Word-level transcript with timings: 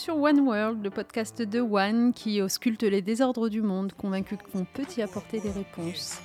sur 0.00 0.16
One 0.16 0.40
World, 0.40 0.82
le 0.82 0.88
podcast 0.88 1.42
de 1.42 1.60
One 1.60 2.14
qui 2.14 2.40
ausculte 2.40 2.84
les 2.84 3.02
désordres 3.02 3.50
du 3.50 3.60
monde, 3.60 3.92
convaincu 3.92 4.38
qu'on 4.38 4.64
peut 4.64 4.86
y 4.96 5.02
apporter 5.02 5.40
des 5.40 5.50
réponses. 5.50 6.22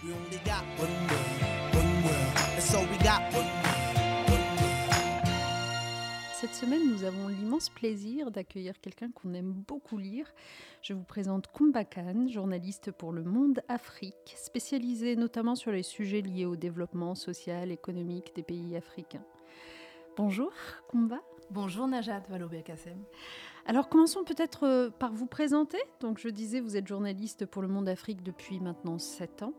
Cette 6.31 6.53
semaine, 6.53 6.89
nous 6.89 7.03
avons 7.03 7.27
l'immense 7.27 7.67
plaisir 7.67 8.31
d'accueillir 8.31 8.79
quelqu'un 8.79 9.11
qu'on 9.11 9.33
aime 9.33 9.51
beaucoup 9.51 9.97
lire. 9.97 10.33
Je 10.81 10.93
vous 10.93 11.03
présente 11.03 11.47
Kumba 11.51 11.83
Khan, 11.83 12.27
journaliste 12.29 12.91
pour 12.93 13.11
Le 13.11 13.23
Monde 13.23 13.59
Afrique, 13.67 14.35
spécialisé 14.37 15.17
notamment 15.17 15.55
sur 15.55 15.71
les 15.71 15.83
sujets 15.83 16.21
liés 16.21 16.45
au 16.45 16.55
développement 16.55 17.13
social, 17.13 17.73
économique 17.73 18.31
des 18.37 18.43
pays 18.43 18.77
africains. 18.77 19.25
Bonjour 20.15 20.53
Kumba. 20.89 21.19
Bonjour 21.51 21.87
Najat 21.87 22.23
Vallaud-Belkacem. 22.29 23.03
Alors 23.67 23.89
commençons 23.89 24.23
peut-être 24.23 24.65
euh, 24.65 24.89
par 24.91 25.11
vous 25.11 25.25
présenter. 25.25 25.79
Donc 25.99 26.19
je 26.19 26.29
disais, 26.29 26.59
vous 26.59 26.77
êtes 26.77 26.87
journaliste 26.87 27.47
pour 27.47 27.63
Le 27.63 27.67
Monde 27.67 27.89
Afrique 27.89 28.21
depuis 28.21 28.59
maintenant 28.59 28.99
7 28.99 29.41
ans. 29.41 29.53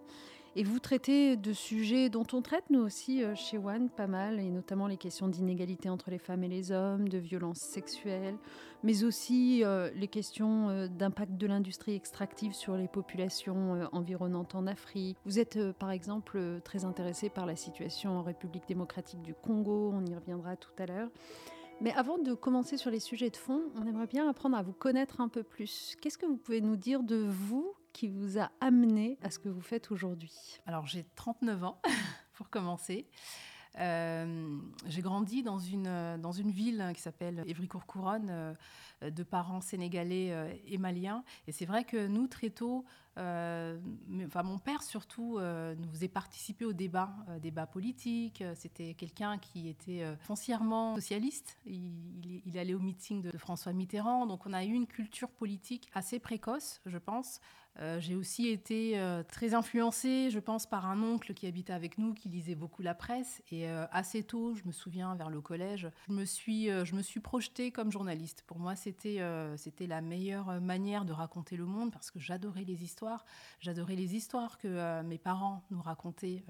Et 0.58 0.62
vous 0.62 0.78
traitez 0.78 1.36
de 1.36 1.52
sujets 1.52 2.08
dont 2.08 2.24
on 2.32 2.40
traite 2.40 2.64
nous 2.70 2.80
aussi 2.80 3.22
euh, 3.22 3.34
chez 3.34 3.58
One 3.58 3.90
pas 3.90 4.06
mal, 4.06 4.38
et 4.38 4.48
notamment 4.48 4.86
les 4.86 4.96
questions 4.96 5.26
d'inégalité 5.26 5.90
entre 5.90 6.10
les 6.10 6.18
femmes 6.18 6.44
et 6.44 6.48
les 6.48 6.70
hommes, 6.70 7.08
de 7.08 7.18
violences 7.18 7.58
sexuelles, 7.58 8.36
mais 8.84 9.02
aussi 9.02 9.64
euh, 9.64 9.90
les 9.96 10.08
questions 10.08 10.86
d'impact 10.86 11.36
de 11.36 11.46
l'industrie 11.48 11.96
extractive 11.96 12.54
sur 12.54 12.76
les 12.76 12.88
populations 12.88 13.88
environnantes 13.90 14.54
en 14.54 14.68
Afrique. 14.68 15.18
Vous 15.26 15.40
êtes 15.40 15.72
par 15.72 15.90
exemple 15.90 16.40
très 16.62 16.84
intéressé 16.84 17.28
par 17.28 17.44
la 17.44 17.56
situation 17.56 18.16
en 18.16 18.22
République 18.22 18.68
démocratique 18.68 19.20
du 19.20 19.34
Congo, 19.34 19.90
on 19.92 20.06
y 20.06 20.14
reviendra 20.14 20.56
tout 20.56 20.70
à 20.78 20.86
l'heure. 20.86 21.08
Mais 21.82 21.92
avant 21.92 22.16
de 22.18 22.32
commencer 22.32 22.78
sur 22.78 22.90
les 22.90 23.00
sujets 23.00 23.28
de 23.28 23.36
fond, 23.36 23.64
on 23.74 23.86
aimerait 23.86 24.06
bien 24.06 24.28
apprendre 24.28 24.56
à 24.56 24.62
vous 24.62 24.72
connaître 24.72 25.20
un 25.20 25.28
peu 25.28 25.42
plus. 25.42 25.94
Qu'est-ce 26.00 26.16
que 26.16 26.24
vous 26.24 26.38
pouvez 26.38 26.62
nous 26.62 26.76
dire 26.76 27.02
de 27.02 27.16
vous 27.16 27.74
qui 27.92 28.08
vous 28.08 28.38
a 28.38 28.50
amené 28.60 29.18
à 29.22 29.30
ce 29.30 29.38
que 29.38 29.50
vous 29.50 29.60
faites 29.60 29.90
aujourd'hui? 29.90 30.32
Alors 30.64 30.86
j'ai 30.86 31.04
39 31.16 31.64
ans 31.64 31.82
pour 32.32 32.48
commencer. 32.48 33.06
Euh, 33.78 34.58
j'ai 34.86 35.02
grandi 35.02 35.42
dans 35.42 35.58
une, 35.58 36.18
dans 36.20 36.32
une 36.32 36.50
ville 36.50 36.92
qui 36.94 37.02
s'appelle 37.02 37.42
Évry-Courcouronne, 37.46 38.28
euh, 38.30 38.54
de 39.10 39.22
parents 39.22 39.60
sénégalais 39.60 40.32
euh, 40.32 40.52
et 40.66 40.78
maliens. 40.78 41.22
Et 41.46 41.52
c'est 41.52 41.66
vrai 41.66 41.84
que 41.84 42.06
nous, 42.06 42.26
très 42.26 42.50
tôt, 42.50 42.84
enfin, 43.16 44.42
mon 44.42 44.58
père 44.58 44.82
surtout, 44.82 45.38
nous 45.40 45.90
faisait 45.90 46.08
participer 46.08 46.66
au 46.66 46.74
débat, 46.74 47.14
débat 47.40 47.66
politique. 47.66 48.44
C'était 48.54 48.92
quelqu'un 48.92 49.38
qui 49.38 49.68
était 49.68 50.04
foncièrement 50.20 50.94
socialiste. 50.96 51.56
Il, 51.64 52.58
allait 52.58 52.74
au 52.74 52.78
meeting 52.78 53.22
de 53.22 53.36
François 53.38 53.72
Mitterrand. 53.72 54.26
Donc 54.26 54.44
on 54.46 54.52
a 54.52 54.64
eu 54.64 54.72
une 54.72 54.86
culture 54.86 55.30
politique 55.30 55.88
assez 55.94 56.18
précoce, 56.18 56.82
je 56.84 56.98
pense. 56.98 57.40
Euh, 57.80 58.00
j'ai 58.00 58.14
aussi 58.14 58.48
été 58.48 58.98
euh, 58.98 59.22
très 59.22 59.54
influencée, 59.54 60.30
je 60.30 60.38
pense, 60.38 60.66
par 60.66 60.86
un 60.86 61.02
oncle 61.02 61.34
qui 61.34 61.46
habitait 61.46 61.72
avec 61.72 61.98
nous, 61.98 62.14
qui 62.14 62.28
lisait 62.28 62.54
beaucoup 62.54 62.82
la 62.82 62.94
presse. 62.94 63.42
Et 63.50 63.68
euh, 63.68 63.86
assez 63.90 64.22
tôt, 64.22 64.54
je 64.54 64.64
me 64.64 64.72
souviens, 64.72 65.14
vers 65.14 65.30
le 65.30 65.40
collège, 65.40 65.88
je 66.08 66.12
me 66.12 66.24
suis, 66.24 66.66
je 66.66 66.94
me 66.94 67.02
suis 67.02 67.20
projetée 67.20 67.70
comme 67.70 67.92
journaliste. 67.92 68.44
Pour 68.46 68.58
moi, 68.58 68.76
c'était, 68.76 69.20
c'était 69.56 69.86
la 69.86 70.00
meilleure 70.00 70.60
manière 70.60 71.04
de 71.04 71.12
raconter 71.12 71.56
le 71.56 71.66
monde 71.66 71.92
parce 71.92 72.10
que 72.10 72.18
j'adorais 72.18 72.64
les 72.64 72.82
histoires. 72.84 73.24
J'adorais 73.60 73.96
les 73.96 74.14
histoires 74.14 74.58
que 74.58 75.02
mes 75.02 75.18
parents 75.18 75.62
nous 75.70 75.80
racontaient 75.80 76.44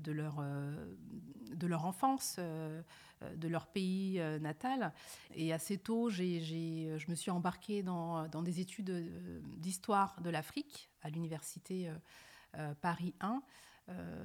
de, 0.00 0.12
leur, 0.12 0.36
euh, 0.40 0.94
de 1.52 1.66
leur 1.66 1.84
enfance, 1.84 2.36
euh, 2.38 2.82
de 3.36 3.48
leur 3.48 3.66
pays 3.66 4.20
natal. 4.40 4.92
Et 5.34 5.52
assez 5.52 5.78
tôt, 5.78 6.08
je 6.08 7.10
me 7.10 7.14
suis 7.14 7.30
embarquée 7.30 7.82
dans, 7.82 8.28
dans 8.28 8.42
des 8.42 8.60
études 8.60 8.92
d'histoire 9.56 10.20
de 10.20 10.30
l'Afrique 10.30 10.88
à 11.02 11.10
l'université 11.10 11.90
Paris 12.80 13.14
1. 13.20 13.42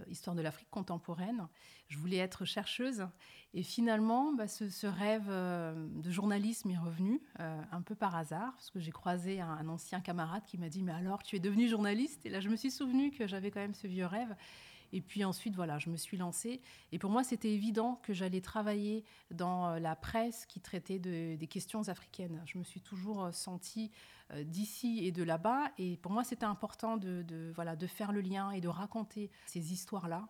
histoire 0.07 0.35
de 0.35 0.43
l'Afrique 0.43 0.69
contemporaine. 0.69 1.47
Je 1.87 1.97
voulais 1.97 2.17
être 2.17 2.45
chercheuse 2.45 3.07
et 3.55 3.63
finalement, 3.63 4.31
bah, 4.31 4.47
ce, 4.47 4.85
rêve 4.85 5.27
de 5.27 6.11
journalisme 6.11 6.69
est 6.69 6.77
revenu 6.77 7.19
un 7.39 7.81
peu 7.81 7.95
par 7.95 8.15
hasard 8.15 8.53
parce 8.53 8.69
que 8.69 8.79
j'ai 8.79 8.91
croisé 8.91 9.41
un, 9.41 9.49
un, 9.49 9.67
ancien 9.69 10.01
camarade 10.01 10.43
qui 10.45 10.59
m'a 10.59 10.69
dit 10.69 10.83
mais 10.83 10.91
alors 10.91 11.23
tu 11.23 11.35
es 11.35 11.39
devenue 11.39 11.67
journaliste? 11.67 12.27
Et 12.27 12.29
là 12.29 12.41
je 12.41 12.49
me 12.49 12.55
suis 12.55 12.69
souvenu 12.69 13.09
que 13.09 13.25
j'avais 13.25 13.49
quand 13.49 13.61
même 13.61 13.73
ce 13.73 13.87
vieux 13.87 14.05
rêve 14.05 14.35
et 14.93 15.01
puis 15.01 15.25
ensuite, 15.25 15.55
voilà, 15.55 15.79
je 15.79 15.89
me 15.89 15.97
suis 15.97 16.17
lancée. 16.17 16.61
Et 16.91 16.99
pour 16.99 17.09
moi, 17.09 17.23
c'était 17.23 17.51
évident 17.51 17.99
que 18.03 18.13
j'allais 18.13 18.41
travailler 18.41 19.03
dans 19.31 19.71
euh, 19.71 19.79
la 19.79 19.95
presse 19.95 20.45
qui 20.45 20.61
traitait 20.61 20.99
des 20.99 21.47
questions 21.49 21.89
africaines. 21.89 22.41
Je 22.45 22.59
me 22.59 22.63
suis 22.63 22.79
toujours 22.79 23.25
euh, 23.25 23.31
sentie 23.31 23.89
d'ici 24.45 25.05
et 25.05 25.11
de 25.11 25.23
là-bas. 25.23 25.71
Et 25.77 25.97
pour 25.97 26.11
moi, 26.11 26.23
c'était 26.23 26.45
important 26.45 26.97
de, 26.97 27.51
voilà, 27.55 27.75
de 27.75 27.87
faire 27.87 28.11
le 28.11 28.21
lien 28.21 28.51
et 28.51 28.61
de 28.61 28.67
raconter 28.67 29.29
ces 29.45 29.73
histoires-là. 29.73 30.27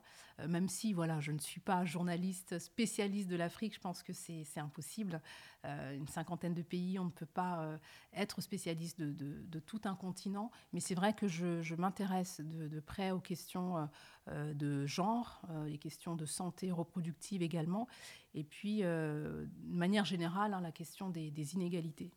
même 0.48 0.68
si 0.68 0.94
voilà, 0.94 1.20
je 1.20 1.32
ne 1.32 1.40
suis 1.40 1.62
pas 1.62 1.86
journaliste 1.86 2.60
spécialiste 2.60 3.30
de 3.30 3.36
l'Afrique, 3.36 3.76
je 3.76 3.80
pense 3.80 4.04
que 4.04 4.14
c'est 4.14 4.46
impossible. 4.58 5.22
une 5.64 6.08
cinquantaine 6.08 6.54
de 6.54 6.64
pays, 6.64 7.00
on 7.00 7.06
ne 7.06 7.12
peut 7.12 7.26
pas 7.26 7.80
être 8.14 8.42
spécialiste 8.42 9.00
de, 9.00 9.60
tout 9.60 9.82
un 9.86 9.96
continent. 9.96 10.52
Mais 10.74 10.80
c'est 10.80 10.96
vrai 10.96 11.14
que 11.14 11.28
je, 11.28 11.76
m'intéresse 11.76 12.42
de, 12.42 12.80
près 12.80 13.12
aux 13.12 13.20
questions 13.20 13.88
de 14.30 14.86
genre, 14.86 15.42
euh, 15.50 15.68
les 15.68 15.78
questions 15.78 16.16
de 16.16 16.26
santé 16.26 16.72
reproductive 16.72 17.42
également, 17.42 17.88
et 18.34 18.44
puis, 18.44 18.80
euh, 18.84 19.46
de 19.46 19.76
manière 19.76 20.06
générale, 20.06 20.54
hein, 20.54 20.62
la 20.62 20.72
question 20.72 21.10
des, 21.10 21.54
inégalités. 21.54 22.12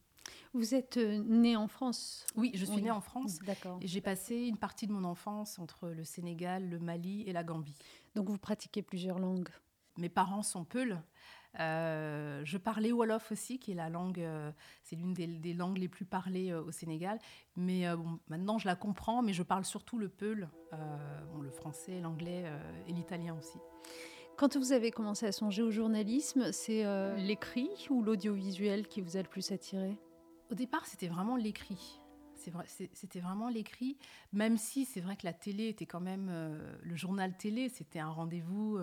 Vous 0.55 0.75
êtes 0.75 0.97
euh, 0.97 1.23
né 1.27 1.57
en 1.57 1.69
France 1.69 2.27
Oui, 2.37 2.51
je 2.55 2.65
suis 2.65 2.83
née 2.83 2.91
en 2.91 3.01
France. 3.01 3.39
D'accord. 3.41 3.79
J'ai 3.83 4.01
passé 4.01 4.37
une 4.37 4.57
partie 4.57 4.87
de 4.87 4.93
mon 4.93 5.05
enfance 5.05 5.59
entre 5.59 5.89
le 5.89 6.05
Sénégal, 6.05 6.69
le 6.69 6.79
Mali 6.79 7.23
et 7.27 7.33
la 7.33 7.45
Gambie. 7.45 7.77
Donc 8.15 8.29
vous 8.29 8.39
pratiquez 8.39 8.83
plusieurs 8.83 9.19
langues 9.19 9.51
Mes 9.99 10.09
parents 10.09 10.43
sont 10.43 10.65
Peuls. 10.65 11.01
Euh, 11.61 12.43
je 12.45 12.59
parlais 12.59 12.93
Wolof 12.93 13.33
aussi, 13.33 13.59
qui 13.59 13.73
est 13.73 13.75
la 13.75 13.89
langue, 13.89 14.21
euh, 14.21 14.51
c'est 14.83 14.97
l'une 14.97 15.15
des, 15.15 15.55
langues 15.55 15.79
les 15.79 15.89
plus 15.89 16.05
parlées 16.05 16.51
euh, 16.51 16.63
au 16.63 16.71
Sénégal. 16.71 17.19
Mais 17.57 17.85
maintenant, 18.29 18.59
je 18.59 18.67
la 18.67 18.77
comprends, 18.77 19.23
mais 19.23 19.33
je 19.33 19.43
parle 19.43 19.65
surtout 19.65 19.99
le 19.99 20.09
peul, 20.09 20.49
le 21.41 21.51
français, 21.51 22.01
l'anglais 22.01 22.45
et 22.87 22.93
l'italien 22.93 23.35
aussi. 23.39 23.59
Quand 24.37 24.57
vous 24.57 24.73
avez 24.73 24.91
commencé 24.91 25.25
à 25.25 25.33
songer 25.33 25.63
au 25.63 25.71
journalisme, 25.71 26.53
c'est 26.53 26.85
l'écrit 27.17 27.71
ou 27.89 28.03
l'audiovisuel 28.03 28.87
qui 28.89 29.01
vous 29.01 29.17
a 29.17 29.23
le 29.23 29.29
plus 29.29 29.53
attiré? 29.53 29.97
Au 30.51 30.55
départ, 30.55 30.87
c'était 30.87 31.09
vraiment 31.09 31.37
l'écrit. 31.37 32.01
C'était 32.93 33.19
vraiment 33.19 33.49
l'écrit, 33.49 33.99
même 34.33 34.57
si 34.59 34.85
c'est 34.85 35.01
vrai 35.01 35.17
que 35.17 35.25
la 35.25 35.33
télé 35.33 35.69
était 35.69 35.87
quand 35.87 36.01
même 36.01 36.31
le 36.83 36.95
journal 36.95 37.35
télé, 37.37 37.71
c'était 37.71 37.99
un 37.99 38.11
rendez-vous 38.11 38.79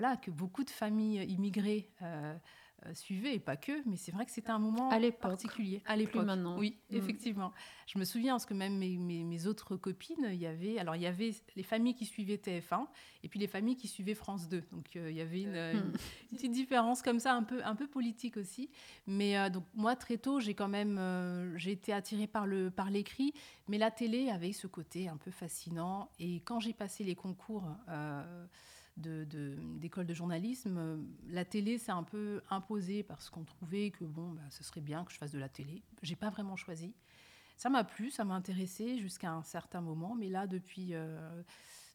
voilà, 0.00 0.16
que 0.16 0.30
beaucoup 0.30 0.62
de 0.62 0.70
familles 0.70 1.24
immigrées 1.24 1.90
euh, 2.02 2.36
euh, 2.86 2.94
suivaient, 2.94 3.34
et 3.34 3.40
pas 3.40 3.56
que, 3.56 3.72
mais 3.86 3.96
c'est 3.96 4.12
vrai 4.12 4.24
que 4.24 4.30
c'était 4.30 4.50
un 4.50 4.60
moment 4.60 4.88
à 4.90 5.00
particulier. 5.10 5.82
À 5.84 5.96
l'époque, 5.96 6.24
maintenant. 6.24 6.56
Oui, 6.58 6.76
mm. 6.90 6.96
effectivement. 6.96 7.52
Je 7.86 7.98
me 7.98 8.04
souviens, 8.04 8.34
parce 8.34 8.46
que 8.46 8.54
même 8.54 8.78
mes, 8.78 8.96
mes, 8.96 9.46
autres 9.46 9.76
copines, 9.76 10.28
il 10.30 10.38
y 10.38 10.46
avait, 10.46 10.78
alors 10.78 10.94
il 10.94 11.02
y 11.02 11.06
avait 11.06 11.34
les 11.56 11.64
familles 11.64 11.94
qui 11.94 12.04
suivaient 12.04 12.36
TF1, 12.36 12.86
et 13.24 13.28
puis 13.28 13.40
les 13.40 13.48
familles 13.48 13.74
qui 13.74 13.88
suivaient 13.88 14.14
France 14.14 14.48
2. 14.48 14.62
Donc 14.70 14.94
euh, 14.94 15.10
il 15.10 15.16
y 15.16 15.20
avait 15.20 15.42
une, 15.42 15.92
petite 16.30 16.52
différence 16.52 17.02
comme 17.02 17.18
ça, 17.18 17.34
un 17.34 17.42
peu, 17.42 17.64
un 17.64 17.74
peu 17.74 17.88
politique 17.88 18.36
aussi. 18.36 18.70
Mais 19.08 19.50
donc 19.50 19.64
moi, 19.74 19.96
très 19.96 20.18
tôt, 20.18 20.38
j'ai 20.38 20.54
quand 20.54 20.68
même, 20.68 21.54
j'ai 21.56 21.72
été 21.72 21.92
attirée 21.92 22.28
par 22.28 22.46
le, 22.46 22.70
par 22.70 22.90
l'écrit, 22.90 23.34
mais 23.66 23.78
la 23.78 23.90
télé 23.90 24.30
avait 24.30 24.52
ce 24.52 24.68
côté 24.68 25.08
un 25.08 25.16
peu 25.16 25.32
fascinant. 25.32 26.10
Et 26.20 26.42
quand 26.42 26.60
j'ai 26.60 26.74
passé 26.74 27.02
les 27.02 27.16
concours 27.16 27.64
d'école 28.98 30.04
de, 30.04 30.08
de, 30.08 30.14
journalisme, 30.14 30.76
euh, 30.78 30.96
la 31.28 31.44
télé 31.44 31.78
s'est 31.78 31.92
un 31.92 32.02
peu 32.02 32.42
imposée 32.50 33.02
parce 33.02 33.30
qu'on 33.30 33.44
trouvait 33.44 33.90
que 33.90 34.04
bon, 34.04 34.32
bah, 34.32 34.42
ce 34.50 34.64
serait 34.64 34.80
bien 34.80 35.04
que 35.04 35.12
je 35.12 35.18
fasse 35.18 35.32
de 35.32 35.38
la 35.38 35.48
télé. 35.48 35.82
J'ai 36.02 36.16
pas 36.16 36.30
vraiment 36.30 36.56
choisi. 36.56 36.94
Ça 37.56 37.70
m'a 37.70 37.84
plu, 37.84 38.10
ça 38.10 38.24
m'a 38.24 38.34
intéressé 38.34 38.98
jusqu'à 38.98 39.32
un 39.32 39.42
certain 39.42 39.80
moment, 39.80 40.14
mais 40.14 40.28
là, 40.28 40.46
depuis, 40.46 40.90
euh, 40.92 41.42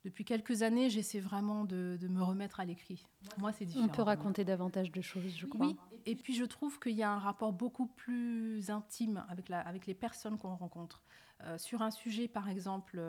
depuis 0.04 0.26
quelques 0.26 0.62
années, 0.62 0.90
j'essaie 0.90 1.22
vraiment 1.22 1.64
de, 1.64 1.98
me 2.10 2.22
remettre 2.22 2.60
à 2.60 2.66
l'écrit. 2.66 3.06
Moi, 3.38 3.54
c'est 3.54 3.66
différent. 3.66 3.86
On 3.86 3.90
peut 3.90 4.02
raconter 4.02 4.44
davantage 4.44 4.92
de 4.92 5.02
choses, 5.02 5.34
je 5.38 5.46
crois. 5.46 5.68
Oui, 5.68 5.78
et 6.06 6.16
puis 6.16 6.36
je 6.36 6.44
trouve 6.44 6.80
qu'il 6.80 6.96
y 6.96 7.04
a 7.04 7.12
un 7.12 7.20
rapport 7.20 7.54
beaucoup 7.54 7.88
plus 7.88 8.70
intime 8.70 9.24
avec, 9.30 9.48
la, 9.48 9.62
avec 9.62 9.86
les 9.86 9.94
personnes 9.94 10.38
qu'on 10.38 10.56
rencontre. 10.56 11.02
Euh, 11.46 11.58
sur 11.58 11.82
un 11.82 11.92
sujet, 11.92 12.28
par 12.28 12.50
exemple, 12.50 13.02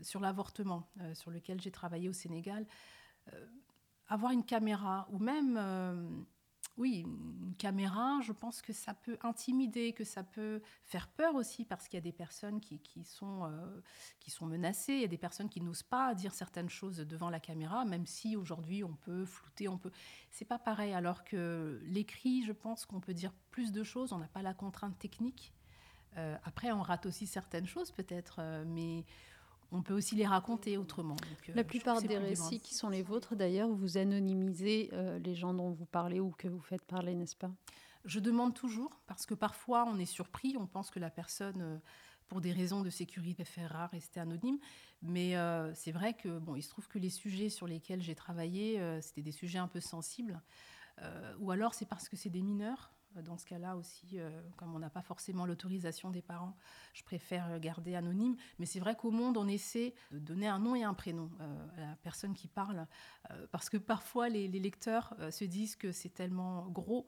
sur 0.00 0.20
l'avortement, 0.20 0.88
sur 1.12 1.30
lequel 1.30 1.60
j'ai 1.60 1.70
travaillé 1.70 2.08
au 2.08 2.14
Sénégal, 2.14 2.66
avoir 4.08 4.32
une 4.32 4.44
caméra 4.44 5.06
ou 5.10 5.18
même, 5.18 5.56
euh, 5.58 6.08
oui, 6.76 7.00
une 7.00 7.54
caméra, 7.56 8.20
je 8.22 8.32
pense 8.32 8.62
que 8.62 8.72
ça 8.72 8.94
peut 8.94 9.18
intimider, 9.22 9.92
que 9.92 10.04
ça 10.04 10.22
peut 10.22 10.62
faire 10.84 11.08
peur 11.08 11.34
aussi, 11.34 11.64
parce 11.64 11.88
qu'il 11.88 11.96
y 11.96 12.02
a 12.02 12.02
des 12.02 12.12
personnes 12.12 12.60
qui, 12.60 12.80
sont, 13.04 13.44
euh, 13.44 13.80
qui 14.20 14.30
sont 14.30 14.46
menacées, 14.46 14.94
il 14.94 15.00
y 15.00 15.04
a 15.04 15.08
des 15.08 15.18
personnes 15.18 15.48
qui 15.48 15.60
n'osent 15.60 15.82
pas 15.82 16.14
dire 16.14 16.32
certaines 16.32 16.70
choses 16.70 16.98
devant 16.98 17.30
la 17.30 17.40
caméra, 17.40 17.84
même 17.84 18.06
si 18.06 18.36
aujourd'hui 18.36 18.84
on 18.84 18.94
peut 18.94 19.24
flouter, 19.24 19.68
on 19.68 19.76
peut. 19.76 19.90
C'est 20.30 20.44
pas 20.44 20.58
pareil. 20.58 20.94
Alors 20.94 21.24
que 21.24 21.80
l'écrit, 21.84 22.44
je 22.44 22.52
pense 22.52 22.86
qu'on 22.86 23.00
peut 23.00 23.14
dire 23.14 23.32
plus 23.50 23.72
de 23.72 23.82
choses, 23.82 24.12
on 24.12 24.18
n'a 24.18 24.28
pas 24.28 24.42
la 24.42 24.54
contrainte 24.54 24.98
technique. 24.98 25.52
Euh, 26.16 26.36
après, 26.44 26.72
on 26.72 26.82
rate 26.82 27.06
aussi 27.06 27.26
certaines 27.26 27.66
choses 27.66 27.90
peut-être, 27.92 28.36
euh, 28.38 28.64
mais 28.66 29.04
on 29.70 29.82
peut 29.82 29.94
aussi 29.94 30.14
les 30.14 30.26
raconter 30.26 30.78
autrement. 30.78 31.16
Euh, 31.48 31.52
la 31.54 31.64
plupart 31.64 32.00
des 32.00 32.16
récits 32.16 32.60
qui 32.60 32.74
sont 32.74 32.88
les 32.88 33.02
vôtres, 33.02 33.36
d'ailleurs, 33.36 33.68
vous 33.68 33.98
anonymisez 33.98 34.90
euh, 34.92 35.18
les 35.18 35.34
gens 35.34 35.52
dont 35.52 35.70
vous 35.70 35.84
parlez 35.84 36.20
ou 36.20 36.30
que 36.30 36.48
vous 36.48 36.60
faites 36.60 36.84
parler, 36.84 37.14
n'est-ce 37.14 37.36
pas? 37.36 37.50
Je 38.04 38.20
demande 38.20 38.54
toujours, 38.54 39.00
parce 39.06 39.26
que 39.26 39.34
parfois 39.34 39.84
on 39.86 39.98
est 39.98 40.06
surpris, 40.06 40.56
on 40.58 40.66
pense 40.66 40.90
que 40.90 40.98
la 40.98 41.10
personne, 41.10 41.60
euh, 41.60 41.78
pour 42.28 42.40
des 42.40 42.52
raisons 42.52 42.80
de 42.82 42.90
sécurité, 42.90 43.44
préférera 43.44 43.88
rester 43.88 44.20
anonyme. 44.20 44.58
Mais 45.00 45.34
c'est 45.74 45.92
vrai 45.92 46.12
que, 46.12 46.38
bon, 46.38 46.56
il 46.56 46.62
se 46.62 46.68
trouve 46.68 46.88
que 46.88 46.98
les 46.98 47.08
sujets 47.08 47.48
sur 47.48 47.66
lesquels 47.66 48.02
j'ai 48.02 48.14
travaillé, 48.14 48.78
c'était 49.00 49.22
des 49.22 49.32
sujets 49.32 49.58
un 49.58 49.68
peu 49.68 49.80
sensibles. 49.80 50.38
ou 51.38 51.50
alors 51.52 51.72
c'est 51.72 51.86
parce 51.86 52.06
que 52.06 52.16
c'est 52.16 52.28
des 52.28 52.42
mineurs. 52.42 52.92
Euh, 53.16 53.22
dans 53.22 53.36
ce 53.36 53.46
cas-là 53.46 53.76
aussi, 53.76 54.18
euh, 54.18 54.30
comme 54.56 54.74
on 54.74 54.78
n'a 54.78 54.90
pas 54.90 55.02
forcément 55.02 55.46
l'autorisation 55.46 56.10
des 56.10 56.22
parents, 56.22 56.56
je 56.92 57.02
préfère 57.02 57.58
garder 57.60 57.94
anonyme. 57.94 58.36
Mais 58.58 58.66
c'est 58.66 58.80
vrai 58.80 58.96
qu'au 58.96 59.10
monde, 59.10 59.36
on 59.36 59.48
essaie 59.48 59.94
de 60.10 60.18
donner 60.18 60.48
un 60.48 60.58
nom 60.58 60.74
et 60.74 60.82
un 60.82 60.94
prénom 60.94 61.30
euh, 61.40 61.66
à 61.76 61.80
la 61.80 61.96
personne 61.96 62.34
qui 62.34 62.48
parle, 62.48 62.86
parce 63.50 63.68
que 63.68 63.76
parfois 63.76 64.28
les, 64.28 64.48
lecteurs 64.48 65.14
se 65.30 65.44
disent 65.44 65.76
que 65.76 65.92
c'est 65.92 66.08
tellement 66.08 66.66
gros 66.68 67.06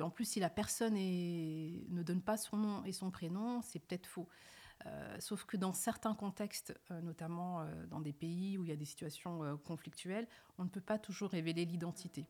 en 0.00 0.10
plus, 0.10 0.26
si 0.26 0.38
la 0.38 0.50
personne 0.50 0.94
ne 0.94 2.02
donne 2.02 2.20
pas 2.20 2.36
son 2.36 2.58
nom 2.58 2.84
et 2.84 2.92
son 2.92 3.10
prénom, 3.10 3.62
c'est 3.62 3.78
peut-être 3.78 4.06
faux. 4.06 4.28
sauf 5.18 5.44
que 5.44 5.56
dans 5.56 5.72
certains 5.72 6.14
contextes, 6.14 6.78
notamment 7.02 7.66
dans 7.88 8.00
des 8.00 8.12
pays 8.12 8.58
où 8.58 8.64
il 8.64 8.68
y 8.68 8.72
a 8.72 8.76
des 8.76 8.84
situations 8.84 9.58
conflictuelles, 9.64 10.28
on 10.58 10.64
ne 10.64 10.68
peut 10.68 10.82
pas 10.82 10.98
toujours 10.98 11.30
révéler 11.30 11.64
l'identité. 11.64 12.26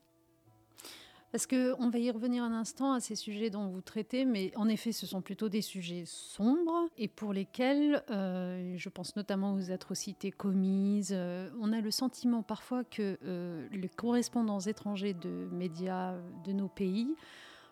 Parce 1.31 1.45
qu'on 1.45 1.89
va 1.89 1.99
y 1.99 2.09
revenir 2.09 2.43
un 2.43 2.53
instant 2.53 2.93
à 2.93 2.99
ces 2.99 3.15
sujets 3.15 3.51
dont 3.51 3.67
vous 3.67 3.81
traitez, 3.81 4.25
mais 4.25 4.51
en 4.55 4.67
effet, 4.67 4.91
ce 4.91 5.05
sont 5.05 5.21
plutôt 5.21 5.47
des 5.47 5.61
sujets 5.61 6.03
sombres 6.05 6.87
et 6.97 7.07
pour 7.07 7.33
lesquels, 7.33 8.03
euh, 8.09 8.73
je 8.77 8.89
pense 8.89 9.15
notamment 9.15 9.53
aux 9.53 9.69
atrocités 9.69 10.31
commises, 10.31 11.13
euh, 11.13 11.49
on 11.61 11.71
a 11.71 11.81
le 11.81 11.91
sentiment 11.91 12.41
parfois 12.41 12.83
que 12.83 13.19
euh, 13.23 13.67
les 13.71 13.89
correspondants 13.89 14.59
étrangers 14.59 15.13
de 15.13 15.47
médias 15.51 16.15
de 16.45 16.51
nos 16.51 16.67
pays 16.67 17.15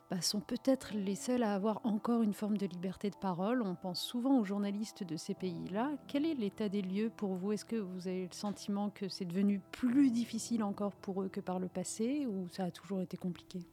bah, 0.10 0.22
sont 0.22 0.40
peut-être 0.40 0.94
les 0.94 1.16
seuls 1.16 1.44
à 1.44 1.54
avoir 1.54 1.86
encore 1.86 2.22
une 2.22 2.34
forme 2.34 2.58
de 2.58 2.66
liberté 2.66 3.10
de 3.10 3.16
parole. 3.16 3.62
On 3.62 3.76
pense 3.76 4.02
souvent 4.02 4.40
aux 4.40 4.46
journalistes 4.46 5.04
de 5.04 5.18
ces 5.18 5.34
pays-là. 5.34 5.92
Quel 6.08 6.26
est 6.26 6.34
l'état 6.34 6.70
des 6.70 6.82
lieux 6.82 7.10
pour 7.10 7.36
vous? 7.36 7.52
Est-ce 7.52 7.66
que 7.66 7.76
vous 7.76 8.08
avez 8.08 8.26
le 8.26 8.34
sentiment 8.34 8.90
que 8.90 9.10
c'est 9.10 9.26
devenu 9.26 9.60
plus 9.72 10.10
difficile 10.12 10.64
encore 10.64 10.96
pour 10.96 11.24
eux 11.24 11.30
que 11.30 11.42
par 11.42 11.60
le 11.60 11.68
passé 11.68 12.26
ou 12.26 12.48
ça 12.50 12.64
a 12.64 12.72
toujours 12.72 13.02
été 13.02 13.18
compliqué? 13.18 13.66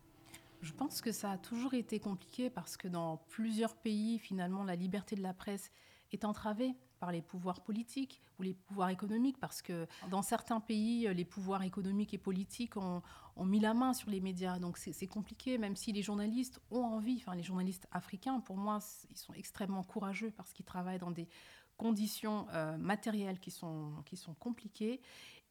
Je 0.60 0.72
pense 0.72 1.00
que 1.00 1.12
ça 1.12 1.30
a 1.30 1.38
toujours 1.38 1.74
été 1.74 2.00
compliqué 2.00 2.50
parce 2.50 2.76
que 2.76 2.88
dans 2.88 3.18
plusieurs 3.28 3.76
pays, 3.76 4.18
finalement, 4.18 4.64
la 4.64 4.76
liberté 4.76 5.14
de 5.14 5.22
la 5.22 5.34
presse 5.34 5.70
est 6.12 6.24
entravée 6.24 6.74
par 7.00 7.12
les 7.12 7.20
pouvoirs 7.20 7.60
politiques 7.60 8.22
ou 8.38 8.42
les 8.42 8.54
pouvoirs 8.54 8.88
économiques, 8.88 9.38
parce 9.38 9.60
que 9.60 9.86
dans 10.10 10.22
certains 10.22 10.60
pays, 10.60 11.12
les 11.14 11.24
pouvoirs 11.24 11.62
économiques 11.62 12.14
et 12.14 12.18
politiques 12.18 12.76
ont, 12.78 13.02
mis 13.38 13.60
la 13.60 13.74
main 13.74 13.92
sur 13.92 14.10
les 14.10 14.20
médias. 14.20 14.58
Donc 14.58 14.78
c'est 14.78 15.06
compliqué, 15.06 15.58
même 15.58 15.76
si 15.76 15.92
les 15.92 16.02
journalistes 16.02 16.60
ont 16.70 16.84
envie, 16.84 17.16
enfin 17.20 17.34
les 17.34 17.42
journalistes 17.42 17.88
africains, 17.90 18.40
pour 18.40 18.56
moi, 18.56 18.78
ils 19.10 19.16
sont 19.16 19.34
extrêmement 19.34 19.82
courageux 19.82 20.30
parce 20.30 20.52
qu'ils 20.52 20.64
travaillent 20.64 20.98
dans 20.98 21.10
des 21.10 21.28
conditions 21.76 22.46
euh, 22.52 22.76
matérielles 22.76 23.40
qui 23.40 23.50
sont, 23.50 24.02
qui 24.06 24.16
sont 24.16 24.34
compliquées 24.34 25.00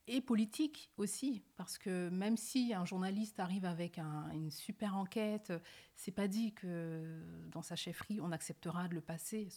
et 0.08 0.20
politiques 0.20 0.92
aussi, 0.98 1.44
parce 1.56 1.78
que 1.78 2.10
même 2.10 2.36
si 2.36 2.74
un 2.74 2.86
journaliste 2.86 3.40
arrive 3.40 3.64
avec 3.66 4.00
une 4.34 4.52
super 4.52 4.98
enquête, 4.98 5.54
c'est 5.96 6.12
pas 6.12 6.28
dit 6.28 6.54
que 6.54 7.24
dans 7.52 7.62
sa 7.62 7.76
chefferie 7.76 8.20
on 8.20 8.32
acceptera 8.32 8.88
de 8.90 8.96
le 8.96 9.02
passer 9.02 9.48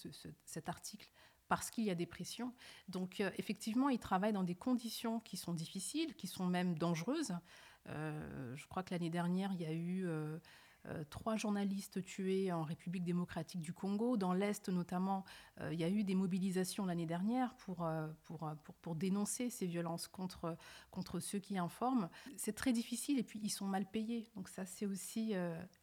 cet 0.44 0.69
article 0.69 1.11
parce 1.49 1.70
qu'il 1.70 1.84
y 1.84 1.90
a 1.90 1.94
des 1.94 2.06
pressions. 2.06 2.52
Donc 2.88 3.20
euh, 3.20 3.31
effectivement, 3.38 3.88
ils 3.88 3.99
travaillent 3.99 4.32
dans 4.32 4.44
des 4.44 4.55
conditions 4.55 5.20
qui 5.20 5.37
sont 5.37 5.52
difficiles, 5.52 6.14
qui 6.14 6.26
sont 6.26 6.46
même 6.46 6.76
dangereuses. 6.79 7.32
Euh, 7.88 8.55
je 8.56 8.67
crois 8.67 8.83
que 8.83 8.93
l'année 8.93 9.11
dernière, 9.11 9.53
il 9.53 9.61
y 9.61 9.67
a 9.67 9.73
eu 9.73 10.06
euh, 10.06 10.38
euh, 10.88 11.05
trois 11.11 11.37
journalistes 11.37 12.05
tués 12.05 12.53
en 12.53 12.62
République 12.62 13.03
démocratique 13.03 13.61
du 13.61 13.73
Congo. 13.73 14.17
Dans 14.17 14.33
l'Est 14.33 14.69
notamment, 14.69 15.25
euh, 15.61 15.73
il 15.73 15.81
y 15.81 15.85
a 15.85 15.88
eu 15.88 16.05
des 16.05 16.15
mobilisations 16.15 16.87
l'année 16.87 17.06
dernière 17.06 17.55
pour, 17.56 17.85
euh, 17.85 18.06
pour, 18.25 18.38
pour, 18.62 18.75
pour, 18.77 18.94
dénoncer 18.94 19.50
ces 19.50 19.67
violences 19.67 20.06
contre, 20.06 20.56
contre 20.91 21.19
ceux 21.19 21.38
qui 21.38 21.59
informent. 21.59 22.09
C'est 22.37 22.55
très 22.55 22.73
difficile 22.73 23.19
et 23.19 23.25
puis 23.25 23.41
ils 23.43 23.50
sont 23.50 23.67
mal 23.67 23.85
payés. 23.85 24.31
Donc 24.37 24.49
ça, 24.49 24.65
c'est 24.65 24.87
aussi 24.87 25.35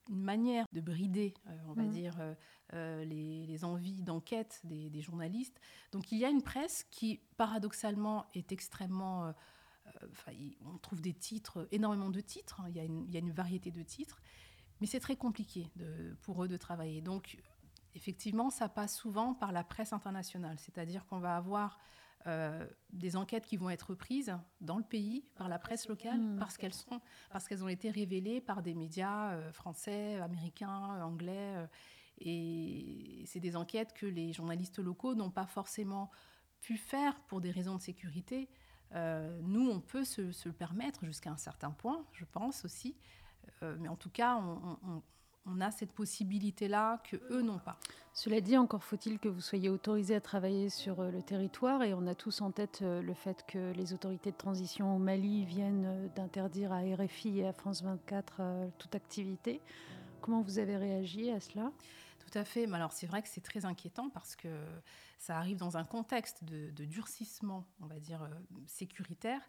une 0.09 0.21
manière 0.21 0.65
de 0.71 0.81
brider, 0.81 1.33
on 1.67 1.73
va 1.73 1.83
mmh. 1.83 1.89
dire, 1.89 2.35
les, 2.71 3.45
les, 3.45 3.65
envies 3.65 4.01
d'enquête 4.01 4.61
des, 4.63 4.89
des, 4.89 5.01
journalistes. 5.01 5.59
Donc 5.91 6.11
il 6.11 6.17
y 6.17 6.25
a 6.25 6.29
une 6.29 6.41
presse 6.41 6.85
qui, 6.91 7.19
paradoxalement, 7.37 8.25
est 8.33 8.51
extrêmement... 8.51 9.33
Enfin, 10.11 10.31
on 10.65 10.77
trouve 10.77 11.01
des 11.01 11.13
titres, 11.13 11.67
énormément 11.71 12.09
de 12.09 12.19
titres, 12.19 12.61
hein. 12.61 12.65
il, 12.69 12.75
y 12.75 12.79
a 12.79 12.83
une, 12.83 13.05
il 13.07 13.11
y 13.13 13.17
a 13.17 13.19
une 13.19 13.31
variété 13.31 13.71
de 13.71 13.83
titres, 13.83 14.21
mais 14.81 14.87
c'est 14.87 14.99
très 14.99 15.15
compliqué 15.15 15.69
de, 15.75 16.15
pour 16.21 16.43
eux 16.43 16.47
de 16.47 16.57
travailler. 16.57 17.01
Donc, 17.01 17.37
effectivement, 17.95 18.49
ça 18.49 18.69
passe 18.69 18.97
souvent 18.97 19.33
par 19.33 19.51
la 19.51 19.63
presse 19.63 19.93
internationale, 19.93 20.57
c'est-à-dire 20.59 21.05
qu'on 21.05 21.19
va 21.19 21.35
avoir 21.35 21.79
euh, 22.25 22.65
des 22.93 23.17
enquêtes 23.17 23.45
qui 23.45 23.57
vont 23.57 23.69
être 23.69 23.95
prises 23.95 24.37
dans 24.61 24.77
le 24.77 24.83
pays 24.83 25.25
par 25.35 25.49
la 25.49 25.59
presse 25.59 25.89
locale 25.89 26.21
parce 26.39 26.57
qu'elles 26.57 26.73
sont 26.73 27.01
parce 27.31 27.49
qu'elles 27.49 27.65
ont 27.65 27.67
été 27.67 27.89
révélées 27.89 28.39
par 28.39 28.61
des 28.61 28.75
médias 28.75 29.33
euh, 29.33 29.51
français, 29.51 30.15
américains, 30.21 31.03
anglais 31.03 31.55
euh, 31.57 31.67
et 32.19 33.23
c'est 33.25 33.41
des 33.41 33.57
enquêtes 33.57 33.93
que 33.93 34.05
les 34.05 34.31
journalistes 34.31 34.79
locaux 34.79 35.15
n'ont 35.15 35.31
pas 35.31 35.47
forcément 35.47 36.11
pu 36.61 36.77
faire 36.77 37.19
pour 37.27 37.41
des 37.41 37.51
raisons 37.51 37.75
de 37.75 37.81
sécurité. 37.81 38.49
Nous, 38.93 39.69
on 39.69 39.79
peut 39.79 40.03
se, 40.03 40.21
le 40.21 40.53
permettre 40.53 41.05
jusqu'à 41.05 41.31
un 41.31 41.37
certain 41.37 41.71
point, 41.71 42.05
je 42.13 42.25
pense 42.25 42.63
aussi, 42.65 42.95
euh, 43.63 43.75
mais 43.79 43.87
en 43.87 43.95
tout 43.95 44.09
cas, 44.09 44.39
on, 45.45 45.61
a 45.61 45.71
cette 45.71 45.91
possibilité-là 45.91 47.01
que 47.09 47.17
eux 47.31 47.41
n'ont 47.41 47.59
pas. 47.59 47.77
Cela 48.13 48.39
dit, 48.39 48.57
encore 48.57 48.83
faut-il 48.83 49.19
que 49.19 49.27
vous 49.27 49.41
soyez 49.41 49.69
autorisé 49.69 50.15
à 50.15 50.21
travailler 50.21 50.69
sur 50.69 50.99
euh, 51.01 51.11
le 51.11 51.21
territoire 51.21 51.83
et 51.83 51.93
on 51.93 52.07
a 52.07 52.15
tous 52.15 52.41
en 52.41 52.51
tête 52.51 52.79
euh, 52.81 53.01
le 53.01 53.13
fait 53.13 53.45
que 53.45 53.71
les 53.73 53.93
autorités 53.93 54.31
de 54.31 54.37
transition 54.37 54.95
au 54.95 54.99
Mali 54.99 55.43
viennent 55.43 56.09
d'interdire 56.15 56.71
à 56.71 56.79
RFI 56.79 57.39
et 57.39 57.47
à 57.47 57.53
France 57.53 57.83
24 57.83 58.41
toute 58.77 58.95
activité. 58.95 59.61
Comment 60.21 60.41
vous 60.41 60.59
avez 60.59 60.77
réagi 60.77 61.29
à 61.31 61.39
cela? 61.39 61.71
Tout 62.33 62.39
à 62.39 62.45
fait. 62.45 62.65
Mais 62.65 62.77
alors 62.77 62.91
c'est 62.91 63.05
vrai 63.05 63.21
que 63.21 63.27
c'est 63.29 63.41
très 63.41 63.65
inquiétant 63.65 64.09
parce 64.09 64.35
que 64.35 64.49
ça 65.19 65.37
arrive 65.37 65.57
dans 65.57 65.77
un 65.77 65.83
contexte 65.83 66.43
de, 66.43 66.71
de 66.71 66.85
durcissement, 66.85 67.67
on 67.79 67.85
va 67.85 67.99
dire, 67.99 68.27
sécuritaire. 68.65 69.41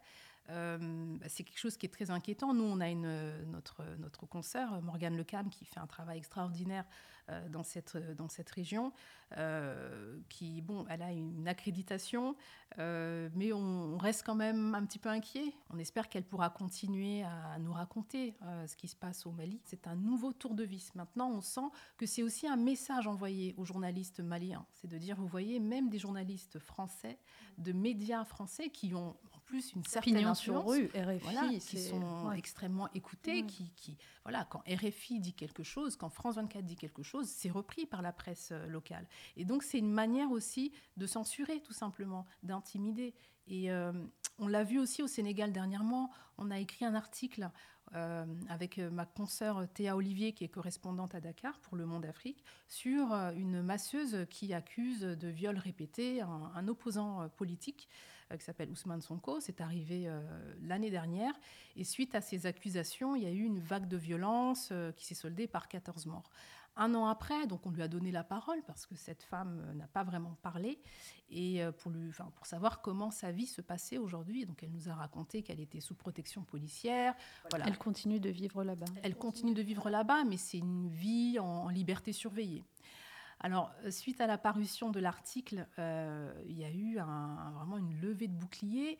Euh, 0.49 0.77
bah, 1.19 1.25
c'est 1.27 1.43
quelque 1.43 1.59
chose 1.59 1.77
qui 1.77 1.85
est 1.85 1.93
très 1.93 2.11
inquiétant. 2.11 2.53
Nous, 2.53 2.63
on 2.63 2.79
a 2.79 2.89
une, 2.89 3.45
notre, 3.51 3.83
notre 3.99 4.25
consoeur, 4.25 4.81
Morgane 4.81 5.17
Lecam, 5.17 5.49
qui 5.49 5.65
fait 5.65 5.79
un 5.79 5.87
travail 5.87 6.17
extraordinaire 6.17 6.85
euh, 7.29 7.49
dans, 7.49 7.63
cette, 7.63 7.97
dans 8.15 8.29
cette 8.29 8.49
région, 8.51 8.93
euh, 9.37 10.19
qui, 10.29 10.61
bon, 10.61 10.85
elle 10.89 11.01
a 11.01 11.11
une 11.11 11.47
accréditation, 11.47 12.35
mais 12.77 13.53
on, 13.53 13.97
reste 13.97 14.23
quand 14.25 14.35
même 14.35 14.75
un 14.75 14.85
petit 14.85 14.99
peu 14.99 15.09
inquiet. 15.09 15.53
On 15.71 15.79
espère 15.79 16.09
qu'elle 16.09 16.25
pourra 16.25 16.49
continuer 16.49 17.23
à 17.23 17.57
nous 17.59 17.73
raconter 17.73 18.35
ce 18.67 18.75
qui 18.75 18.87
se 18.87 18.95
passe 18.95 19.25
au 19.25 19.31
Mali. 19.31 19.61
C'est 19.63 19.87
un 19.87 19.95
nouveau 19.95 20.33
tour 20.33 20.53
de 20.53 20.63
vis. 20.63 20.93
Maintenant, 20.95 21.31
on 21.31 21.41
sent 21.41 21.69
que 21.97 22.05
c'est 22.05 22.21
aussi 22.21 22.47
un 22.47 22.57
message 22.57 23.07
envoyé 23.07 23.55
aux 23.57 23.65
journalistes 23.65 24.19
maliens. 24.19 24.65
C'est 24.73 24.87
de 24.87 24.97
dire, 24.97 25.15
vous 25.15 25.27
voyez, 25.27 25.59
même 25.59 25.89
des 25.89 25.97
journalistes 25.97 26.59
français, 26.59 27.17
de 27.57 27.71
médias 27.71 28.25
français 28.25 28.69
qui 28.69 28.93
ont 28.93 29.15
plus 29.45 29.73
une 29.73 29.83
certaine 29.83 30.17
influence. 30.17 30.39
sur 30.39 30.65
rue, 30.65 30.89
RFI, 30.95 31.59
qui 31.59 31.79
sont 31.79 32.31
extrêmement 32.31 32.91
écoutés, 32.93 33.45
qui, 33.45 33.71
qui, 33.75 33.97
voilà, 34.23 34.45
quand 34.45 34.61
RFI 34.67 35.19
dit 35.19 35.33
quelque 35.33 35.63
chose, 35.63 35.95
quand 35.95 36.09
France 36.09 36.35
24 36.35 36.65
dit 36.65 36.75
quelque 36.75 37.03
chose, 37.03 37.27
c'est 37.27 37.49
repris 37.51 37.85
par 37.85 38.01
la 38.01 38.11
presse 38.11 38.49
euh, 38.51 38.65
locale. 38.67 39.07
Et 39.37 39.45
donc 39.45 39.63
c'est 39.63 39.77
une 39.77 39.91
manière 39.91 40.31
aussi 40.31 40.71
de 40.97 41.05
censurer, 41.05 41.61
tout 41.61 41.73
simplement, 41.73 42.25
d'intimider. 42.43 43.13
Et 43.47 43.71
euh, 43.71 43.93
on 44.39 44.47
l'a 44.47 44.63
vu 44.63 44.79
aussi 44.79 45.03
au 45.03 45.07
Sénégal 45.07 45.51
dernièrement. 45.51 46.09
On 46.37 46.49
a 46.49 46.59
écrit 46.59 46.83
un 46.83 46.95
article 46.95 47.49
euh, 47.93 48.25
avec 48.49 48.79
ma 48.79 49.05
consoeur 49.05 49.67
Théa 49.73 49.95
Olivier, 49.95 50.33
qui 50.33 50.43
est 50.43 50.49
correspondante 50.49 51.13
à 51.13 51.21
Dakar 51.21 51.59
pour 51.59 51.77
Le 51.77 51.85
Monde 51.85 52.05
Afrique, 52.05 52.43
sur 52.67 53.13
une 53.13 53.61
masseuse 53.61 54.25
qui 54.31 54.55
accuse 54.55 55.01
de 55.01 55.27
viol 55.27 55.59
répété 55.59 56.21
un, 56.21 56.51
un 56.55 56.67
opposant 56.67 57.29
politique. 57.37 57.87
Qui 58.37 58.43
s'appelle 58.43 58.69
Ousmane 58.71 59.01
Sonko. 59.01 59.39
C'est 59.39 59.61
arrivé 59.61 60.09
l'année 60.61 60.89
dernière. 60.89 61.33
Et 61.75 61.83
suite 61.83 62.15
à 62.15 62.21
ces 62.21 62.45
accusations, 62.45 63.15
il 63.15 63.23
y 63.23 63.27
a 63.27 63.31
eu 63.31 63.43
une 63.43 63.59
vague 63.59 63.87
de 63.87 63.97
violence 63.97 64.73
qui 64.95 65.05
s'est 65.05 65.15
soldée 65.15 65.47
par 65.47 65.67
14 65.67 66.05
morts. 66.07 66.29
Un 66.77 66.93
an 66.93 67.05
après, 67.07 67.47
donc 67.47 67.65
on 67.65 67.71
lui 67.71 67.81
a 67.81 67.87
donné 67.87 68.11
la 68.11 68.25
parole 68.25 68.61
parce 68.67 68.85
que 68.85 68.95
cette 68.95 69.23
femme 69.23 69.61
euh, 69.65 69.73
n'a 69.73 69.87
pas 69.87 70.03
vraiment 70.03 70.35
parlé 70.41 70.77
et 71.29 71.63
euh, 71.63 71.71
pour, 71.71 71.89
lui, 71.89 72.09
enfin, 72.09 72.29
pour 72.35 72.45
savoir 72.45 72.81
comment 72.81 73.11
sa 73.11 73.31
vie 73.31 73.45
se 73.45 73.61
passait 73.61 73.97
aujourd'hui. 73.97 74.45
Donc 74.45 74.61
elle 74.61 74.71
nous 74.71 74.89
a 74.89 74.93
raconté 74.93 75.41
qu'elle 75.41 75.61
était 75.61 75.79
sous 75.79 75.95
protection 75.95 76.43
policière. 76.43 77.15
Voilà. 77.49 77.67
Elle 77.67 77.77
continue 77.77 78.19
de 78.19 78.29
vivre 78.29 78.61
là-bas. 78.65 78.87
Elle 79.03 79.15
continue 79.15 79.53
de 79.53 79.61
vivre 79.61 79.89
là-bas, 79.89 80.25
mais 80.25 80.35
c'est 80.35 80.57
une 80.57 80.89
vie 80.89 81.39
en, 81.39 81.69
liberté 81.69 82.11
surveillée. 82.11 82.65
Alors, 83.39 83.71
euh, 83.83 83.91
suite 83.91 84.21
à 84.21 84.27
la 84.27 84.37
parution 84.37 84.91
de 84.91 84.99
l'article, 84.99 85.67
il 85.77 86.57
y 86.57 86.63
a 86.63 86.71
eu 86.71 86.95
vraiment 86.95 87.77
une 87.77 87.99
levée 88.01 88.27
de 88.27 88.33
bouclier 88.33 88.97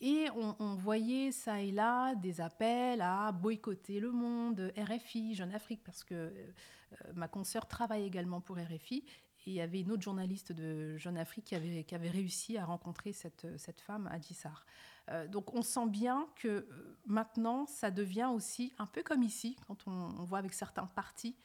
et 0.00 0.28
on, 0.34 0.74
voyait 0.74 1.32
ça 1.32 1.60
et 1.62 1.70
là 1.70 2.14
des 2.14 2.42
appels 2.42 3.00
à 3.00 3.32
boycotter 3.32 3.98
le 3.98 4.12
monde, 4.12 4.72
RFI, 4.76 5.34
Jeune 5.34 5.54
Afrique, 5.54 5.82
parce 5.84 6.04
que 6.04 6.14
euh, 6.14 7.12
ma 7.14 7.28
consoeur 7.28 7.66
travaille 7.66 8.04
également 8.04 8.42
pour 8.42 8.56
RFI. 8.58 9.04
Et 9.46 9.50
il 9.50 9.54
y 9.54 9.60
avait 9.60 9.80
une 9.80 9.92
autre 9.92 10.02
journaliste 10.02 10.52
de 10.52 10.98
Jeune 10.98 11.16
Afrique 11.16 11.46
qui 11.46 11.54
avait, 11.54 12.10
réussi 12.10 12.58
à 12.58 12.66
rencontrer 12.66 13.12
cette, 13.12 13.46
femme 13.80 14.06
à 14.08 14.18
Dissar. 14.18 14.66
Euh, 15.08 15.28
donc 15.28 15.54
on 15.54 15.62
sent 15.62 15.86
bien 15.86 16.26
que 16.34 16.48
euh, 16.48 16.98
maintenant, 17.06 17.64
ça 17.64 17.90
devient 17.90 18.28
aussi 18.34 18.74
un 18.78 18.86
peu 18.86 19.02
comme 19.02 19.22
ici, 19.22 19.56
quand 19.66 19.86
on, 19.86 20.08
voit 20.24 20.40
avec 20.40 20.52
certains 20.52 20.86
partis 20.86 21.36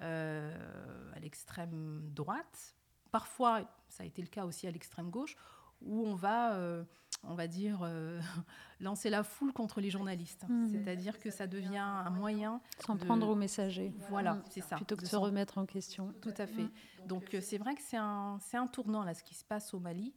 à 0.00 1.18
l'extrême 1.20 2.02
droite. 2.14 2.74
Parfois, 3.10 3.62
ça 3.88 4.04
a 4.04 4.06
été 4.06 4.22
le 4.22 4.28
cas 4.28 4.44
aussi 4.44 4.66
à 4.66 4.70
l'extrême 4.70 5.10
gauche, 5.10 5.36
où 5.82 6.06
on 6.06 6.14
va, 6.14 6.54
euh, 6.54 6.84
on 7.24 7.34
va 7.34 7.46
dire, 7.46 7.80
euh, 7.82 8.20
lancer 8.80 9.10
la 9.10 9.22
foule 9.22 9.52
contre 9.52 9.80
les 9.80 9.90
journalistes. 9.90 10.44
Mmh. 10.48 10.68
C'est-à-dire 10.70 11.18
que 11.18 11.30
ça 11.30 11.46
devient 11.46 11.78
un 11.78 12.10
moyen. 12.10 12.60
S'en 12.84 12.96
prendre 12.96 13.28
aux 13.28 13.34
messagers. 13.34 13.92
Voilà, 14.08 14.34
mmh. 14.34 14.42
c'est 14.50 14.60
ça. 14.60 14.76
Plutôt 14.76 14.96
que 14.96 15.02
de 15.02 15.06
se 15.06 15.16
remettre 15.16 15.58
en 15.58 15.66
question. 15.66 16.14
Tout 16.20 16.34
à 16.38 16.46
fait. 16.46 16.62
Mmh. 16.62 17.06
Donc 17.06 17.34
euh, 17.34 17.40
c'est 17.40 17.58
vrai 17.58 17.74
que 17.74 17.82
c'est 17.82 17.96
un, 17.96 18.38
un 18.52 18.66
tournant, 18.66 19.04
là, 19.04 19.14
ce 19.14 19.24
qui 19.24 19.34
se 19.34 19.44
passe 19.44 19.74
au 19.74 19.80
Mali. 19.80 20.14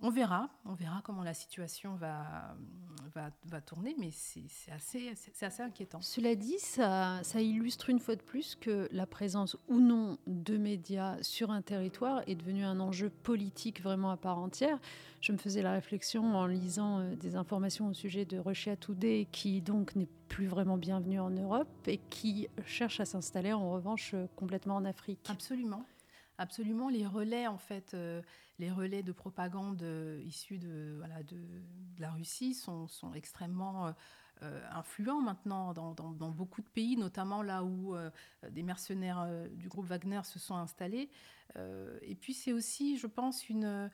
On 0.00 0.10
verra, 0.10 0.50
on 0.66 0.74
verra 0.74 1.00
comment 1.02 1.22
la 1.22 1.32
situation 1.32 1.94
va, 1.94 2.54
va, 3.14 3.60
tourner, 3.62 3.96
mais 3.98 4.10
c'est 4.10 4.70
assez, 4.70 5.10
assez 5.40 5.62
inquiétant. 5.62 6.02
Cela 6.02 6.34
dit, 6.34 6.58
ça, 6.58 7.20
ça 7.22 7.40
illustre 7.40 7.88
une 7.88 7.98
fois 7.98 8.14
de 8.14 8.20
plus 8.20 8.56
que 8.56 8.88
la 8.92 9.06
présence 9.06 9.56
ou 9.68 9.80
non 9.80 10.18
de 10.26 10.58
médias 10.58 11.16
sur 11.22 11.50
un 11.50 11.62
territoire 11.62 12.22
est 12.26 12.34
devenue 12.34 12.64
un 12.64 12.78
enjeu 12.78 13.08
politique 13.08 13.82
vraiment 13.82 14.10
à 14.10 14.18
part 14.18 14.38
entière. 14.38 14.78
Je 15.22 15.32
me 15.32 15.38
faisais 15.38 15.62
la 15.62 15.72
réflexion 15.72 16.36
en 16.36 16.46
lisant 16.46 16.98
euh, 16.98 17.16
des 17.16 17.34
informations 17.34 17.88
au 17.88 17.94
sujet 17.94 18.26
de 18.26 18.38
Russia 18.38 18.76
Today, 18.76 19.26
qui 19.32 19.62
donc 19.62 19.96
n'est 19.96 20.08
plus 20.28 20.46
vraiment 20.46 20.76
bienvenue 20.76 21.20
en 21.20 21.30
Europe 21.30 21.68
et 21.86 21.98
qui 22.10 22.48
cherche 22.66 23.00
à 23.00 23.06
s'installer 23.06 23.54
en 23.54 23.70
revanche 23.70 24.14
complètement 24.36 24.76
en 24.76 24.84
Afrique. 24.84 25.26
Absolument. 25.30 25.86
Absolument, 26.38 26.90
les 26.90 27.06
relais 27.06 27.46
en 27.46 27.56
fait, 27.56 27.94
euh, 27.94 28.20
les 28.58 28.70
relais 28.70 29.02
de 29.02 29.12
propagande 29.12 29.82
euh, 29.82 30.20
issus 30.24 30.58
de, 30.58 31.02
la 31.98 32.10
Russie 32.10 32.54
sont, 32.54 32.88
extrêmement 33.14 33.94
euh, 34.42 34.60
influents 34.72 35.20
maintenant 35.20 35.72
dans, 35.72 36.30
beaucoup 36.30 36.62
de 36.62 36.68
pays, 36.68 36.96
notamment 36.96 37.42
là 37.42 37.64
où 37.64 37.94
des 38.50 38.62
mercenaires 38.62 39.26
du 39.52 39.68
groupe 39.68 39.86
Wagner 39.86 40.20
se 40.24 40.38
sont 40.38 40.56
installés. 40.56 41.10
et 42.02 42.14
puis 42.14 42.34
c'est 42.34 42.52
aussi, 42.52 42.98
je 42.98 43.06
pense, 43.06 43.48
une, 43.48 43.90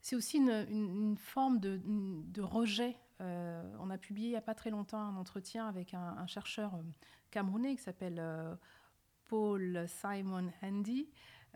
c'est 0.00 0.16
aussi 0.16 0.38
une, 0.38 1.16
forme 1.18 1.60
de, 1.60 2.40
rejet. 2.40 2.96
on 3.20 3.90
a 3.90 3.98
publié 3.98 4.28
il 4.28 4.32
n'y 4.32 4.36
a 4.36 4.42
pas 4.42 4.54
très 4.54 4.70
longtemps 4.70 5.02
un 5.02 5.16
entretien 5.16 5.68
avec 5.68 5.92
un 5.92 6.26
chercheur 6.26 6.72
camerounais 7.30 7.76
qui 7.76 7.82
s'appelle 7.82 8.22
Paul 9.32 9.86
Simon 9.88 10.52
Handy. 10.62 11.08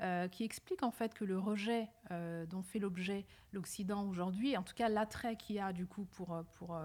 Euh, 0.02 0.28
qui 0.28 0.44
explique 0.44 0.82
en 0.82 0.90
fait 0.90 1.14
que 1.14 1.24
le 1.24 1.38
rejet 1.38 1.88
euh, 2.10 2.44
dont 2.44 2.60
fait 2.60 2.78
l'objet 2.78 3.24
l'Occident 3.54 4.06
aujourd'hui, 4.06 4.54
en 4.54 4.62
tout 4.62 4.74
cas 4.74 4.90
l'attrait 4.90 5.36
qu'il 5.36 5.56
y 5.56 5.58
a 5.58 5.72
du 5.72 5.86
coup 5.86 6.04
pour, 6.04 6.34
euh, 6.34 6.42
pour, 6.52 6.78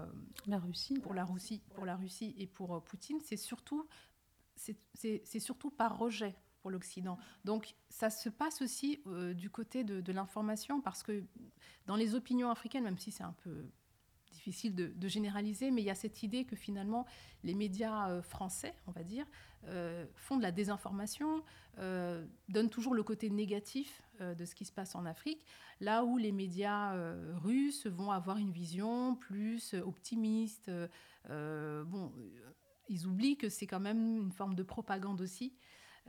la 0.46 0.58
Russie, 0.58 0.98
pour 0.98 1.12
la 1.12 1.26
Russie, 1.26 1.60
pour 1.74 1.84
la 1.84 1.94
Russie 1.94 2.34
et 2.38 2.46
pour 2.46 2.82
Poutine, 2.84 3.20
c'est 3.20 3.36
surtout 3.36 3.86
c'est 4.56 5.40
surtout 5.40 5.70
par 5.70 5.98
rejet 5.98 6.34
pour 6.62 6.70
l'Occident. 6.70 7.18
Donc 7.44 7.74
ça 7.90 8.08
se 8.08 8.30
passe 8.30 8.62
aussi 8.62 9.02
du 9.34 9.50
côté 9.50 9.84
de, 9.84 10.00
de 10.00 10.12
l'information 10.12 10.80
parce 10.80 11.02
que 11.02 11.22
dans 11.84 11.96
les 11.96 12.14
opinions 12.14 12.48
africaines, 12.48 12.84
même 12.84 12.98
si 12.98 13.10
c'est 13.10 13.24
un 13.24 13.34
peu 13.44 13.66
difficile 14.42 14.74
de, 14.74 15.08
généraliser, 15.08 15.70
mais 15.70 15.82
il 15.82 15.84
y 15.84 15.90
a 15.90 15.94
cette 15.94 16.24
idée 16.24 16.44
que 16.44 16.56
finalement 16.56 17.06
les 17.44 17.54
médias 17.54 18.08
euh, 18.08 18.22
français, 18.22 18.74
on 18.88 18.90
va 18.90 19.04
dire, 19.04 19.24
euh, 19.68 20.04
font 20.16 20.36
de 20.36 20.42
la 20.42 20.50
désinformation, 20.50 21.44
euh, 21.78 22.26
donnent 22.48 22.68
toujours 22.68 22.94
le 22.94 23.04
côté 23.04 23.30
négatif 23.30 24.02
de 24.20 24.44
ce 24.44 24.54
qui 24.54 24.64
se 24.64 24.72
passe 24.72 24.94
en 24.94 25.04
Afrique, 25.04 25.44
là 25.80 26.04
où 26.04 26.16
les 26.16 26.30
médias 26.30 26.94
russes 27.42 27.88
vont 27.88 28.12
avoir 28.12 28.36
une 28.36 28.52
vision 28.52 29.16
plus 29.16 29.74
optimiste. 29.74 30.70
bon, 31.28 32.12
ils 32.88 33.06
oublient 33.08 33.36
que 33.36 33.48
c'est 33.48 33.66
quand 33.66 33.80
même 33.80 34.18
une 34.18 34.30
forme 34.30 34.54
de 34.54 34.62
propagande 34.62 35.20
aussi. 35.20 35.56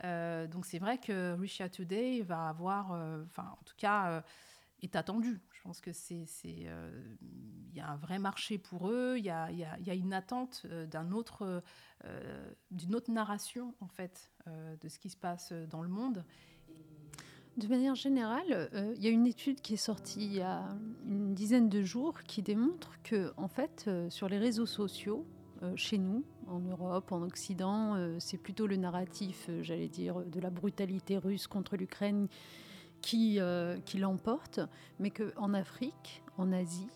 donc 0.03 0.67
c'est 0.67 0.77
vrai 0.77 0.99
que 0.99 1.33
Russia 1.33 1.69
Today 1.69 2.21
va 2.21 2.49
avoir, 2.49 2.91
enfin 3.25 3.55
en 3.59 3.63
tout 3.63 3.75
cas, 3.77 4.23
est 4.83 4.95
attendu. 4.95 5.39
Je 5.51 5.61
pense 5.61 5.81
que 5.81 5.93
c'est, 5.93 6.25
euh, 6.65 7.15
il 7.71 7.77
y 7.77 7.79
a 7.79 7.89
un 7.89 7.95
vrai 7.95 8.19
marché 8.19 8.57
pour 8.57 8.89
eux. 8.89 9.15
Il 9.17 9.23
y 9.23 9.29
a, 9.29 9.49
y 9.51 9.63
a, 9.63 9.93
une 9.93 10.13
attente 10.13 10.63
euh, 10.65 10.85
d'un 10.85 11.11
autre, 11.11 11.63
euh, 12.05 12.51
d'une 12.71 12.95
autre 12.95 13.11
narration 13.11 13.73
en 13.79 13.87
fait 13.87 14.31
de 14.81 14.89
ce 14.89 14.99
qui 14.99 15.09
se 15.09 15.15
passe 15.15 15.53
dans 15.69 15.81
le 15.81 15.87
monde. 15.87 16.25
De 17.55 17.67
manière 17.67 17.95
générale, 17.95 18.69
il 18.97 19.01
y 19.01 19.07
a 19.07 19.11
une 19.11 19.27
étude 19.27 19.61
qui 19.61 19.75
est 19.75 19.77
sortie 19.77 20.25
il 20.25 20.33
y 20.33 20.41
a 20.41 20.75
une 21.05 21.33
dizaine 21.33 21.69
de 21.69 21.81
jours 21.81 22.23
qui 22.23 22.41
démontre 22.41 22.91
que, 23.03 23.31
en 23.37 23.47
fait, 23.47 23.89
sur 24.09 24.27
les 24.27 24.39
réseaux 24.39 24.65
sociaux, 24.65 25.25
chez 25.77 25.97
nous, 25.97 26.25
en 26.47 26.59
Europe, 26.59 27.13
en 27.13 27.21
Occident, 27.21 27.95
c'est 28.19 28.37
plutôt 28.37 28.67
le 28.67 28.75
narratif, 28.75 29.49
j'allais 29.61 29.87
dire, 29.87 30.25
de 30.25 30.41
la 30.41 30.49
brutalité 30.49 31.17
russe 31.17 31.47
contre 31.47 31.77
l'Ukraine 31.77 32.27
qui, 33.03 33.39
euh, 33.39 33.77
qui 33.85 33.99
l'emporte, 33.99 34.61
mais 34.97 35.11
qu'en 35.11 35.53
Afrique, 35.53 36.23
en 36.37 36.51
Asie, 36.51 36.89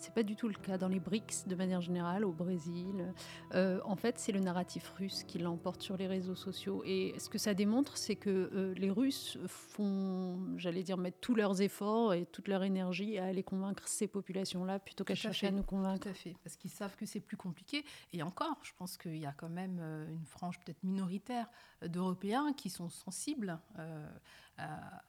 c'est 0.00 0.14
pas 0.14 0.22
du 0.22 0.34
tout 0.34 0.48
le 0.48 0.54
cas 0.54 0.78
dans 0.78 0.88
les 0.88 0.98
BRICS 0.98 1.46
de 1.46 1.54
manière 1.54 1.82
générale, 1.82 2.24
au 2.24 2.32
Brésil. 2.32 3.12
Euh, 3.54 3.80
en 3.84 3.96
fait, 3.96 4.18
c'est 4.18 4.32
le 4.32 4.40
narratif 4.40 4.88
russe 4.96 5.24
qui 5.24 5.38
l'emporte 5.38 5.82
sur 5.82 5.98
les 5.98 6.06
réseaux 6.06 6.34
sociaux. 6.34 6.82
Et 6.86 7.14
ce 7.18 7.28
que 7.28 7.36
ça 7.36 7.52
démontre, 7.52 7.98
c'est 7.98 8.16
que 8.16 8.50
euh, 8.54 8.74
les 8.74 8.90
Russes 8.90 9.36
font, 9.46 10.38
j'allais 10.56 10.82
dire, 10.82 10.96
mettre 10.96 11.18
tous 11.20 11.34
leurs 11.34 11.60
efforts 11.60 12.14
et 12.14 12.24
toute 12.24 12.48
leur 12.48 12.62
énergie 12.62 13.18
à 13.18 13.26
aller 13.26 13.42
convaincre 13.42 13.86
ces 13.86 14.08
populations-là 14.08 14.78
plutôt 14.78 15.04
qu'à 15.04 15.14
chercher 15.14 15.48
à 15.48 15.50
nous 15.50 15.62
convaincre. 15.62 16.04
Tout 16.04 16.08
à 16.08 16.14
fait, 16.14 16.34
parce 16.42 16.56
qu'ils 16.56 16.70
savent 16.70 16.96
que 16.96 17.04
c'est 17.04 17.20
plus 17.20 17.36
compliqué. 17.36 17.84
Et 18.14 18.22
encore, 18.22 18.56
je 18.62 18.72
pense 18.78 18.96
qu'il 18.96 19.18
y 19.18 19.26
a 19.26 19.32
quand 19.32 19.50
même 19.50 19.78
euh, 19.82 20.08
une 20.08 20.24
frange 20.24 20.58
peut-être 20.60 20.82
minoritaire 20.82 21.50
d'Européens 21.86 22.54
qui 22.54 22.70
sont 22.70 22.88
sensibles 22.88 23.58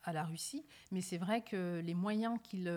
à, 0.04 0.14
la 0.14 0.24
Russie. 0.24 0.66
Mais 0.92 1.02
c'est 1.02 1.18
vrai 1.18 1.42
que 1.42 1.82
les 1.84 1.94
moyens 1.94 2.40
qu'il, 2.44 2.70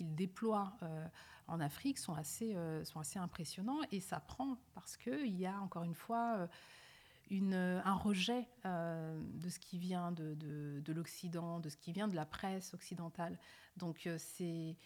déploient 0.00 0.76
euh, 0.82 1.06
en 1.48 1.60
Afrique 1.60 1.98
sont 1.98 2.14
assez, 2.14 2.52
euh, 2.54 2.82
impressionnants 3.16 3.80
et 3.92 4.00
ça 4.00 4.20
prend 4.20 4.58
parce 4.74 4.96
qu'il 4.96 5.36
y 5.36 5.46
a 5.46 5.60
encore 5.60 5.84
une 5.84 5.94
fois 5.94 6.48
euh, 7.32 7.80
un 7.84 7.94
rejet 7.94 8.46
de 8.64 9.48
ce 9.48 9.58
qui 9.58 9.78
vient 9.78 10.12
de 10.12 10.92
l'Occident, 10.92 11.60
de 11.60 11.68
ce 11.68 11.76
qui 11.76 11.92
vient 11.92 12.08
de 12.08 12.16
la 12.16 12.26
presse 12.26 12.74
occidentale. 12.74 13.38
Donc 13.76 14.08
c'est 14.18 14.76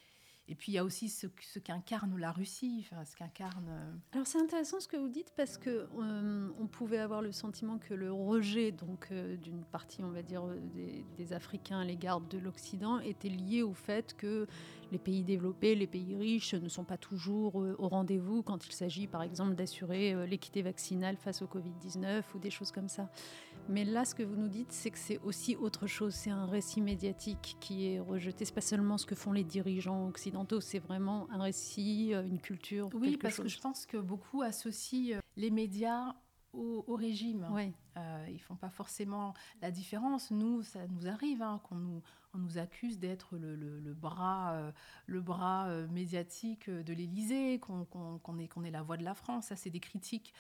et 0.50 0.56
puis 0.56 0.72
il 0.72 0.74
y 0.74 0.78
a 0.78 0.84
aussi 0.84 1.08
ce, 1.08 1.28
qu'incarne 1.60 2.18
la 2.18 2.32
Russie, 2.32 2.84
ce 3.04 3.14
qu'incarne. 3.14 3.68
Euh, 3.68 3.92
Alors 4.12 4.26
c'est 4.26 4.40
intéressant 4.40 4.80
ce 4.80 4.88
que 4.88 4.96
vous 4.96 5.08
dites 5.08 5.32
parce 5.36 5.56
que 5.56 5.86
euh, 6.00 6.48
on 6.58 6.66
pouvait 6.66 6.98
avoir 6.98 7.22
le 7.22 7.30
sentiment 7.30 7.78
que 7.78 7.94
le 7.94 8.12
rejet 8.12 8.72
donc 8.72 9.06
euh, 9.12 9.36
d'une 9.36 9.62
partie, 9.62 10.02
on 10.02 10.10
va 10.10 10.22
dire, 10.22 10.42
des, 10.74 11.04
des 11.16 11.32
Africains 11.32 11.78
à 11.78 11.84
l'égard 11.84 12.20
de 12.20 12.36
l'Occident 12.36 12.98
était 12.98 13.28
lié 13.28 13.62
au 13.62 13.74
fait 13.74 14.16
que 14.16 14.48
les 14.90 14.98
pays 14.98 15.22
développés, 15.22 15.76
les 15.76 15.86
pays 15.86 16.16
riches 16.16 16.54
ne 16.54 16.68
sont 16.68 16.82
pas 16.82 16.96
toujours 16.96 17.54
au 17.54 17.88
rendez-vous 17.88 18.42
quand 18.42 18.66
il 18.66 18.72
s'agit, 18.72 19.06
par 19.06 19.22
exemple, 19.22 19.54
d'assurer 19.54 20.26
l'équité 20.26 20.62
vaccinale 20.62 21.16
face 21.16 21.42
au 21.42 21.46
Covid-19 21.46 22.24
ou 22.34 22.40
des 22.40 22.50
choses 22.50 22.72
comme 22.72 22.88
ça. 22.88 23.08
Mais 23.70 23.84
là, 23.84 24.04
ce 24.04 24.16
que 24.16 24.24
vous 24.24 24.34
nous 24.34 24.48
dites, 24.48 24.72
c'est 24.72 24.90
que 24.90 24.98
c'est 24.98 25.20
aussi 25.22 25.54
autre 25.54 25.86
chose. 25.86 26.12
C'est 26.12 26.30
un 26.30 26.46
récit 26.46 26.80
médiatique 26.80 27.56
qui 27.60 27.86
est 27.86 28.00
rejeté. 28.00 28.44
C'est 28.44 28.54
pas 28.54 28.60
seulement 28.60 28.98
ce 28.98 29.06
que 29.06 29.14
font 29.14 29.32
les 29.32 29.44
dirigeants 29.44 30.08
occidentaux, 30.08 30.60
c'est 30.60 30.80
vraiment 30.80 31.28
un 31.30 31.40
récit, 31.40 32.12
euh, 32.12 32.24
une 32.24 32.40
culture. 32.40 32.90
Oui, 32.94 33.16
parce 33.16 33.36
que 33.36 33.46
je 33.46 33.60
pense 33.60 33.86
que 33.86 33.96
beaucoup 33.96 34.42
associent 34.42 35.16
euh, 35.16 35.20
les 35.36 35.50
médias 35.50 36.14
au, 36.52 36.96
régime. 36.96 37.48
Oui. 37.52 37.72
Euh, 37.96 38.26
ils 38.30 38.40
font 38.40 38.56
pas 38.56 38.70
forcément 38.70 39.34
la 39.60 39.70
différence. 39.70 40.30
Nous, 40.30 40.62
ça 40.62 40.86
nous 40.88 41.06
arrive 41.06 41.42
hein, 41.42 41.60
qu'on 41.64 41.76
nous, 41.76 42.02
on 42.34 42.38
nous 42.38 42.58
accuse 42.58 42.98
d'être 42.98 43.36
le, 43.36 43.56
le, 43.56 43.94
bras, 43.94 44.52
euh, 44.52 44.72
le 45.06 45.20
bras 45.20 45.66
euh, 45.68 45.88
médiatique 45.88 46.70
de 46.70 46.92
l'Élysée, 46.92 47.58
qu'on 47.58 48.38
est, 48.38 48.48
qu'on 48.48 48.64
est 48.64 48.70
la 48.70 48.82
voix 48.82 48.96
de 48.96 49.04
la 49.04 49.14
France. 49.14 49.46
Ça, 49.46 49.56
c'est 49.56 49.70
des 49.70 49.80
critiques 49.80 50.32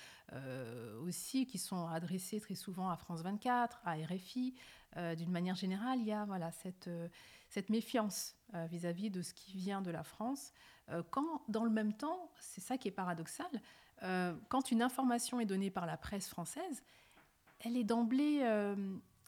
aussi 1.02 1.44
qui 1.44 1.58
sont 1.58 1.88
adressées 1.88 2.38
très 2.38 2.54
souvent 2.54 2.88
à 2.88 2.96
France 2.96 3.22
24, 3.22 3.80
à 3.84 3.94
RFI. 3.94 4.54
D'une 5.16 5.30
manière 5.30 5.56
générale, 5.56 5.98
il 6.00 6.06
y 6.06 6.12
a 6.12 6.24
voilà, 6.24 6.52
cette, 6.52 6.88
cette 7.48 7.68
méfiance 7.68 8.36
vis-à-vis 8.52 9.08
-vis 9.08 9.12
de 9.12 9.22
ce 9.22 9.34
qui 9.34 9.56
vient 9.56 9.82
de 9.82 9.90
la 9.90 10.04
France, 10.04 10.52
quand 11.10 11.42
dans 11.48 11.64
le 11.64 11.70
même 11.70 11.92
temps, 11.92 12.30
c'est 12.38 12.60
ça 12.60 12.78
qui 12.78 12.86
est 12.86 12.92
paradoxal, 12.92 13.50
euh, 14.02 14.34
quand 14.48 14.70
une 14.70 14.82
information 14.82 15.40
est 15.40 15.46
donnée 15.46 15.70
par 15.70 15.86
la 15.86 15.96
presse 15.96 16.28
française, 16.28 16.82
elle 17.60 17.76
est 17.76 17.84
d'emblée 17.84 18.40
euh, 18.42 18.74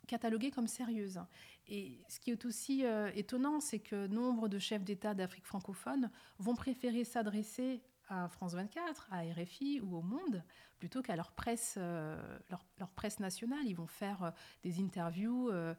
cataloguée 0.06 0.50
comme 0.50 0.66
sérieuse. 0.66 1.20
Et 1.68 2.00
ce 2.08 2.18
qui 2.18 2.30
est 2.30 2.44
aussi 2.44 2.84
euh, 2.84 3.10
étonnant, 3.14 3.60
c'est 3.60 3.78
que 3.78 4.06
nombre 4.06 4.48
de 4.48 4.58
chefs 4.58 4.84
d'État 4.84 5.14
d'Afrique 5.14 5.46
francophone 5.46 6.10
vont 6.38 6.54
préférer 6.54 7.04
s'adresser 7.04 7.82
à 8.12 8.28
France 8.28 8.52
24, 8.54 9.08
à 9.10 9.22
RFI 9.22 9.80
ou 9.80 9.96
au 9.96 10.02
Monde, 10.02 10.42
plutôt 10.78 11.00
qu'à 11.00 11.16
leur 11.16 11.32
presse, 11.32 11.76
euh, 11.78 12.20
leur, 12.50 12.90
presse 12.90 13.20
nationale. 13.20 13.64
Ils 13.66 13.74
vont 13.74 13.86
faire 13.86 14.24
euh, 14.24 14.30
des 14.62 14.80
interviews. 14.80 15.48
Euh, 15.50 15.74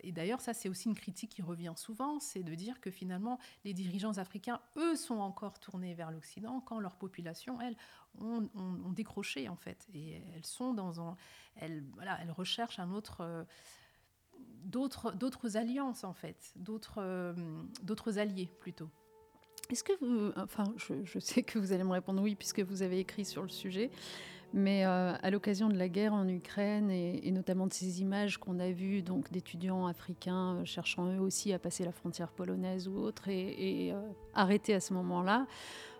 et 0.00 0.12
d'ailleurs, 0.12 0.40
ça, 0.40 0.52
c'est 0.52 0.68
aussi 0.68 0.88
une 0.88 0.94
critique 0.94 1.30
qui 1.30 1.42
revient 1.42 1.72
souvent, 1.76 2.20
c'est 2.20 2.42
de 2.42 2.54
dire 2.54 2.80
que 2.80 2.90
finalement, 2.90 3.38
les 3.64 3.72
dirigeants 3.72 4.18
africains, 4.18 4.60
eux, 4.76 4.96
sont 4.96 5.20
encore 5.20 5.58
tournés 5.58 5.94
vers 5.94 6.10
l'Occident, 6.10 6.60
quand 6.60 6.80
leur 6.80 6.96
population, 6.96 7.60
elles, 7.60 7.76
ont, 8.20 8.48
décroché, 8.92 9.48
en 9.48 9.56
fait. 9.56 9.88
Et 9.94 10.22
elles 10.34 10.46
sont 10.46 10.74
dans 10.74 11.00
un... 11.00 11.16
Elles, 11.56 11.82
voilà, 11.94 12.18
elles 12.20 12.30
recherchent 12.30 12.78
un 12.78 12.90
autre... 12.90 13.46
d'autres, 14.64 15.56
alliances, 15.56 16.04
en 16.04 16.12
fait, 16.12 16.52
d'autres, 16.56 17.34
d'autres 17.82 18.18
alliés, 18.18 18.50
plutôt. 18.60 18.90
Est-ce 19.70 19.84
que 19.84 19.92
vous, 20.00 20.32
enfin, 20.36 20.64
je, 20.76 21.18
sais 21.18 21.42
que 21.42 21.58
vous 21.58 21.72
allez 21.72 21.84
me 21.84 21.92
répondre 21.92 22.22
oui 22.22 22.34
puisque 22.34 22.60
vous 22.60 22.82
avez 22.82 22.98
écrit 22.98 23.24
sur 23.24 23.42
le 23.42 23.48
sujet, 23.48 23.90
mais 24.52 24.84
euh, 24.84 25.14
à 25.20 25.30
l'occasion 25.30 25.68
de 25.68 25.76
la 25.76 25.88
guerre 25.88 26.12
en 26.12 26.28
Ukraine 26.28 26.90
et, 26.90 27.30
notamment 27.32 27.66
de 27.66 27.72
ces 27.72 28.00
images 28.00 28.38
qu'on 28.38 28.60
a 28.60 28.70
vues 28.70 29.02
donc 29.02 29.32
d'étudiants 29.32 29.86
africains 29.86 30.56
euh, 30.56 30.64
cherchant 30.64 31.06
eux 31.12 31.18
aussi 31.18 31.52
à 31.52 31.58
passer 31.58 31.84
la 31.84 31.92
frontière 31.92 32.30
polonaise 32.30 32.86
ou 32.86 32.98
autre 32.98 33.28
et, 33.28 33.92
euh, 33.92 34.00
arrêtés 34.34 34.74
à 34.74 34.80
ce 34.80 34.92
moment-là, 34.94 35.46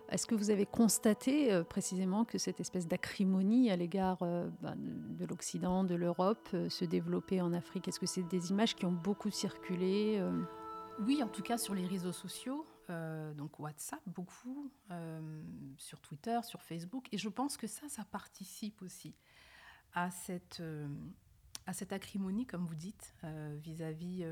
est-ce 0.09 0.27
que 0.27 0.35
vous 0.35 0.51
avez 0.51 0.67
constaté 0.67 1.63
précisément 1.67 2.25
que 2.25 2.37
cette 2.37 2.59
espèce 2.59 2.87
d'acrimonie 2.87 3.71
à 3.71 3.75
l'égard 3.75 4.19
ben, 4.19 4.75
de 4.77 5.25
l'Occident, 5.25 5.83
de 5.83 5.95
l'Europe, 5.95 6.47
se 6.69 6.85
développait 6.85 7.41
en 7.41 7.53
Afrique? 7.53 7.87
Est-ce 7.87 7.99
que 7.99 8.05
c'est 8.05 8.21
des 8.21 8.51
images 8.51 8.75
qui 8.75 8.85
ont 8.85 8.91
beaucoup 8.91 9.31
circulé 9.31 10.21
Oui, 11.07 11.23
en 11.23 11.27
tout 11.27 11.41
cas 11.41 11.57
sur 11.57 11.73
les 11.73 11.87
réseaux 11.87 12.11
sociaux. 12.11 12.67
Euh, 12.89 13.33
donc 13.33 13.59
WhatsApp 13.59 14.01
beaucoup, 14.05 14.71
euh, 14.91 15.41
sur 15.77 15.99
Twitter, 16.01 16.39
sur 16.43 16.61
Facebook. 16.61 17.07
Et 17.11 17.17
je 17.17 17.29
pense 17.29 17.57
que 17.57 17.67
ça, 17.67 17.87
ça 17.89 18.03
participe 18.05 18.81
aussi 18.81 19.15
à 19.93 20.11
cette, 20.11 20.59
euh, 20.59 20.87
acrimonie, 21.89 22.45
comme 22.45 22.65
vous 22.65 22.75
dites, 22.75 23.15
vis-à-vis 23.63 24.23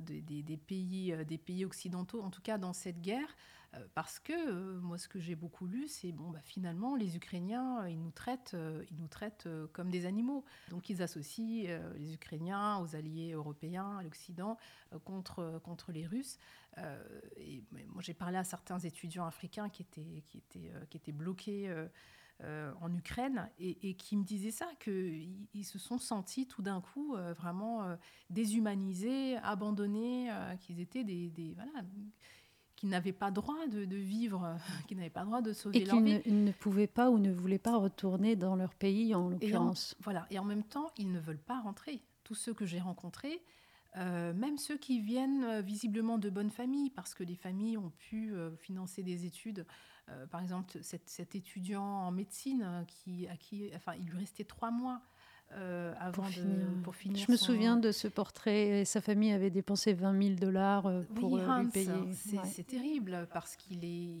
des 0.00 0.58
pays 0.58 1.64
occidentaux, 1.64 2.22
en 2.22 2.30
tout 2.30 2.42
cas 2.42 2.58
dans 2.58 2.74
cette 2.74 3.00
guerre. 3.00 3.34
Euh, 3.74 3.86
parce 3.94 4.18
que 4.18 4.32
euh, 4.32 4.80
moi, 4.80 4.96
ce 4.96 5.08
que 5.08 5.18
j'ai 5.18 5.34
beaucoup 5.34 5.66
lu, 5.66 5.88
c'est 5.88 6.12
bon, 6.12 6.30
bah, 6.30 6.40
finalement, 6.42 6.96
les 6.96 7.16
Ukrainiens, 7.16 7.86
ils 7.86 8.00
nous 8.00 8.10
traitent, 8.10 8.52
euh, 8.54 8.84
ils 8.90 8.96
nous 8.96 9.08
traitent 9.08 9.48
comme 9.72 9.90
des 9.90 10.06
animaux. 10.06 10.44
Donc, 10.70 10.88
ils 10.88 11.02
associent 11.02 11.68
les 11.96 12.14
Ukrainiens 12.14 12.78
aux 12.78 12.96
alliés 12.96 13.32
européens, 13.32 13.98
à 13.98 14.02
l'Occident, 14.02 14.56
contre, 15.04 15.60
contre 15.64 15.92
les 15.92 16.06
Russes. 16.06 16.38
moi, 16.76 18.00
j'ai 18.00 18.14
parlé 18.14 18.38
à 18.38 18.44
certains 18.44 18.78
étudiants 18.78 19.26
africains 19.26 19.68
qui 19.68 19.82
étaient, 19.82 20.22
qui 20.26 20.38
étaient, 20.38 20.72
qui 20.88 20.96
étaient 20.96 21.12
bloqués. 21.12 21.72
en 22.80 22.94
Ukraine 22.94 23.50
et, 23.58 23.96
qui 23.96 24.16
me 24.16 24.24
disaient 24.24 24.52
ça, 24.52 24.68
qu'ils 24.78 25.48
ils 25.52 25.64
se 25.64 25.78
sont 25.78 25.98
sentis 25.98 26.46
tout 26.46 26.62
d'un 26.62 26.80
coup 26.80 27.16
vraiment 27.36 27.96
déshumanisés, 28.30 29.36
abandonnés, 29.38 30.30
qu'ils 30.60 30.80
étaient 30.80 31.04
des, 31.04 31.30
des 31.30 31.54
voilà, 31.54 31.82
qui 32.78 32.86
n'avaient 32.86 33.12
pas 33.12 33.32
droit 33.32 33.66
de, 33.66 33.96
vivre, 33.96 34.56
qui 34.86 34.94
n'avaient 34.94 35.10
pas 35.10 35.24
droit 35.24 35.42
de 35.42 35.52
sauver 35.52 35.82
et 35.82 35.84
leur 35.84 36.00
vie. 36.00 36.12
Et 36.12 36.22
qui 36.22 36.30
ne 36.30 36.52
pouvaient 36.52 36.86
pas 36.86 37.10
ou 37.10 37.18
ne 37.18 37.32
voulaient 37.32 37.58
pas 37.58 37.76
retourner 37.76 38.36
dans 38.36 38.54
leur 38.54 38.72
pays, 38.72 39.16
en 39.16 39.30
l'occurrence. 39.30 39.96
Voilà, 40.00 40.28
et 40.30 40.38
en 40.38 40.44
même 40.44 40.62
temps, 40.62 40.92
ils 40.96 41.10
ne 41.10 41.18
veulent 41.18 41.42
pas 41.42 41.60
rentrer. 41.60 42.00
Tous 42.22 42.36
ceux 42.36 42.54
que 42.54 42.66
j'ai 42.66 42.78
rencontrés, 42.78 43.42
euh, 43.96 44.32
même 44.32 44.58
ceux 44.58 44.76
qui 44.76 45.00
viennent 45.00 45.42
euh, 45.42 45.60
visiblement 45.60 46.18
de 46.18 46.30
bonnes 46.30 46.52
familles, 46.52 46.90
parce 46.90 47.14
que 47.14 47.24
les 47.24 47.34
familles 47.34 47.76
ont 47.78 47.90
pu 47.90 48.32
euh, 48.32 48.54
financer 48.56 49.02
des 49.02 49.26
études. 49.26 49.66
par 50.30 50.40
exemple, 50.40 50.78
cet, 50.80 51.34
étudiant 51.34 51.82
en 51.82 52.12
médecine, 52.12 52.86
qui, 52.86 53.26
à 53.26 53.36
qui, 53.36 53.70
enfin, 53.74 53.94
il 53.98 54.06
lui 54.06 54.18
restait 54.18 54.44
trois 54.44 54.70
mois 54.70 55.02
euh, 55.52 55.94
avant 55.98 56.24
pour, 56.24 56.26
finir. 56.26 56.66
pour, 56.84 56.94
finir. 56.94 57.24
Je 57.26 57.32
me 57.32 57.36
souviens 57.36 57.76
de 57.78 57.90
ce 57.90 58.06
portrait. 58.06 58.84
Sa 58.84 59.00
famille 59.00 59.32
avait 59.32 59.48
dépensé 59.48 59.94
20 59.94 60.22
000 60.22 60.34
dollars 60.34 60.86
euh, 60.86 61.02
pour 61.14 61.32
oui, 61.32 61.40
euh, 61.40 61.62
lui 61.62 61.70
payer. 61.70 62.12
C'est 62.44 62.66
terrible 62.66 63.26
parce 63.32 63.56
qu'il 63.56 63.84
est. 63.84 64.14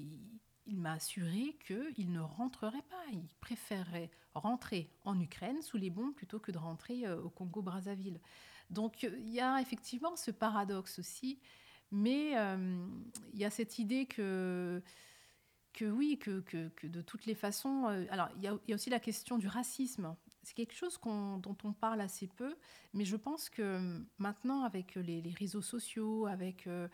Il 0.70 0.78
m'a 0.78 0.92
assuré 0.92 1.56
qu'il 1.66 2.12
ne 2.12 2.20
rentrerait 2.20 2.84
pas. 2.90 3.02
Il 3.12 3.26
préférerait 3.40 4.10
rentrer 4.34 4.90
en 5.04 5.18
Ukraine 5.18 5.60
sous 5.62 5.76
les 5.76 5.90
bombes 5.90 6.14
plutôt 6.14 6.38
que 6.38 6.50
de 6.50 6.58
rentrer 6.58 7.10
au 7.10 7.30
Congo-Brazzaville. 7.30 8.20
Donc 8.68 9.02
il 9.02 9.30
y 9.30 9.40
a 9.40 9.60
effectivement 9.62 10.14
ce 10.14 10.30
paradoxe 10.30 10.98
aussi, 10.98 11.40
mais 11.90 12.32
il 13.32 13.38
y 13.38 13.46
a 13.46 13.50
cette 13.50 13.78
idée 13.78 14.04
que 14.04 14.82
que 15.72 15.86
oui, 15.86 16.18
que, 16.18 16.40
que, 16.40 16.68
que, 16.70 16.86
de 16.86 17.00
toutes 17.00 17.24
les 17.24 17.34
façons. 17.34 17.86
alors, 18.10 18.28
il 18.36 18.42
y, 18.42 18.48
a, 18.48 18.58
il 18.66 18.70
y, 18.70 18.72
a, 18.72 18.74
aussi 18.74 18.90
la 18.90 18.98
question 18.98 19.38
du 19.38 19.46
racisme 19.46 20.16
c'est 20.48 20.54
quelque 20.54 20.74
chose 20.74 20.98
dont 21.04 21.56
on 21.62 21.72
parle 21.74 22.00
assez 22.00 22.26
peu, 22.26 22.56
mais 22.94 23.04
je 23.04 23.16
pense 23.16 23.50
que 23.50 23.76
hum, 23.76 24.06
maintenant, 24.16 24.62
avec 24.62 24.94
les, 24.94 25.34
réseaux 25.38 25.60
sociaux, 25.60 26.26
avec 26.26 26.66
euh, 26.66 26.88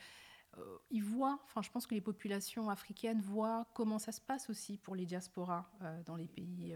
euh, 0.58 0.78
ils 0.90 1.04
voient, 1.04 1.38
enfin, 1.44 1.62
je 1.62 1.70
pense 1.70 1.86
que 1.86 1.94
les 1.94 2.00
populations 2.00 2.68
africaines 2.68 3.20
voient 3.20 3.66
comment 3.74 4.00
ça 4.00 4.10
se 4.10 4.20
passe 4.20 4.50
aussi 4.50 4.76
pour 4.76 4.96
les 4.96 5.06
diasporas 5.06 5.70
euh, 5.82 6.02
dans 6.04 6.16
les 6.16 6.26
pays. 6.26 6.74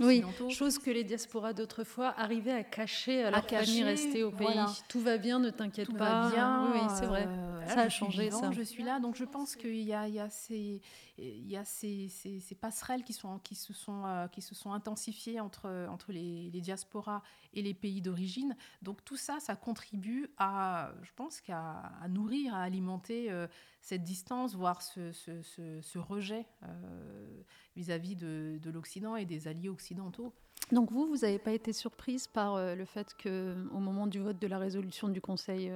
Oui, 0.00 0.22
chose 0.50 0.78
que 0.78 0.90
les 0.90 1.02
diasporas 1.02 1.52
d'autrefois 1.52 2.14
arrivaient 2.16 2.52
à 2.52 2.62
cacher 2.62 3.24
à, 3.24 3.30
la 3.30 3.42
famille 3.42 3.82
restée 3.82 4.22
au 4.22 4.30
pays. 4.30 4.46
Tout 4.88 5.00
va 5.00 5.18
bien, 5.18 5.40
ne 5.40 5.50
t'inquiète 5.50 5.96
pas. 5.96 6.28
Va 6.28 6.30
bien, 6.30 6.72
oui, 6.72 6.94
c'est 6.98 7.06
vrai. 7.06 7.26
Ça 7.68 7.80
a 7.82 7.88
changé. 7.88 8.30
ça. 8.30 8.50
Je 8.50 8.62
suis 8.62 8.82
là, 8.82 9.00
donc 9.00 9.16
je 9.16 9.24
pense 9.24 9.56
qu'il 9.56 9.80
y 9.80 9.92
a, 9.92 10.08
il 10.08 10.14
y 10.14 10.20
a, 10.20 10.30
ces, 10.30 10.80
il 11.18 11.48
y 11.48 11.56
a 11.56 11.64
ces, 11.64 12.08
ces, 12.08 12.54
passerelles 12.54 13.04
qui, 13.04 13.12
sont, 13.12 13.38
qui, 13.38 13.54
se 13.54 13.72
sont, 13.72 14.04
euh, 14.06 14.28
qui 14.28 14.42
se 14.42 14.54
sont 14.54 14.72
intensifiées 14.72 15.40
entre, 15.40 15.86
entre 15.88 16.12
les, 16.12 16.50
les 16.50 16.60
diasporas 16.60 17.22
et 17.54 17.62
les 17.62 17.74
pays 17.74 18.00
d'origine. 18.00 18.56
Donc 18.82 19.04
tout 19.04 19.16
ça, 19.16 19.40
ça 19.40 19.56
contribue 19.56 20.30
à, 20.38 20.92
je 21.02 21.10
pense, 21.14 21.40
qu'à 21.40 21.92
à 22.00 22.08
nourrir, 22.08 22.54
à 22.54 22.62
alimenter 22.62 23.30
euh, 23.30 23.46
cette 23.80 24.04
distance, 24.04 24.54
voire 24.54 24.82
ce, 24.82 25.12
ce, 25.12 25.42
ce, 25.42 25.98
rejet 25.98 26.46
euh, 26.62 27.42
vis-à-vis 27.76 28.16
de, 28.16 28.58
de 28.62 28.70
l'Occident 28.70 29.16
et 29.16 29.24
des 29.24 29.48
alliés 29.48 29.68
occidentaux. 29.68 30.32
Donc 30.72 30.90
vous, 30.92 31.06
vous 31.06 31.18
n'avez 31.18 31.38
pas 31.38 31.52
été 31.52 31.72
surprise 31.72 32.26
par 32.26 32.74
le 32.74 32.84
fait 32.84 33.14
qu'au 33.22 33.78
moment 33.78 34.06
du 34.06 34.18
vote 34.18 34.38
de 34.38 34.46
la 34.46 34.58
résolution 34.58 35.08
du 35.08 35.20
Conseil 35.20 35.72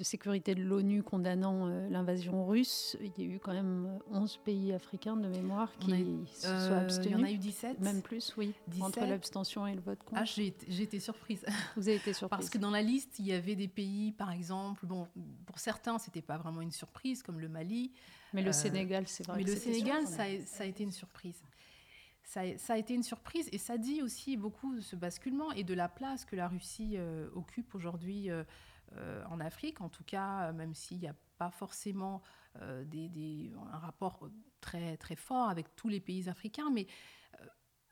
de 0.00 0.04
sécurité 0.04 0.54
de 0.54 0.62
l'ONU 0.62 1.02
condamnant 1.02 1.68
euh, 1.68 1.86
l'invasion 1.90 2.46
russe, 2.46 2.96
il 3.02 3.22
y 3.22 3.30
a 3.30 3.34
eu 3.34 3.38
quand 3.38 3.52
même 3.52 3.98
11 4.10 4.38
pays 4.38 4.72
africains 4.72 5.14
de 5.14 5.28
mémoire 5.28 5.70
qui 5.78 5.90
se 6.32 6.48
sont 6.48 6.72
abstenus. 6.72 7.10
Il 7.10 7.20
y 7.20 7.22
en 7.22 7.26
a 7.26 7.30
eu 7.30 7.36
17. 7.36 7.80
Même 7.80 8.00
plus, 8.00 8.32
oui. 8.38 8.54
Entre 8.80 9.00
l'abstention 9.00 9.66
et 9.66 9.74
le 9.74 9.82
vote 9.82 9.98
contre. 10.02 10.22
Ah, 10.22 10.24
j'ai 10.24 10.54
été 10.80 11.00
surprise. 11.00 11.44
Vous 11.76 11.86
avez 11.86 11.98
été 11.98 12.14
surprise. 12.14 12.30
Parce 12.30 12.48
que 12.48 12.56
dans 12.56 12.70
la 12.70 12.80
liste, 12.80 13.18
il 13.18 13.26
y 13.26 13.34
avait 13.34 13.56
des 13.56 13.68
pays, 13.68 14.12
par 14.12 14.32
exemple, 14.32 14.86
bon, 14.86 15.06
pour 15.44 15.58
certains, 15.58 15.98
c'était 15.98 16.22
pas 16.22 16.38
vraiment 16.38 16.62
une 16.62 16.72
surprise, 16.72 17.22
comme 17.22 17.38
le 17.38 17.50
Mali. 17.50 17.92
Mais 18.32 18.40
le 18.40 18.48
euh, 18.48 18.52
Sénégal, 18.52 19.06
c'est 19.06 19.26
vrai. 19.26 19.36
Mais 19.36 19.44
le 19.44 19.54
Sénégal, 19.54 20.06
ça 20.06 20.22
a, 20.22 20.40
ça 20.46 20.64
a, 20.64 20.66
été 20.66 20.82
une 20.82 20.92
surprise. 20.92 21.42
Ça 22.24 22.40
a, 22.40 22.56
ça 22.56 22.72
a, 22.72 22.76
été 22.78 22.94
une 22.94 23.02
surprise 23.02 23.50
et 23.52 23.58
ça 23.58 23.76
dit 23.76 24.00
aussi 24.00 24.38
beaucoup 24.38 24.74
de 24.74 24.80
ce 24.80 24.96
basculement 24.96 25.52
et 25.52 25.62
de 25.62 25.74
la 25.74 25.90
place 25.90 26.24
que 26.24 26.36
la 26.36 26.48
Russie 26.48 26.94
euh, 26.96 27.28
occupe 27.34 27.74
aujourd'hui 27.74 28.30
euh, 28.30 28.44
en 29.28 29.40
Afrique, 29.40 29.80
en 29.80 29.88
tout 29.88 30.04
cas, 30.04 30.48
euh, 30.48 30.52
même 30.52 30.74
s'il 30.74 30.98
n'y 30.98 31.08
a 31.08 31.14
pas 31.38 31.50
forcément 31.50 32.22
euh, 32.60 32.84
des, 32.84 33.52
un 33.72 33.78
rapport 33.78 34.28
très, 34.60 34.96
très 34.96 35.16
fort 35.16 35.48
avec 35.48 35.74
tous 35.76 35.88
les 35.88 36.00
pays 36.00 36.28
africains, 36.28 36.70
mais 36.70 36.86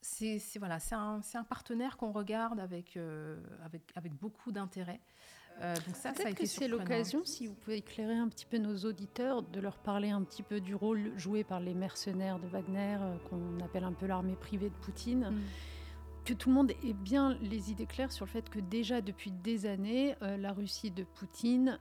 c'est 0.01 0.41
voilà, 0.59 0.79
un, 0.93 1.21
un, 1.35 1.45
partenaire 1.45 1.97
qu'on 1.97 2.13
regarde 2.13 2.61
avec, 2.61 2.99
avec, 3.65 3.83
avec 3.97 4.15
beaucoup 4.15 4.53
d'intérêt. 4.53 5.01
a 6.23 6.31
été 6.31 6.45
que 6.45 6.49
c'est 6.49 6.69
l'occasion, 6.69 7.25
si 7.25 7.49
vous 7.49 7.55
pouvez 7.55 7.79
éclairer 7.79 8.15
un 8.15 8.29
petit 8.29 8.47
peu 8.47 8.59
nos 8.59 8.77
auditeurs, 8.85 9.43
de 9.43 9.61
leur 9.61 9.79
parler 9.79 10.11
un 10.11 10.23
petit 10.23 10.45
peu 10.45 10.61
du 10.61 10.75
rôle 10.75 11.13
joué 11.17 11.43
par 11.43 11.59
les 11.59 11.75
mercenaires 11.75 12.39
de 12.39 12.47
Wagner, 12.47 12.97
qu'on 13.29 13.61
appelle 13.61 13.85
un 13.85 13.93
peu 13.93 14.07
l'armée 14.07 14.37
privée 14.37 14.71
de 14.71 14.77
Poutine. 14.77 15.31
Mm. 15.31 15.43
Que 16.29 16.35
tout 16.35 16.51
le 16.51 16.57
monde 16.57 16.73
ait 16.85 16.93
bien 16.93 17.39
les 17.41 17.71
idées 17.71 17.87
claires 17.87 18.13
sur 18.13 18.27
le 18.27 18.31
fait 18.31 18.51
que 18.51 18.59
déjà 18.61 19.01
depuis 19.01 19.31
des 19.31 19.65
années, 19.65 20.15
la 20.21 20.53
Russie 20.53 20.91
de 20.91 21.03
Poutine 21.03 21.79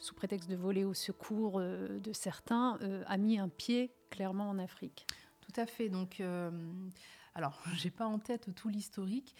sous 0.00 0.14
prétexte 0.14 0.50
de 0.50 0.56
voler 0.56 0.84
au 0.84 0.94
secours 0.94 1.60
euh, 1.60 2.00
de 2.00 2.12
certains, 2.12 2.78
euh, 2.82 3.04
a 3.06 3.16
mis 3.18 3.38
un 3.38 3.48
pied 3.48 3.92
clairement 4.10 4.48
en 4.48 4.58
Afrique. 4.58 5.06
Tout 5.40 5.60
à 5.60 5.66
fait. 5.66 5.88
Donc, 5.88 6.20
euh, 6.20 6.50
alors, 7.34 7.62
je 7.74 7.84
n'ai 7.84 7.90
pas 7.90 8.06
en 8.06 8.18
tête 8.18 8.54
tout 8.54 8.68
l'historique. 8.68 9.36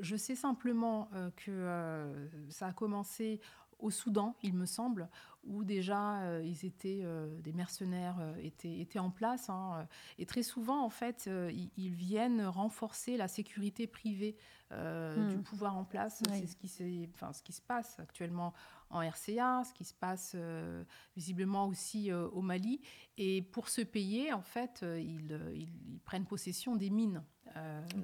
je 0.00 0.16
sais 0.16 0.36
simplement 0.36 1.10
que 1.36 2.12
ça 2.48 2.68
a 2.68 2.72
commencé 2.72 3.40
au 3.80 3.90
Soudan, 3.90 4.36
il 4.42 4.54
me 4.54 4.66
semble, 4.66 5.08
où 5.46 5.64
déjà 5.64 6.40
ils 6.42 6.64
étaient 6.64 7.04
des 7.42 7.52
mercenaires 7.52 8.16
étaient, 8.42 8.80
étaient 8.80 8.98
en 8.98 9.10
place. 9.10 9.48
Hein, 9.50 9.86
et 10.18 10.26
très 10.26 10.42
souvent, 10.42 10.84
en 10.84 10.90
fait, 10.90 11.28
ils, 11.76 11.92
viennent 11.92 12.44
renforcer 12.44 13.16
la 13.16 13.28
sécurité 13.28 13.86
privée 13.86 14.36
du 14.70 14.76
hmm. 14.76 15.42
pouvoir 15.42 15.76
en 15.76 15.84
place. 15.84 16.22
C'est 16.28 16.46
ce 16.46 16.56
qui, 16.56 17.08
enfin, 17.14 17.32
ce 17.32 17.42
qui 17.42 17.52
se 17.52 17.62
passe 17.62 17.98
actuellement 18.00 18.54
en 18.94 19.00
RCA, 19.00 19.64
ce 19.64 19.72
qui 19.72 19.84
se 19.84 19.94
passe 19.94 20.32
euh, 20.36 20.84
visiblement 21.16 21.66
aussi 21.66 22.10
euh, 22.10 22.28
au 22.28 22.42
Mali. 22.42 22.80
Et 23.18 23.42
pour 23.42 23.68
se 23.68 23.80
payer, 23.80 24.32
en 24.32 24.42
fait, 24.42 24.80
euh, 24.82 25.00
ils, 25.00 25.68
prennent 26.04 26.26
possession 26.26 26.76
des 26.76 26.90
mines. 26.90 27.22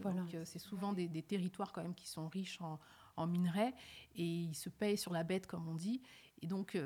Donc, 0.02 0.36
c'est 0.44 0.58
souvent 0.58 0.92
des, 0.92 1.22
territoires 1.22 1.72
quand 1.72 1.82
même 1.82 1.94
qui 1.94 2.08
sont 2.08 2.28
riches 2.28 2.60
en, 2.60 2.78
en, 3.16 3.26
minerais 3.26 3.74
et 4.14 4.24
ils 4.24 4.54
se 4.54 4.68
payent 4.68 4.96
sur 4.96 5.12
la 5.12 5.24
bête, 5.24 5.46
comme 5.46 5.66
on 5.68 5.74
dit. 5.74 6.00
Et 6.40 6.46
donc, 6.46 6.78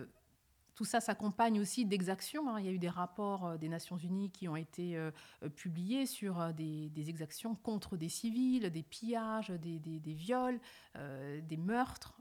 tout 0.74 0.84
ça 0.84 1.00
s'accompagne 1.00 1.60
aussi 1.60 1.84
d'exactions. 1.84 2.48
Hein. 2.48 2.60
Il 2.60 2.66
y 2.66 2.68
a 2.68 2.72
eu 2.72 2.78
des 2.78 2.88
rapports 2.88 3.46
euh, 3.46 3.56
des 3.56 3.68
Nations 3.68 3.96
Unies 3.96 4.30
qui 4.30 4.48
ont 4.48 4.56
été 4.56 4.96
euh, 4.96 5.10
euh, 5.42 5.48
publiés 5.48 6.06
sur 6.06 6.52
des, 6.52 6.90
exactions 7.08 7.54
contre 7.54 7.96
des 7.96 8.08
civils, 8.08 8.70
des 8.70 8.82
pillages, 8.82 9.50
des, 9.50 10.00
viols, 10.14 10.58
des 10.94 11.56
meurtres. 11.56 12.18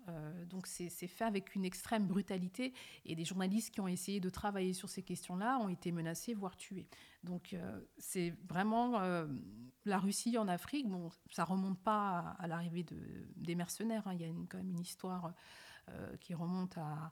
donc 0.50 0.68
c'est 0.68 0.90
fait 0.90 1.24
avec 1.24 1.56
une 1.56 1.64
extrême 1.64 2.06
brutalité 2.06 2.74
et 3.06 3.16
des 3.16 3.24
journalistes 3.24 3.74
qui 3.74 3.80
ont 3.80 3.88
essayé 3.88 4.20
de 4.20 4.30
travailler 4.30 4.74
sur 4.74 4.90
ces 4.90 5.04
questions-là 5.04 5.58
ont 5.60 5.70
été 5.70 5.92
menacés, 5.92 6.34
voire 6.34 6.58
tués. 6.58 6.86
Donc 7.24 7.56
c'est 7.98 8.36
vraiment 8.50 9.00
la 9.86 9.98
Russie 10.00 10.38
en 10.38 10.50
Afrique. 10.50 10.90
Bon, 10.90 11.10
ça 11.32 11.46
remonte 11.46 11.80
pas 11.80 12.36
à, 12.38 12.48
l'arrivée 12.48 12.84
de, 12.84 12.98
des 13.38 13.56
mercenaires. 13.56 14.06
Hein. 14.08 14.16
Il 14.16 14.22
y 14.22 14.26
a 14.26 14.34
quand 14.50 14.58
même 14.58 14.72
une 14.72 14.82
histoire 14.82 15.34
qui 16.20 16.34
remonte 16.34 16.78
à 16.78 17.12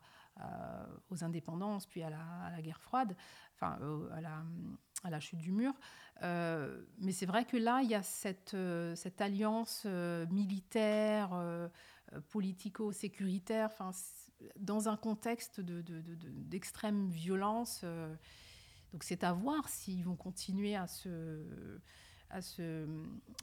aux 1.09 1.23
indépendances, 1.23 1.85
puis 1.85 2.03
à 2.03 2.09
la, 2.09 2.61
guerre 2.61 2.81
froide, 2.81 3.15
enfin 3.55 3.77
à, 4.11 4.21
la, 4.21 4.43
à, 5.03 5.09
la, 5.09 5.19
chute 5.19 5.39
du 5.39 5.51
mur. 5.51 5.73
Euh, 6.23 6.83
mais 6.99 7.11
c'est 7.11 7.25
vrai 7.25 7.45
que 7.45 7.57
là, 7.57 7.81
il 7.83 7.89
y 7.89 7.95
a 7.95 8.03
cette, 8.03 8.53
euh, 8.53 8.95
alliance 9.19 9.85
militaire, 10.29 11.31
politico-sécuritaire, 12.29 13.69
dans 14.57 14.89
un 14.89 14.97
contexte 14.97 15.61
d'extrême 15.61 17.07
de, 17.07 17.13
violence. 17.13 17.83
donc 18.91 19.03
c'est 19.03 19.23
à 19.23 19.33
voir 19.33 19.69
s'ils 19.69 20.03
vont 20.03 20.15
continuer 20.15 20.75
à 20.75 20.87
se 20.87 21.79
à 22.31 22.41
se, 22.41 22.85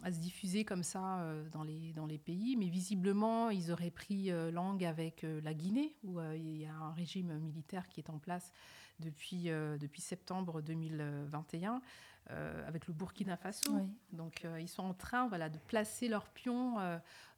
à 0.02 0.12
se 0.12 0.18
diffuser 0.18 0.64
comme 0.64 0.82
ça 0.82 1.20
euh, 1.20 1.48
dans, 1.50 1.62
les, 1.62 1.92
dans 1.92 2.06
les 2.06 2.18
pays. 2.18 2.56
Mais 2.56 2.68
visiblement, 2.68 3.50
ils 3.50 3.70
auraient 3.70 3.90
pris 3.90 4.30
euh, 4.30 4.50
langue 4.50 4.84
avec 4.84 5.24
euh, 5.24 5.40
la 5.42 5.54
Guinée, 5.54 5.94
où 6.04 6.20
il 6.34 6.58
y 6.58 6.66
a 6.66 6.74
un 6.74 6.92
régime 6.92 7.38
militaire 7.38 7.88
qui 7.88 8.00
est 8.00 8.10
en 8.10 8.18
place 8.18 8.52
depuis, 9.00 9.44
depuis 9.78 10.00
septembre 10.00 10.60
2021. 10.60 11.80
avec 12.66 12.88
le 12.88 12.92
Burkina 12.92 13.36
Faso. 13.36 13.72
Donc 14.12 14.44
ils 14.58 14.68
sont 14.68 14.82
en 14.82 14.92
train 14.92 15.28
voilà, 15.28 15.48
de 15.48 15.58
placer 15.58 16.08
leurs 16.08 16.28
pions 16.28 16.74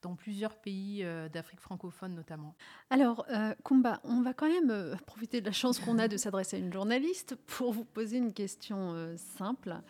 dans 0.00 0.14
plusieurs 0.14 0.56
pays 0.56 1.04
d'Afrique 1.30 1.60
francophone 1.60 2.14
notamment. 2.14 2.54
Alors, 2.88 3.26
Kumba, 3.62 4.00
on 4.04 4.22
va 4.22 4.32
quand 4.32 4.48
même 4.48 4.96
profiter 5.04 5.42
de 5.42 5.46
la 5.46 5.52
chance 5.52 5.78
qu'on 5.78 5.98
a 5.98 6.08
de 6.08 6.16
s'adresser 6.16 6.56
à 6.56 6.60
une 6.60 6.72
journaliste 6.72 7.34
pour 7.46 7.74
vous 7.74 7.84
poser 7.84 8.16
une 8.16 8.32
question 8.32 9.14
simple. 9.18 9.82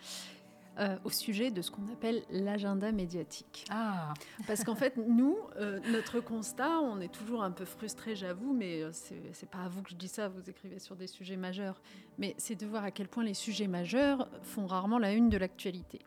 Euh, 0.80 0.96
au 1.04 1.10
sujet 1.10 1.50
de 1.50 1.60
ce 1.60 1.70
qu'on 1.70 1.86
appelle 1.92 2.22
l'agenda 2.30 2.90
médiatique. 2.90 3.66
Ah. 3.68 4.14
Parce 4.46 4.64
qu'en 4.64 4.74
fait, 4.74 4.96
nous, 4.96 5.36
euh, 5.56 5.78
notre 5.92 6.20
constat, 6.20 6.80
on 6.80 7.00
est 7.00 7.12
toujours 7.12 7.42
un 7.42 7.50
peu 7.50 7.66
frustrés, 7.66 8.16
j'avoue, 8.16 8.54
mais 8.54 8.82
euh, 8.82 8.90
c'est 8.92 9.50
pas 9.50 9.58
à 9.58 9.68
vous 9.68 9.82
que 9.82 9.90
je 9.90 9.94
dis 9.94 10.08
ça, 10.08 10.28
vous 10.28 10.48
écrivez 10.48 10.78
sur 10.78 10.96
des 10.96 11.06
sujets 11.06 11.36
majeurs, 11.36 11.82
mais 12.16 12.34
c'est 12.38 12.54
de 12.54 12.64
voir 12.64 12.82
à 12.82 12.92
quel 12.92 13.08
point 13.08 13.24
les 13.24 13.34
sujets 13.34 13.66
majeurs 13.66 14.26
font 14.42 14.64
rarement 14.64 14.98
la 14.98 15.12
une 15.12 15.28
de 15.28 15.36
l'actualité. 15.36 15.98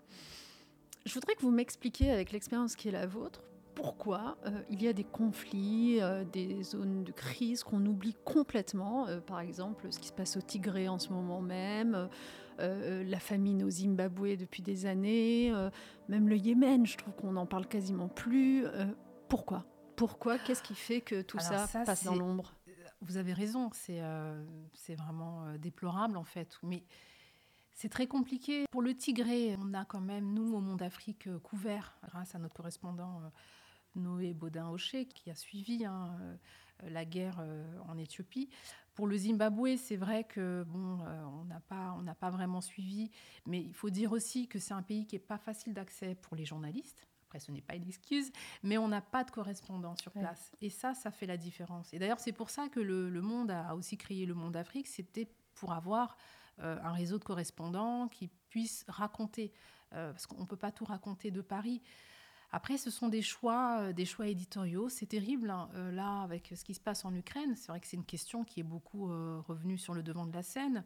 Je 1.05 1.13
voudrais 1.13 1.36
que 1.36 1.41
vous 1.41 1.51
m'expliquiez, 1.51 2.09
avec 2.09 2.31
l'expérience 2.31 2.75
qui 2.75 2.88
est 2.88 2.93
la 2.93 3.05
vôtre, 3.05 3.43
pourquoi 3.75 4.38
il 4.69 4.81
y 4.81 4.88
a 4.88 4.93
des 4.93 5.03
conflits, 5.03 5.99
des 6.31 6.62
zones 6.62 7.03
de 7.03 7.12
crise 7.12 7.63
qu'on 7.63 7.83
oublie 7.86 8.15
complètement, 8.23 9.07
par 9.25 9.39
exemple 9.39 9.91
ce 9.91 9.99
qui 9.99 10.09
se 10.09 10.13
passe 10.13 10.38
au 10.38 10.41
Tigré 10.41 10.88
en 10.88 10.99
ce 10.99 11.09
moment 11.09 11.41
même, 11.41 12.07
euh, 12.59 13.01
euh, 13.01 13.03
la 13.03 13.19
famine 13.19 13.63
au 13.63 13.69
Zimbabwe 13.69 14.35
depuis 14.37 14.61
des 14.61 14.85
années, 14.85 15.51
euh, 15.53 15.69
même 16.09 16.29
le 16.29 16.37
Yémen, 16.37 16.85
je 16.85 16.97
trouve 16.97 17.13
qu'on 17.15 17.33
n'en 17.33 17.45
parle 17.45 17.67
quasiment 17.67 18.07
plus. 18.07 18.65
pourquoi? 19.29 19.65
Pourquoi? 19.95 20.39
Qu'est-ce 20.39 20.63
qui 20.63 20.75
fait 20.75 21.01
que 21.01 21.21
tout 21.21 21.39
ça, 21.39 21.67
passe 21.85 22.03
dans 22.03 22.15
l'ombre? 22.15 22.53
Vous 23.01 23.17
avez 23.17 23.33
raison, 23.33 23.69
c'est 23.73 24.01
c'est 24.73 24.95
vraiment 24.95 25.57
déplorable 25.57 26.17
en 26.17 26.23
fait. 26.23 26.57
Mais 26.63 26.83
c'est 27.73 27.89
très 27.89 28.07
compliqué. 28.07 28.65
Pour 28.71 28.81
le 28.81 28.95
Tigré, 28.95 29.57
on 29.59 29.73
a 29.73 29.85
quand 29.85 30.01
même, 30.01 30.33
nous, 30.33 30.55
au 30.55 30.59
Monde 30.59 30.81
Afrique, 30.81 31.27
couvert, 31.41 31.97
grâce 32.07 32.33
à 32.35 32.39
notre 32.39 32.55
correspondant 32.55 33.21
Noé 33.95 34.33
Baudin-Hocher, 34.33 35.05
qui 35.05 35.29
a 35.29 35.35
suivi 35.35 35.85
hein, 35.85 36.15
la 36.87 37.05
guerre 37.05 37.43
en 37.87 37.97
Éthiopie. 37.97 38.49
Pour 38.95 39.08
le 39.08 39.17
Zimbabwe, 39.17 39.75
c'est 39.77 39.95
vrai 39.95 40.23
que 40.23 40.63
bon, 40.67 40.99
euh, 41.01 41.23
on 41.41 41.45
n'a 41.45 41.60
pas, 41.60 41.95
on 41.97 42.03
n'a 42.03 42.13
pas 42.13 42.29
vraiment 42.29 42.62
suivi, 42.62 43.10
mais 43.47 43.60
il 43.60 43.73
faut 43.73 43.89
dire 43.89 44.12
aussi 44.12 44.47
que 44.47 44.60
c'est 44.60 44.73
un 44.73 44.84
pays 44.84 45.08
qui 45.08 45.15
est 45.15 45.19
pas 45.19 45.39
facile 45.39 45.73
d'accès 45.73 46.15
pour 46.15 46.36
les 46.36 46.45
journalistes. 46.45 47.08
Après, 47.25 47.39
ce 47.39 47.51
n'est 47.51 47.62
pas 47.62 47.75
une 47.75 47.88
excuse, 47.88 48.32
mais 48.62 48.77
on 48.77 48.88
n'a 48.88 49.01
pas 49.01 49.23
de 49.23 49.32
correspondant 49.32 49.95
sur 49.95 50.12
place. 50.12 50.51
Et 50.62 50.69
ça, 50.69 50.93
ça 50.93 51.10
fait 51.10 51.25
la 51.25 51.38
différence. 51.38 51.91
Et 51.91 51.97
d'ailleurs, 51.97 52.19
c'est 52.19 52.32
pour 52.32 52.51
ça 52.51 52.69
que 52.69 52.79
le, 52.79 53.21
Monde 53.21 53.49
a 53.49 53.75
aussi 53.75 53.97
créé 53.97 54.27
le 54.27 54.36
Monde 54.36 54.56
Afrique. 54.56 54.86
C'était 54.88 55.27
pour 55.56 55.73
avoir 55.73 56.15
euh, 56.60 56.77
un 56.84 56.91
réseau 56.91 57.17
de 57.17 57.23
correspondants 57.23 58.08
qui 58.08 58.29
puissent 58.49 58.86
raconter, 58.88 59.51
euh, 59.93 60.12
parce 60.12 60.27
qu'on 60.27 60.41
ne 60.41 60.45
peut 60.45 60.58
pas 60.58 60.71
tout 60.71 60.86
raconter 60.86 61.32
de 61.32 61.41
Paris. 61.41 61.82
Après, 62.55 62.77
ce 62.77 62.91
sont 62.91 63.07
des 63.07 63.23
choix, 63.23 63.79
euh, 63.79 63.93
des 63.93 64.05
choix 64.05 64.27
éditoriaux. 64.27 64.87
C'est 64.87 65.07
terrible, 65.07 65.49
hein, 65.49 65.69
euh, 65.73 65.91
là, 65.91 66.21
avec 66.21 66.53
ce 66.55 66.63
qui 66.63 66.75
se 66.75 66.79
passe 66.79 67.03
en 67.03 67.11
Ukraine. 67.15 67.55
C'est 67.55 67.69
vrai 67.69 67.79
que 67.79 67.87
c'est 67.87 67.97
une 67.97 68.05
question 68.05 68.43
qui 68.43 68.59
est 68.59 68.63
beaucoup 68.63 69.09
euh, 69.09 69.41
revenue 69.47 69.79
sur 69.79 69.95
le 69.95 70.03
devant 70.03 70.27
de 70.27 70.33
la 70.33 70.43
scène, 70.43 70.83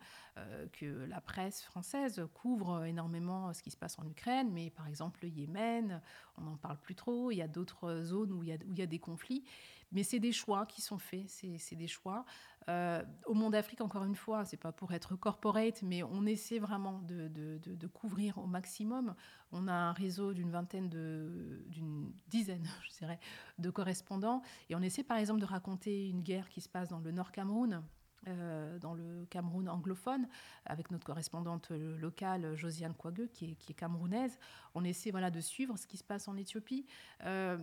que 0.72 0.86
la 0.86 1.20
presse 1.20 1.64
française 1.64 2.24
couvre 2.36 2.86
énormément 2.86 3.52
ce 3.54 3.64
qui 3.64 3.72
se 3.72 3.76
passe 3.76 3.98
en 3.98 4.06
Ukraine, 4.06 4.52
mais 4.54 4.70
par 4.70 4.88
exemple 4.88 5.22
le 5.24 5.30
Yémen, 5.30 6.00
on 6.38 6.42
n'en 6.44 6.58
parle 6.58 6.78
plus 6.78 6.94
trop. 6.94 7.32
Il 7.32 7.38
y 7.38 7.42
a 7.42 7.48
d'autres 7.48 8.04
zones 8.04 8.32
où 8.32 8.44
il 8.44 8.50
y 8.50 8.52
a, 8.52 8.58
où 8.68 8.72
il 8.72 8.78
y 8.78 8.84
a 8.84 8.86
des 8.86 9.00
conflits. 9.00 9.44
Mais 9.92 10.04
c'est 10.04 10.20
des 10.20 10.32
choix 10.32 10.66
qui 10.66 10.82
sont 10.82 10.98
faits, 10.98 11.30
c'est 11.30 11.76
des 11.76 11.88
choix. 11.88 12.26
Euh, 12.70 13.02
au 13.26 13.34
Monde 13.34 13.56
Afrique, 13.56 13.80
encore 13.80 14.04
une 14.04 14.16
fois, 14.16 14.44
c'est 14.44 14.58
pas 14.58 14.74
pour 14.74 14.92
être 14.94 15.16
corporate, 15.16 15.82
mais 15.84 16.04
on 16.04 16.26
essaie 16.26 16.60
vraiment 16.60 17.00
de, 17.00 17.88
couvrir 17.88 18.38
au 18.38 18.46
maximum. 18.46 19.16
On 19.52 19.68
a 19.68 19.74
un 19.74 19.94
réseau 19.94 20.34
d'une 20.34 20.52
vingtaine, 20.52 20.90
d'une 20.90 22.12
dizaine, 22.28 22.68
je 22.84 22.98
dirais, 22.98 23.20
de 23.58 23.70
correspondants, 23.70 24.42
et 24.70 24.76
on 24.76 24.82
essaie 24.82 25.04
par 25.04 25.18
exemple 25.18 25.40
de 25.40 25.46
raconter 25.46 26.10
une 26.10 26.22
guerre 26.22 26.50
qui 26.50 26.60
se 26.60 26.68
passe 26.68 26.90
dans 26.90 27.00
le 27.00 27.12
Nord 27.12 27.32
Cameroun. 27.32 27.84
Euh, 28.28 28.78
dans 28.80 28.94
le 28.94 29.26
Cameroun 29.30 29.70
anglophone, 29.70 30.28
avec 30.66 30.92
notre 30.92 31.06
correspondante 31.06 31.70
locale 31.70 32.56
Josiane 32.56 32.92
est, 32.92 33.28
qui 33.30 33.56
est, 33.70 33.74
camerounaise. 33.74 34.38
On 34.76 34.84
essaie 34.84 35.12
voilà, 35.12 35.32
de 35.32 35.40
suivre 35.40 35.78
ce 35.78 35.88
qui 35.88 35.96
se 35.96 36.04
passe 36.04 36.28
en 36.28 36.36
Éthiopie. 36.36 36.86
Euh, 37.24 37.58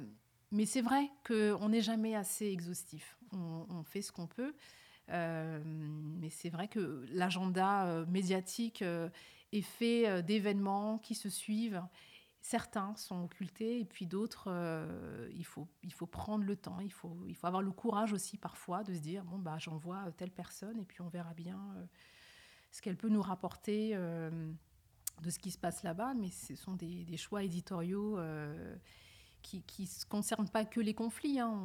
mais 0.50 0.66
c'est 0.66 0.83
vrai 0.83 1.11
qu'on 1.26 1.68
n'est 1.68 1.80
jamais 1.80 2.14
assez 2.14 2.46
exhaustif. 2.46 3.18
On, 3.33 3.83
fait 3.83 4.02
ce 4.02 4.12
qu'on 4.12 4.26
peut. 4.26 4.54
Euh, 5.11 5.61
mais 5.64 6.30
c'est 6.30 6.48
vrai 6.48 6.68
que 6.68 7.04
l'agenda 7.11 7.87
euh, 7.87 8.07
médiatique 8.07 8.83
euh, 8.83 9.09
est 9.52 9.62
fait 9.62 10.22
d'événements 10.22 10.98
qui 10.98 11.14
se 11.14 11.28
suivent. 11.28 11.83
Certains 12.40 12.94
sont 12.96 13.24
occultés 13.24 13.80
et 13.80 13.85
puis 13.85 14.07
d'autres, 14.07 14.50
il, 15.35 15.46
faut, 15.46 15.66
il 15.83 15.92
faut 15.94 16.07
prendre 16.07 16.44
le 16.44 16.57
temps, 16.57 16.78
il 16.80 16.92
faut, 16.92 17.16
il 17.26 17.35
faut 17.35 17.46
avoir 17.46 17.62
le 17.62 17.72
courage 17.72 18.12
aussi 18.12 18.37
parfois 18.37 18.85
de 18.85 18.92
se 18.92 18.98
dire, 18.98 19.24
bon, 19.24 19.38
bah, 19.38 19.57
j'envoie 19.59 20.12
telle 20.18 20.30
personne 20.30 20.78
et 20.78 20.85
puis 20.85 21.00
on 21.00 21.09
verra 21.09 21.33
bien 21.33 21.59
ce 22.70 22.83
qu'elle 22.83 22.98
peut 22.98 23.09
nous 23.09 23.22
rapporter 23.22 23.94
de 23.96 25.30
ce 25.30 25.38
qui 25.38 25.50
se 25.50 25.57
passe 25.57 25.83
là-bas. 25.85 26.12
Mais 26.12 26.28
ce 26.28 26.54
sont 26.54 26.74
des, 26.74 27.07
des 27.07 27.16
choix 27.16 27.42
éditoriaux 27.42 28.18
qui 29.44 29.62
ne 29.78 30.09
concernent 30.09 30.48
pas 30.48 30.64
que 30.64 30.80
les 30.80 30.94
conflits. 30.94 31.38
Hein. 31.38 31.61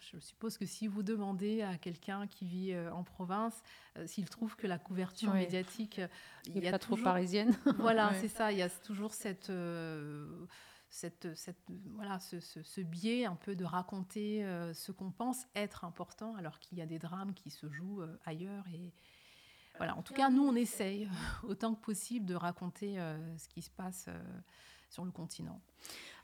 je 0.00 0.18
suppose 0.18 0.58
que 0.58 0.66
si 0.66 0.86
vous 0.86 1.02
demandez 1.02 1.62
à 1.62 1.76
quelqu'un 1.78 2.26
qui 2.26 2.46
vit 2.46 2.72
euh, 2.72 2.92
en 2.92 3.02
province, 3.02 3.62
euh, 3.96 4.06
s'il 4.06 4.28
trouve 4.28 4.56
que 4.56 4.66
la 4.66 4.78
couverture 4.78 5.32
médiatique, 5.32 6.00
il 6.46 6.62
y 6.62 6.68
a 6.68 6.70
pas 6.70 6.78
trop 6.78 6.96
parisienne. 6.96 7.56
voilà, 7.78 8.12
c'est 8.20 8.28
ça. 8.28 8.52
Il 8.52 8.58
y 8.58 8.62
a 8.62 8.70
toujours 8.70 9.14
cette 9.14 9.52
cette, 10.88 11.34
cette, 11.34 11.58
voilà, 11.94 12.20
ce, 12.20 12.38
ce, 12.40 12.80
biais 12.80 13.26
un 13.26 13.34
peu 13.34 13.56
de 13.56 13.64
raconter 13.64 14.46
ce 14.72 14.92
qu'on 14.92 15.10
pense 15.10 15.46
être 15.54 15.84
important 15.84 16.36
alors 16.36 16.58
qu'il 16.60 16.78
y 16.78 16.80
a 16.80 16.86
des 16.86 16.98
drames 16.98 17.34
qui 17.34 17.50
se 17.50 17.68
jouent 17.68 18.02
ailleurs 18.24 18.64
et, 18.72 18.94
voilà, 19.78 19.96
en 19.96 20.02
tout 20.02 20.14
cas, 20.14 20.30
nous, 20.30 20.46
on 20.46 20.54
essaye 20.54 21.08
autant 21.42 21.74
que 21.74 21.80
possible 21.80 22.26
de 22.26 22.34
raconter 22.34 22.98
euh, 22.98 23.38
ce 23.38 23.48
qui 23.48 23.62
se 23.62 23.70
passe 23.70 24.06
euh, 24.08 24.22
sur 24.90 25.04
le 25.04 25.10
continent. 25.10 25.60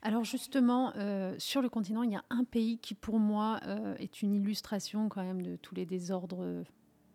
Alors 0.02 0.24
justement, 0.24 0.92
euh, 0.96 1.34
sur 1.38 1.62
le 1.62 1.68
continent, 1.68 2.02
il 2.02 2.10
y 2.10 2.16
a 2.16 2.24
un 2.30 2.44
pays 2.44 2.78
qui, 2.78 2.94
pour 2.94 3.18
moi, 3.20 3.60
est 3.98 4.22
une 4.22 4.34
illustration 4.34 5.08
quand 5.08 5.22
même 5.22 5.42
de 5.42 5.56
tous 5.56 5.74
les 5.76 5.86
désordres 5.86 6.64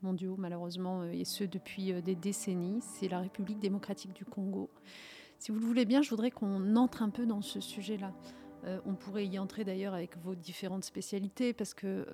mondiaux, 0.01 0.35
malheureusement, 0.37 1.03
et 1.03 1.25
ce 1.25 1.43
depuis 1.43 2.01
des 2.01 2.15
décennies. 2.15 2.79
C'est 2.81 3.09
la 3.09 3.19
République 3.19 3.59
démocratique 3.59 4.13
du 4.13 4.23
Congo. 4.23 4.69
Si 5.37 5.51
vous 5.51 5.59
le 5.59 5.65
voulez 5.65 5.85
bien, 5.85 6.01
je 6.01 6.09
voudrais 6.09 6.31
qu'on 6.31 6.75
entre 6.77 7.03
un 7.03 7.09
peu 7.09 7.25
dans 7.25 7.41
ce 7.41 7.59
sujet-là. 7.59 8.13
on 8.85 8.95
pourrait 8.95 9.27
y 9.27 9.37
entrer 9.37 9.65
d'ailleurs 9.65 9.93
avec 9.93 10.17
vos 10.19 10.33
différentes 10.33 10.85
spécialités 10.85 11.51
parce 11.51 11.73
que, 11.73 12.05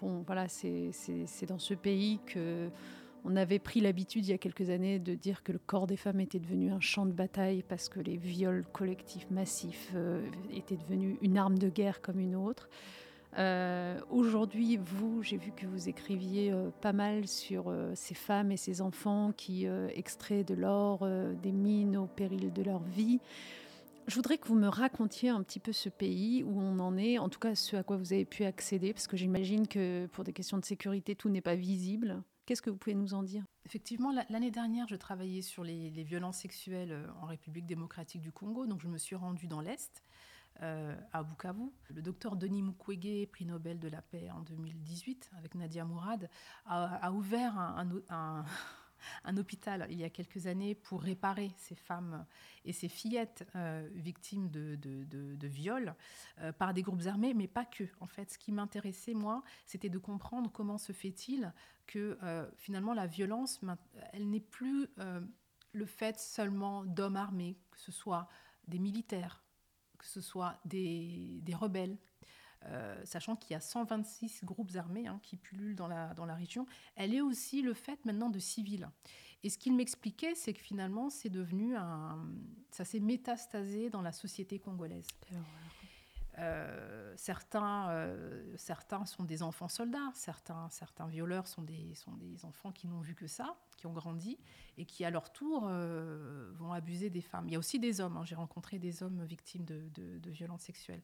bon, 0.00 0.22
voilà, 0.26 0.48
c'est 0.48 1.46
dans 1.46 1.58
ce 1.58 1.74
pays 1.74 2.20
que 2.26 2.70
on 3.26 3.34
avait 3.36 3.58
pris 3.58 3.80
l'habitude 3.80 4.26
il 4.26 4.30
y 4.30 4.34
a 4.34 4.38
quelques 4.38 4.70
années 4.70 4.98
de 4.98 5.14
dire 5.14 5.42
que 5.42 5.52
le 5.52 5.58
corps 5.58 5.86
des 5.86 5.96
femmes 5.96 6.20
était 6.20 6.38
devenu 6.38 6.70
un 6.70 6.80
champ 6.80 7.06
de 7.06 7.12
bataille 7.12 7.64
parce 7.68 7.88
que 7.88 7.98
les 7.98 8.16
viols 8.16 8.64
collectifs 8.72 9.28
massifs 9.30 9.90
euh, 9.94 10.24
étaient 10.52 10.76
devenus 10.76 11.16
une 11.22 11.36
arme 11.36 11.58
de 11.58 11.68
guerre 11.68 12.00
comme 12.00 12.20
une 12.20 12.36
autre. 12.36 12.68
Euh, 13.38 13.98
aujourd'hui, 14.10 14.76
vous, 14.76 15.22
j'ai 15.22 15.36
vu 15.36 15.50
que 15.50 15.66
vous 15.66 15.88
écriviez 15.88 16.52
euh, 16.52 16.70
pas 16.80 16.92
mal 16.92 17.26
sur 17.26 17.74
ces 17.94 18.14
femmes 18.14 18.52
et 18.52 18.56
ces 18.56 18.80
enfants 18.80 19.32
qui 19.36 19.66
extraient 19.94 20.44
de 20.44 20.54
l'or 20.54 21.06
des 21.42 21.52
mines 21.52 21.96
au 21.96 22.06
péril 22.06 22.52
de 22.52 22.62
leur 22.62 22.82
vie. 22.82 23.18
Je 24.06 24.14
voudrais 24.14 24.38
que 24.38 24.46
vous 24.46 24.54
me 24.54 24.68
racontiez 24.68 25.30
un 25.30 25.42
petit 25.42 25.58
peu 25.58 25.72
ce 25.72 25.88
pays, 25.88 26.44
où 26.44 26.60
on 26.60 26.78
en 26.78 26.96
est, 26.96 27.18
en 27.18 27.28
tout 27.28 27.40
cas 27.40 27.56
ce 27.56 27.74
à 27.74 27.82
quoi 27.82 27.96
vous 27.96 28.12
avez 28.12 28.24
pu 28.24 28.44
accéder, 28.44 28.92
parce 28.92 29.08
que 29.08 29.16
j'imagine 29.16 29.66
que 29.66 30.06
pour 30.12 30.22
des 30.22 30.32
questions 30.32 30.58
de 30.58 30.64
sécurité, 30.64 31.16
tout 31.16 31.28
n'est 31.28 31.40
pas 31.40 31.56
visible. 31.56 32.22
Qu'est-ce 32.46 32.62
que 32.62 32.70
vous 32.70 32.76
pouvez 32.76 32.94
nous 32.94 33.12
en 33.12 33.24
dire? 33.24 33.44
Effectivement, 33.64 34.12
l'année 34.30 34.52
dernière, 34.52 34.86
je 34.86 34.94
travaillais 34.94 35.42
sur 35.42 35.64
les, 35.64 35.90
violences 36.04 36.38
sexuelles 36.38 36.92
euh, 36.92 37.06
en 37.20 37.26
République 37.26 37.66
démocratique 37.66 38.22
du 38.22 38.30
Congo, 38.30 38.66
donc 38.66 38.80
je 38.80 38.86
me 38.86 38.98
suis 38.98 39.16
rendue 39.16 39.48
dans 39.48 39.60
l'Est, 39.60 40.04
euh, 40.62 40.94
à 41.12 41.24
Bukavu. 41.24 41.72
Le 41.92 42.02
docteur 42.02 42.36
Denis 42.36 42.62
Mukwege, 42.62 43.26
prix 43.26 43.46
Nobel 43.46 43.80
de 43.80 43.88
la 43.88 44.00
paix 44.00 44.30
en 44.30 44.42
2018, 44.42 45.32
avec 45.36 45.56
Nadia 45.56 45.84
Mourad, 45.84 46.30
a, 46.66 47.10
ouvert 47.10 47.58
un 47.58 47.88
un 48.10 48.44
hôpital 49.36 49.86
il 49.90 49.98
y 49.98 50.04
a 50.04 50.10
quelques 50.10 50.46
années 50.46 50.74
pour 50.74 51.02
réparer 51.02 51.52
ces 51.56 51.74
femmes 51.74 52.26
et 52.64 52.72
ces 52.72 52.88
fillettes 52.88 53.46
euh, 53.54 53.88
victimes 53.94 54.50
de, 54.50 54.76
de, 54.76 55.46
viols 55.46 55.94
euh, 56.40 56.52
par 56.52 56.74
des 56.74 56.82
groupes 56.82 57.06
armés, 57.06 57.34
mais 57.34 57.46
pas 57.46 57.64
que. 57.64 57.84
En 58.00 58.06
fait, 58.06 58.30
ce 58.30 58.38
qui 58.38 58.52
m'intéressait, 58.52 59.14
moi, 59.14 59.42
c'était 59.66 59.88
de 59.88 59.98
comprendre 59.98 60.50
comment 60.50 60.78
se 60.78 60.92
fait-il 60.92 61.52
que 61.86 62.18
euh, 62.22 62.48
finalement 62.56 62.94
la 62.94 63.06
violence, 63.06 63.60
elle 64.12 64.28
n'est 64.28 64.40
plus 64.40 64.88
le 65.72 65.86
fait 65.86 66.18
seulement 66.18 66.84
d'hommes 66.84 67.16
armés, 67.16 67.56
que 67.70 67.78
ce 67.78 67.92
soit 67.92 68.28
des 68.66 68.78
militaires, 68.78 69.44
que 69.98 70.06
ce 70.06 70.20
soit 70.20 70.58
des, 70.64 71.40
des 71.42 71.54
rebelles, 71.54 71.96
euh, 72.64 73.00
sachant 73.04 73.36
qu'il 73.36 73.52
y 73.52 73.54
a 73.54 73.60
126 73.60 74.44
groupes 74.44 74.74
armés 74.76 75.06
hein, 75.06 75.20
qui 75.22 75.36
pullulent 75.36 75.76
dans 75.76 75.88
la, 75.88 76.14
dans 76.14 76.24
la 76.24 76.34
région, 76.34 76.66
elle 76.96 77.14
est 77.14 77.20
aussi 77.20 77.62
le 77.62 77.74
fait 77.74 78.04
maintenant 78.04 78.30
de 78.30 78.38
civils. 78.38 78.88
Et 79.42 79.50
ce 79.50 79.58
qu'il 79.58 79.74
m'expliquait, 79.76 80.34
c'est 80.34 80.52
que 80.52 80.60
finalement, 80.60 81.10
c'est 81.10 81.28
devenu 81.28 81.76
un. 81.76 82.26
Ça 82.70 82.84
s'est 82.84 83.00
métastasé 83.00 83.90
dans 83.90 84.02
la 84.02 84.12
société 84.12 84.58
congolaise. 84.58 85.06
Euh, 86.38 87.14
certains, 87.16 87.88
euh, 87.90 88.56
certains 88.56 89.06
sont 89.06 89.24
des 89.24 89.42
enfants 89.42 89.68
soldats, 89.68 90.10
certains, 90.14 90.68
certains 90.70 91.06
violeurs 91.06 91.46
sont 91.46 91.62
des, 91.62 91.94
sont 91.94 92.12
des 92.12 92.44
enfants 92.44 92.72
qui 92.72 92.88
n'ont 92.88 93.00
vu 93.00 93.14
que 93.14 93.26
ça, 93.26 93.56
qui 93.76 93.86
ont 93.86 93.92
grandi 93.92 94.38
et 94.76 94.84
qui 94.84 95.04
à 95.04 95.10
leur 95.10 95.32
tour 95.32 95.62
vont 95.62 96.72
abuser 96.72 97.08
des 97.08 97.22
femmes. 97.22 97.48
Il 97.48 97.52
y 97.52 97.56
a 97.56 97.58
aussi 97.58 97.78
des 97.78 98.00
hommes, 98.00 98.18
hein. 98.18 98.24
j'ai 98.24 98.34
rencontré 98.34 98.78
des 98.78 99.02
hommes 99.02 99.24
victimes 99.24 99.64
de, 99.64 99.88
de, 99.94 100.18
de 100.18 100.30
violences 100.30 100.62
sexuelles. 100.62 101.02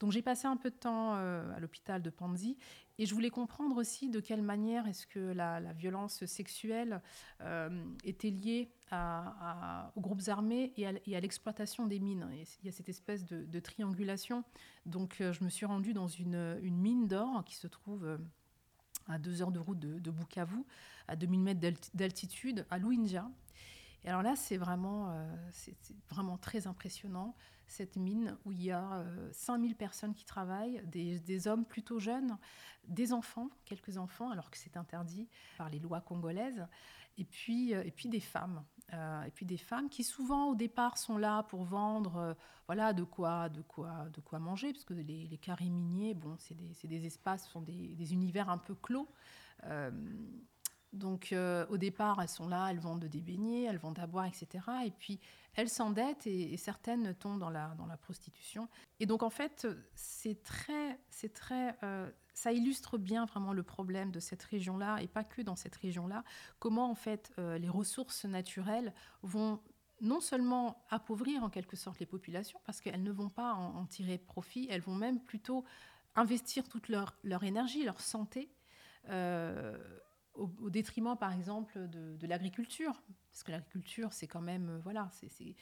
Donc 0.00 0.12
j'ai 0.12 0.22
passé 0.22 0.46
un 0.46 0.56
peu 0.56 0.70
de 0.70 0.76
temps 0.76 1.14
euh, 1.14 1.54
à 1.54 1.60
l'hôpital 1.60 2.02
de 2.02 2.10
Panzi 2.10 2.58
et 2.98 3.06
je 3.06 3.14
voulais 3.14 3.30
comprendre 3.30 3.76
aussi 3.76 4.10
de 4.10 4.20
quelle 4.20 4.42
manière 4.42 4.86
est-ce 4.86 5.06
que 5.06 5.18
la, 5.18 5.60
violence 5.72 6.24
sexuelle 6.26 7.00
euh, 7.42 7.84
était 8.04 8.30
liée 8.30 8.70
aux 8.92 10.00
groupes 10.00 10.28
armés 10.28 10.72
et 10.76 10.86
à, 10.86 11.20
l'exploitation 11.20 11.86
des 11.86 11.98
mines. 11.98 12.26
il 12.32 12.66
y 12.66 12.68
a 12.68 12.72
cette 12.72 12.88
espèce 12.88 13.24
de, 13.24 13.60
triangulation. 13.60 14.44
Donc 14.84 15.20
euh, 15.20 15.32
je 15.32 15.44
me 15.44 15.48
suis 15.48 15.66
rendue 15.66 15.92
dans 15.92 16.08
une, 16.08 16.60
mine 16.60 17.06
d'or 17.06 17.44
qui 17.44 17.56
se 17.56 17.66
trouve 17.66 18.18
à 19.08 19.18
deux 19.18 19.42
heures 19.42 19.52
de 19.52 19.60
route 19.60 19.78
de, 19.78 20.10
Bukavu, 20.10 20.64
à 21.08 21.16
2000 21.16 21.40
mètres 21.40 21.60
d'altitude, 21.94 22.66
à 22.70 22.78
Luinja. 22.78 23.30
Et 24.04 24.08
alors 24.08 24.22
là, 24.22 24.36
c'est 24.36 24.56
vraiment, 24.56 25.12
c'est 25.52 25.76
vraiment 26.08 26.38
très 26.38 26.66
impressionnant 26.66 27.34
cette 27.66 27.96
mine 27.96 28.36
où 28.44 28.52
il 28.52 28.62
y 28.62 28.70
a 28.70 29.04
5000 29.32 29.72
euh, 29.72 29.74
personnes 29.74 30.14
qui 30.14 30.24
travaillent, 30.24 30.82
des, 30.86 31.48
hommes 31.48 31.64
plutôt 31.64 31.98
jeunes, 31.98 32.38
des 32.86 33.12
enfants, 33.12 33.48
quelques 33.64 33.98
enfants, 33.98 34.30
alors 34.30 34.50
que 34.50 34.56
c'est 34.56 34.76
interdit 34.76 35.28
par 35.58 35.68
les 35.68 35.78
lois 35.78 36.00
congolaises, 36.00 36.66
et 37.18 37.24
puis, 37.24 37.74
euh, 37.74 37.82
et 37.84 37.90
puis 37.90 38.08
des 38.08 38.20
femmes. 38.20 38.64
Euh, 38.92 39.22
et 39.24 39.30
puis 39.30 39.44
des 39.44 39.56
femmes 39.56 39.88
qui 39.88 40.04
souvent 40.04 40.50
au 40.50 40.54
départ 40.54 40.96
sont 40.96 41.18
là 41.18 41.42
pour 41.42 41.64
vendre 41.64 42.36
voilà 42.68 42.92
de 42.92 43.02
quoi 43.02 43.48
de 43.48 43.60
quoi 43.60 44.08
de 44.14 44.20
quoi 44.20 44.38
manger 44.38 44.72
parce 44.72 44.84
que 44.84 44.94
les, 44.94 45.26
les 45.26 45.38
carrés 45.38 45.70
miniers 45.70 46.14
bon 46.14 46.36
c'est 46.38 46.54
des, 46.54 46.70
des, 46.84 47.04
espaces 47.04 47.48
sont 47.48 47.62
des, 47.62 47.96
des, 47.96 48.12
univers 48.12 48.48
un 48.48 48.58
peu 48.58 48.76
clos 48.76 49.08
donc 50.92 51.34
au 51.68 51.76
départ 51.76 52.20
elles 52.22 52.28
sont 52.28 52.48
là 52.48 52.68
elles 52.70 52.78
vendent 52.78 53.04
des 53.04 53.20
beignets 53.20 53.64
elles 53.64 53.78
vendent 53.78 53.98
à 53.98 54.06
boire 54.06 54.26
etc 54.26 54.64
et 54.84 54.90
puis 54.90 55.20
elles 55.56 55.70
s'endettent 55.70 56.26
et, 56.26 56.56
certaines 56.58 57.14
tombent 57.14 57.40
dans 57.40 57.50
la, 57.50 57.74
dans 57.78 57.86
la 57.86 57.96
prostitution. 57.96 58.68
Et 59.00 59.06
donc 59.06 59.22
en 59.22 59.30
fait, 59.30 59.66
c'est 59.94 60.42
très, 60.42 61.00
c'est 61.08 61.32
très, 61.32 61.76
euh, 61.82 62.10
ça 62.34 62.52
illustre 62.52 62.98
bien 62.98 63.24
vraiment 63.24 63.54
le 63.54 63.62
problème 63.62 64.10
de 64.10 64.20
cette 64.20 64.42
région-là 64.42 64.98
et 65.00 65.08
pas 65.08 65.24
que 65.24 65.40
dans 65.40 65.56
cette 65.56 65.74
région-là. 65.76 66.24
Comment 66.58 66.90
en 66.90 66.94
fait 66.94 67.32
euh, 67.38 67.56
les 67.58 67.70
ressources 67.70 68.26
naturelles 68.26 68.92
vont 69.22 69.60
non 70.02 70.20
seulement 70.20 70.84
appauvrir 70.90 71.42
en 71.42 71.48
quelque 71.48 71.74
sorte 71.74 72.00
les 72.00 72.06
populations 72.06 72.60
parce 72.66 72.82
qu'elles 72.82 73.02
ne 73.02 73.12
vont 73.12 73.30
pas 73.30 73.54
en, 73.54 73.86
tirer 73.86 74.18
profit, 74.18 74.68
elles 74.70 74.82
vont 74.82 74.94
même 74.94 75.20
plutôt 75.20 75.64
investir 76.16 76.68
toute 76.68 76.90
leur, 76.90 77.16
leur 77.24 77.44
énergie, 77.44 77.82
leur 77.82 78.02
santé. 78.02 78.50
Euh, 79.08 79.78
au, 80.36 80.70
détriment, 80.70 81.16
par 81.16 81.32
exemple, 81.32 81.88
de, 81.88 82.26
l'agriculture. 82.26 83.02
Parce 83.30 83.42
que 83.42 83.52
l'agriculture, 83.52 84.12
c'est 84.12 84.26
quand 84.26 84.40
même. 84.40 84.68
Euh, 84.68 84.78
voilà, 84.82 85.08
c'est, 85.12 85.54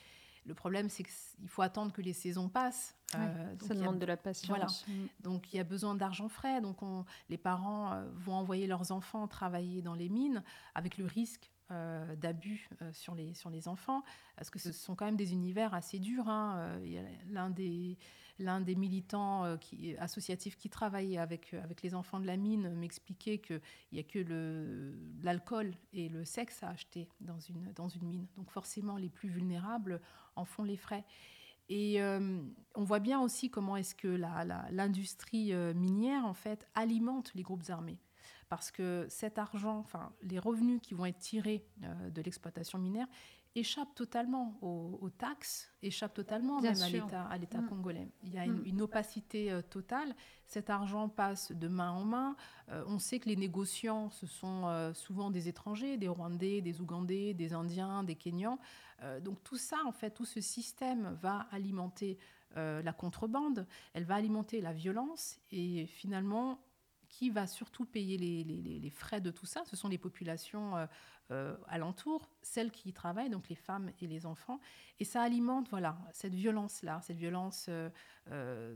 le 0.47 0.55
problème, 0.55 0.89
c'est 0.91 1.05
qu'il 1.05 1.49
faut 1.49 1.63
attendre 1.63 1.93
que 1.93 2.03
les 2.03 2.13
saisons 2.13 2.49
passent. 2.49 2.97
Euh, 3.15 3.55
ça 3.61 3.75
demande 3.75 3.99
de 3.99 4.07
la 4.07 4.17
patience. 4.17 4.87
Mm. 4.87 4.93
Donc 5.21 5.53
il 5.53 5.57
y 5.57 5.61
a 5.61 5.65
besoin 5.65 5.95
d'argent 5.95 6.29
frais. 6.29 6.61
Donc 6.61 6.83
on, 6.83 7.05
les 7.31 7.39
parents 7.39 7.93
euh, 7.93 8.05
vont 8.15 8.35
envoyer 8.35 8.67
leurs 8.67 8.93
enfants 8.93 9.27
travailler 9.27 9.81
dans 9.81 9.95
les 9.95 10.09
mines 10.09 10.43
avec 10.75 10.99
le 10.99 11.07
risque 11.07 11.51
d'abus 12.19 12.69
sur, 12.93 13.15
les, 13.17 13.35
sur 13.35 13.51
les 13.51 13.67
enfants. 13.67 14.05
Parce 14.37 14.49
que 14.51 14.61
ce 14.61 14.71
sont 14.71 14.95
quand 14.95 15.07
même 15.07 15.17
des 15.17 15.33
univers 15.33 15.75
assez 15.75 15.99
durs. 15.99 16.29
Hein. 16.29 16.79
l'un 17.31 17.51
des 17.51 17.99
L'un 18.39 18.61
des 18.61 18.75
militants 18.75 19.45
euh, 19.45 19.57
associatifs 19.99 20.57
qui 20.57 20.69
travaillait 20.69 21.19
avec, 21.19 21.55
euh, 21.55 21.63
avec 21.63 21.83
les 21.83 21.95
enfants 21.95 22.19
de 22.19 22.27
la 22.27 22.37
mine 22.37 22.75
m'expliquait 22.75 23.39
qu'il 23.39 23.61
n'y 23.93 24.01
a 24.01 24.03
que 24.03 24.93
l'alcool 25.23 25.73
et 25.93 26.09
le 26.09 26.25
sexe 26.25 26.63
à 26.63 26.71
acheter 26.71 27.09
dans 27.21 27.39
une, 27.39 27.73
dans 27.75 27.89
une 27.89 28.07
mine. 28.07 28.27
Donc 28.37 28.51
forcément, 28.51 28.97
les 28.97 29.09
plus 29.09 29.29
vulnérables 29.29 30.01
en 30.35 30.45
font 30.45 30.65
les 30.65 30.77
frais. 30.77 31.05
Et 31.69 32.03
euh, 32.03 32.43
on 32.75 32.85
voit 32.85 32.99
bien 32.99 33.21
aussi 33.21 33.51
comment 33.51 33.77
est-ce 33.77 33.95
que 33.95 34.09
l'industrie 34.71 35.55
minière, 35.75 36.27
en 36.27 36.35
fait, 36.35 36.67
alimente 36.75 37.33
les 37.35 37.43
groupes 37.43 37.63
armés. 37.69 37.99
Parce 38.51 38.71
que 38.71 39.07
cet 39.09 39.39
argent, 39.39 39.79
enfin, 39.79 40.13
les 40.23 40.39
revenus 40.39 40.81
qui 40.83 40.93
vont 40.93 41.07
être 41.07 41.19
tirés 41.19 41.67
de 41.79 42.21
l'exploitation 42.21 42.79
minière, 42.79 43.07
échappe 43.57 43.95
totalement 43.95 44.59
aux, 44.63 45.11
taxes, 45.11 45.73
échappe 45.83 46.15
totalement 46.15 46.61
même 46.61 46.81
à 46.83 47.39
l'État 47.39 47.61
mm. 47.61 47.69
congolais. 47.69 48.09
Il 48.23 48.35
y 48.35 48.39
a 48.39 48.45
une, 48.45 48.77
mm. 48.77 48.81
opacité 48.81 49.53
euh, 49.53 49.63
totale. 49.63 50.15
Cet 50.47 50.71
argent 50.71 51.09
passe 51.09 51.53
de 51.53 51.69
main 51.69 51.93
en 51.93 52.05
main. 52.05 52.37
Euh, 52.71 52.85
on 52.89 52.99
sait 52.99 53.21
que 53.21 53.29
les 53.29 53.37
négociants, 53.37 54.11
ce 54.11 54.27
sont 54.27 54.67
euh, 54.67 54.93
souvent 54.93 55.31
des 55.31 55.49
étrangers, 55.49 55.97
des 55.97 56.09
Rwandais, 56.09 56.61
des 56.61 56.81
Ougandais, 56.81 57.35
des 57.35 57.53
Indiens, 57.53 58.03
des 58.03 58.17
Kenyans. 58.17 58.59
donc 59.23 59.43
tout 59.45 59.59
ça, 59.59 59.77
en 59.87 59.93
fait, 59.93 60.11
tout 60.11 60.25
ce 60.25 60.41
système 60.41 61.17
va 61.21 61.47
alimenter 61.51 62.19
la 62.57 62.93
contrebande, 62.93 63.67
elle 63.95 64.05
va 64.05 64.15
alimenter 64.15 64.61
la 64.61 64.73
violence 64.73 65.41
et 65.51 65.87
finalement, 65.87 66.61
qui 67.19 67.31
va 67.31 67.47
surtout 67.47 67.85
payer 67.85 68.19
les, 68.19 68.91
frais 68.91 69.21
de 69.21 69.31
tout 69.31 69.47
ça 69.47 69.63
Ce 69.67 69.77
sont 69.77 69.89
les 69.89 69.99
populations 69.99 70.77
euh, 70.77 70.87
euh, 71.31 71.57
alentours, 71.69 72.29
celles 72.43 72.73
qui 72.73 72.89
y 72.89 72.93
travaillent, 72.93 73.31
donc 73.31 73.49
les 73.49 73.55
femmes 73.55 73.93
et 74.01 74.09
les 74.09 74.27
enfants. 74.27 74.59
Et 74.99 75.05
ça 75.05 75.23
alimente 75.23 75.69
voilà, 75.71 75.97
cette 76.13 76.35
violence-là, 76.35 77.01
cette 77.03 77.17
violence 77.17 77.67
euh, 77.69 78.75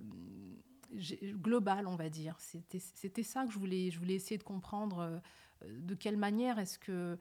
globale, 1.34 1.88
on 1.88 1.96
va 1.96 2.08
dire. 2.08 2.36
C'était 2.38 3.22
ça 3.24 3.44
que 3.44 3.52
je 3.52 3.58
voulais, 3.58 3.90
je 3.90 3.98
voulais 3.98 4.14
essayer 4.14 4.38
de 4.38 4.44
comprendre. 4.44 5.20
de 5.66 5.94
quelle 5.96 6.16
manière 6.16 6.60
est-ce 6.60 6.78
que 6.78 7.18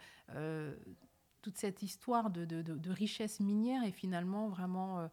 toute 1.41 1.57
cette 1.57 1.81
histoire 1.81 2.29
de, 2.29 2.45
de, 2.45 2.91
richesse 2.91 3.39
minière 3.39 3.83
est 3.83 3.91
finalement 3.91 4.49
vraiment 4.49 5.09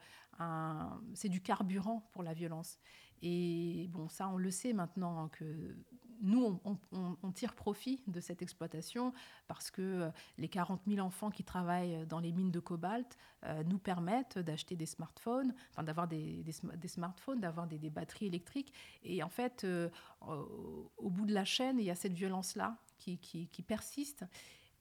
c'est 1.15 1.31
du 1.31 1.41
carburant 1.41 2.07
pour 2.13 2.23
la 2.23 2.35
violence. 2.35 2.79
Et 3.27 3.89
bon, 3.91 4.09
ça, 4.11 4.29
on 4.29 4.37
le 4.37 4.51
sait 4.51 4.75
maintenant 4.75 5.19
hein, 5.19 5.29
que 5.33 5.75
nous, 6.21 6.61
on, 6.93 7.33
tire 7.33 7.55
profit 7.55 8.01
de 8.07 8.21
cette 8.21 8.43
exploitation 8.43 9.13
parce 9.49 9.71
que 9.71 9.83
euh, 9.83 10.11
les 10.39 10.49
40 10.49 10.83
000 10.87 11.05
enfants 11.05 11.31
qui 11.31 11.43
travaillent 11.43 12.07
dans 12.07 12.21
les 12.21 12.33
mines 12.33 12.51
de 12.51 12.61
cobalt 12.61 13.19
euh, 13.45 13.65
nous 13.65 13.79
permettent 13.79 14.39
d'acheter 14.39 14.77
des 14.77 14.87
smartphones, 14.87 15.55
enfin 15.71 15.83
d'avoir 15.83 16.07
des, 16.07 16.45
smartphones, 16.87 17.41
d'avoir 17.41 17.67
des, 17.67 17.91
batteries 17.91 18.27
électriques. 18.27 18.73
Et 19.03 19.23
en 19.23 19.31
fait, 19.31 19.65
euh, 19.65 19.89
au, 20.21 21.11
bout 21.11 21.25
de 21.25 21.35
la 21.35 21.45
chaîne, 21.45 21.79
il 21.79 21.85
y 21.85 21.91
a 21.91 21.95
cette 21.95 22.15
violence-là 22.15 22.77
qui, 22.99 23.19
qui 23.19 23.63
persiste 23.63 24.25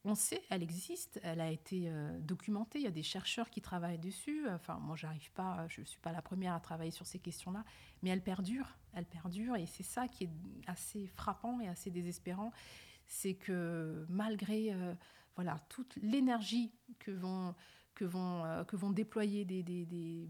on 0.06 0.16
sait, 0.16 0.44
elle 0.50 0.64
existe, 0.64 1.20
elle 1.24 1.40
a 1.40 1.50
été 1.50 1.86
euh, 1.88 2.20
documentée, 2.20 2.80
il 2.80 2.84
y 2.84 2.88
a 2.88 2.92
des 2.92 3.04
chercheurs 3.04 3.50
qui 3.50 3.62
travaillent 3.62 4.00
dessus. 4.00 4.48
Enfin, 4.50 4.78
moi, 4.82 4.96
j'arrive 4.98 5.32
pas, 5.32 5.66
je 5.70 5.82
ne 5.82 5.86
suis 5.86 6.00
pas 6.00 6.12
la 6.12 6.22
première 6.22 6.54
à 6.54 6.60
travailler 6.60 6.92
sur 6.92 7.06
ces 7.06 7.20
questions-là, 7.20 7.64
mais 8.02 8.10
elle 8.10 8.22
perdure, 8.22 8.68
elle 8.94 9.06
perdure, 9.06 9.56
et 9.56 9.66
c'est 9.66 9.84
ça 9.84 10.08
qui 10.08 10.26
est 10.26 10.30
assez 10.68 11.08
frappant 11.08 11.60
et 11.62 11.68
assez 11.70 11.90
désespérant, 11.90 12.52
c'est 13.06 13.36
que 13.36 14.06
malgré 14.10 14.74
euh, 14.74 14.94
voilà 15.36 15.60
toute 15.70 15.96
l'énergie 16.02 16.74
que 17.00 17.12
vont 17.12 17.56
que 17.96 18.06
vont, 18.06 18.44
euh, 18.46 18.64
que 18.64 18.76
vont 18.76 18.92
déployer 18.92 19.46
des, 19.46 19.64
des, 19.64 19.86
des, 19.86 20.28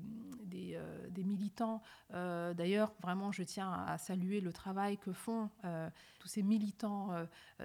euh, 0.76 1.24
militants. 1.24 1.82
Euh, 2.14 2.54
d'ailleurs, 2.54 2.94
vraiment, 3.02 3.32
je 3.32 3.44
tiens 3.44 3.72
à 3.72 3.98
saluer 3.98 4.42
le 4.42 4.52
travail 4.52 4.98
que 4.98 5.14
font 5.14 5.50
tous 6.20 6.28
ces 6.28 6.44
militants 6.44 7.10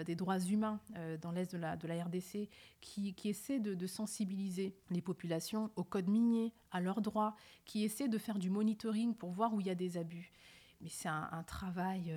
des 0.06 0.14
droits 0.14 0.38
humains 0.38 0.80
dans 1.20 1.32
l'Est 1.32 1.52
de 1.52 1.58
la, 1.58 1.76
de 1.76 1.86
la 1.86 2.04
RDC 2.04 2.48
qui, 2.80 3.14
qui 3.14 3.28
essaient 3.28 3.58
de, 3.58 3.86
sensibiliser 3.86 4.74
les 4.90 5.00
populations 5.00 5.70
au 5.76 5.84
code 5.84 6.08
minier, 6.08 6.52
à 6.70 6.80
leurs 6.80 7.00
droits, 7.00 7.34
qui 7.64 7.84
essaient 7.84 8.08
de 8.08 8.18
faire 8.18 8.38
du 8.38 8.50
monitoring 8.50 9.14
pour 9.14 9.30
voir 9.30 9.54
où 9.54 9.60
il 9.60 9.66
y 9.66 9.70
a 9.70 9.74
des 9.74 9.96
abus. 9.96 10.30
Mais 10.80 10.88
c'est 10.88 11.08
un, 11.08 11.42
travail 11.46 12.14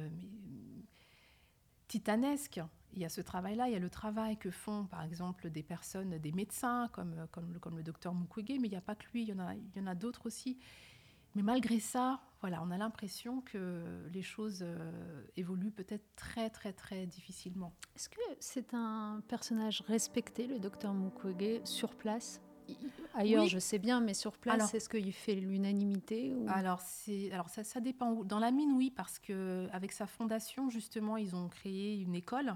titanesque 1.88 2.62
il 2.94 3.02
y 3.02 3.06
a 3.06 3.10
ce 3.10 3.22
travail-là, 3.22 3.68
il 3.68 3.74
y 3.74 3.76
a 3.76 3.80
le 3.80 3.90
travail 3.90 4.38
que 4.38 4.52
font 4.52 4.86
par 4.86 5.04
exemple 5.04 5.50
des 5.50 5.64
personnes, 5.64 6.18
des 6.18 6.32
médecins 6.32 6.90
comme, 6.92 7.28
comme, 7.32 7.60
comme 7.60 7.78
le 7.78 7.84
docteur 7.84 8.14
Mukwege, 8.14 8.60
mais 8.60 8.68
il 8.68 8.72
n'y 8.72 8.76
a 8.76 8.82
pas 8.82 8.96
que 8.96 9.06
lui, 9.14 9.24
il 9.24 9.30
y 9.30 9.34
en 9.34 9.40
a, 9.40 9.56
il 9.56 9.72
y 9.76 9.80
en 9.80 9.88
a 9.88 9.96
d'autres 9.96 10.26
aussi. 10.26 10.58
Mais 11.36 11.44
malgré 11.44 11.80
ça, 11.80 12.20
voilà, 12.42 12.62
on 12.62 12.72
a 12.72 12.78
l'impression 12.78 13.42
que 13.42 13.84
les 14.12 14.22
choses 14.22 14.60
euh, 14.64 15.24
évoluent 15.38 15.72
peut-être 15.72 16.06
très 16.16 16.50
très 16.50 16.74
très 16.74 17.06
difficilement. 17.06 17.74
Est-ce 17.96 18.10
que 18.10 18.20
c'est 18.40 18.74
un 18.74 19.22
personnage 19.28 19.82
respecté, 19.88 20.48
le 20.48 20.60
docteur 20.60 20.94
Mukwege, 20.94 21.64
sur 21.64 21.96
place? 21.96 22.42
Ailleurs, 23.14 23.48
je 23.48 23.60
sais 23.60 23.80
bien, 23.80 24.00
mais 24.00 24.14
sur 24.14 24.38
place, 24.38 24.74
est-ce 24.74 24.88
qu'il 24.88 25.12
fait 25.12 25.36
l'unanimité 25.36 26.34
Alors, 26.48 26.80
c'est, 26.80 27.32
alors 27.32 27.50
ça, 27.50 27.64
ça, 27.64 27.82
dépend. 27.82 28.24
Dans 28.24 28.40
la 28.40 28.52
mine, 28.52 28.72
oui, 28.74 28.90
parce 28.90 29.20
que 29.20 29.68
avec 29.74 29.92
sa 29.92 30.08
fondation, 30.08 30.70
justement, 30.70 31.18
ils 31.18 31.36
ont 31.36 31.50
créé 31.50 32.00
une 32.00 32.16
école 32.16 32.56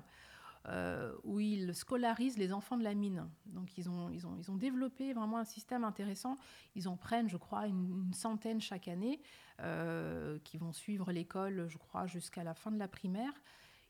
euh, 0.67 1.13
où 1.23 1.39
ils 1.39 1.75
scolarisent 1.75 2.37
les 2.37 2.51
enfants 2.51 2.77
de 2.77 2.83
la 2.83 2.95
mine. 2.95 3.29
Donc 3.45 3.77
ils 3.77 3.89
ont, 3.89 4.09
ils, 4.09 4.25
ont, 4.25 4.35
ils 4.39 4.49
ont 4.49 4.55
développé 4.55 5.13
vraiment 5.13 5.37
un 5.37 5.45
système 5.45 5.83
intéressant. 5.83 6.37
Ils 6.75 6.87
en 6.87 6.97
prennent, 6.97 7.29
je 7.29 7.37
crois, 7.37 7.67
une, 7.67 8.11
centaine 8.13 8.59
chaque 8.61 8.87
année 8.87 9.21
euh, 9.61 10.39
qui 10.43 10.57
vont 10.57 10.71
suivre 10.71 11.11
l'école, 11.11 11.67
je 11.67 11.77
crois, 11.77 12.07
jusqu'à 12.07 12.43
la 12.43 12.53
fin 12.53 12.71
de 12.71 12.79
la 12.79 12.87
primaire 12.87 13.33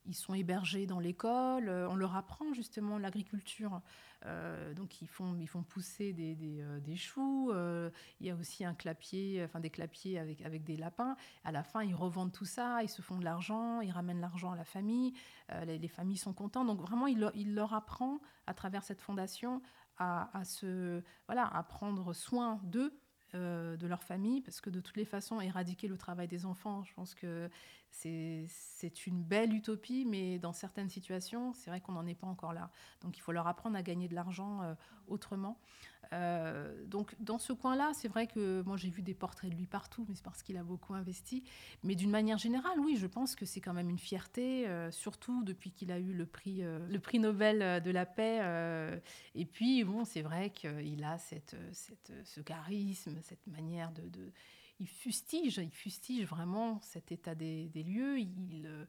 ils 0.06 0.16
sont 0.16 0.34
hébergés 0.34 0.86
dans 0.86 1.00
l'école, 1.00 1.70
euh, 1.70 1.90
on 1.90 1.96
leur 1.96 2.16
apprend 2.16 2.54
justement 2.54 2.98
l'agriculture. 2.98 3.82
Euh, 4.26 4.74
donc 4.74 5.02
ils 5.02 5.08
font, 5.08 5.36
ils 5.40 5.48
font 5.48 5.64
pousser 5.64 6.14
des, 6.14 6.36
des, 6.36 6.62
euh, 6.62 6.96
choux, 6.96 7.52
il 8.20 8.28
y 8.28 8.30
a 8.30 8.36
aussi 8.36 8.66
un 8.66 8.74
clapier, 8.74 9.44
enfin 9.44 9.60
des 9.60 9.70
clapiers 9.70 10.20
avec, 10.20 10.42
avec 10.42 10.64
des 10.64 10.78
lapins. 10.78 11.16
À 11.44 11.52
la 11.52 11.64
fin, 11.64 11.84
ils 11.84 11.96
revendent 11.96 12.32
tout 12.32 12.46
ça, 12.46 12.82
ils 12.84 12.90
se 12.90 13.02
font 13.02 13.18
de 13.18 13.24
l'argent, 13.24 13.82
ils 13.82 13.92
ramènent 13.92 14.22
l'argent 14.22 14.52
à 14.52 14.56
la 14.56 14.64
famille, 14.64 15.14
les, 15.66 15.88
familles 15.88 16.18
sont 16.18 16.34
contentes. 16.34 16.68
Donc 16.68 16.82
vraiment, 16.82 17.08
il, 17.08 17.30
il, 17.36 17.54
leur 17.54 17.74
apprend 17.74 18.20
à 18.48 18.54
travers 18.54 18.84
cette 18.84 19.02
fondation 19.02 19.62
à, 19.98 20.36
à 20.38 20.44
se, 20.44 21.02
voilà, 21.28 21.46
à 21.48 21.64
prendre 21.64 22.14
soin 22.14 22.60
d'eux 22.64 22.94
de 23.34 23.86
leur 23.86 24.02
famille, 24.02 24.40
parce 24.40 24.62
que 24.62 24.70
de 24.70 24.80
toutes 24.80 24.96
les 24.96 25.04
façons, 25.04 25.42
éradiquer 25.42 25.90
le 25.90 25.98
travail 25.98 26.30
des 26.30 26.46
enfants, 26.46 26.86
je 26.86 26.94
pense 26.94 27.14
que 27.14 27.50
c'est 27.96 29.08
une 29.08 29.24
belle 29.24 29.54
utopie, 29.54 30.06
mais 30.06 30.38
dans 30.38 30.54
certaines 30.54 30.90
situations, 30.90 31.54
c'est 31.54 31.70
vrai 31.70 31.82
qu'on 31.82 31.94
n'en 31.94 32.06
est 32.06 32.16
pas 32.16 32.28
encore 32.28 32.54
là. 32.54 32.70
Donc 33.02 33.18
il 33.18 33.22
faut 33.22 33.32
leur 33.32 33.48
apprendre 33.48 33.78
à 33.78 33.84
gagner 33.84 34.08
de 34.08 34.16
l'argent 34.16 34.62
euh, 34.62 34.74
autrement. 35.08 35.60
Euh, 36.14 36.86
donc 36.86 37.16
dans 37.20 37.40
ce 37.40 37.52
coin-là, 37.52 37.92
c'est 37.94 38.08
vrai 38.08 38.28
que 38.28 38.62
moi 38.64 38.78
j'ai 38.78 38.90
vu 38.90 39.02
des 39.02 39.16
portraits 39.16 39.50
de 39.50 39.56
lui 39.56 39.66
partout, 39.66 40.06
mais 40.08 40.16
c'est 40.16 40.24
parce 40.24 40.44
qu'il 40.44 40.58
a 40.58 40.64
beaucoup 40.64 40.94
investi. 40.94 41.44
Mais 41.84 41.96
d'une 41.96 42.12
manière 42.12 42.38
générale, 42.38 42.80
oui, 42.80 42.96
je 42.98 43.08
pense 43.08 43.36
que 43.36 43.46
c'est 43.46 43.62
quand 43.62 43.74
même 43.74 43.90
une 43.90 43.98
fierté, 43.98 44.68
euh, 44.68 44.92
surtout 44.92 45.44
depuis 45.44 45.72
qu'il 45.72 45.92
a 45.92 45.98
eu 45.98 46.14
le 46.14 46.26
prix, 46.26 46.62
le 46.62 47.00
prix 47.00 47.20
Nobel 47.20 47.82
de 47.82 47.92
la 47.92 48.06
paix. 48.06 49.02
et 49.34 49.46
puis 49.46 49.84
bon, 49.84 50.04
c'est 50.06 50.22
vrai 50.22 50.52
qu'il 50.52 51.04
a 51.04 51.18
cette, 51.18 51.56
ce 51.72 52.42
charisme, 52.42 53.18
cette 53.22 53.48
manière 53.48 53.92
de 53.94 54.32
il 54.80 54.88
fustige, 54.88 55.58
il 55.58 55.72
fustige 55.72 56.26
vraiment 56.26 56.80
cet 56.82 57.12
état 57.12 57.36
des, 57.36 57.70
lieux. 57.76 58.18
Euh, 58.66 58.86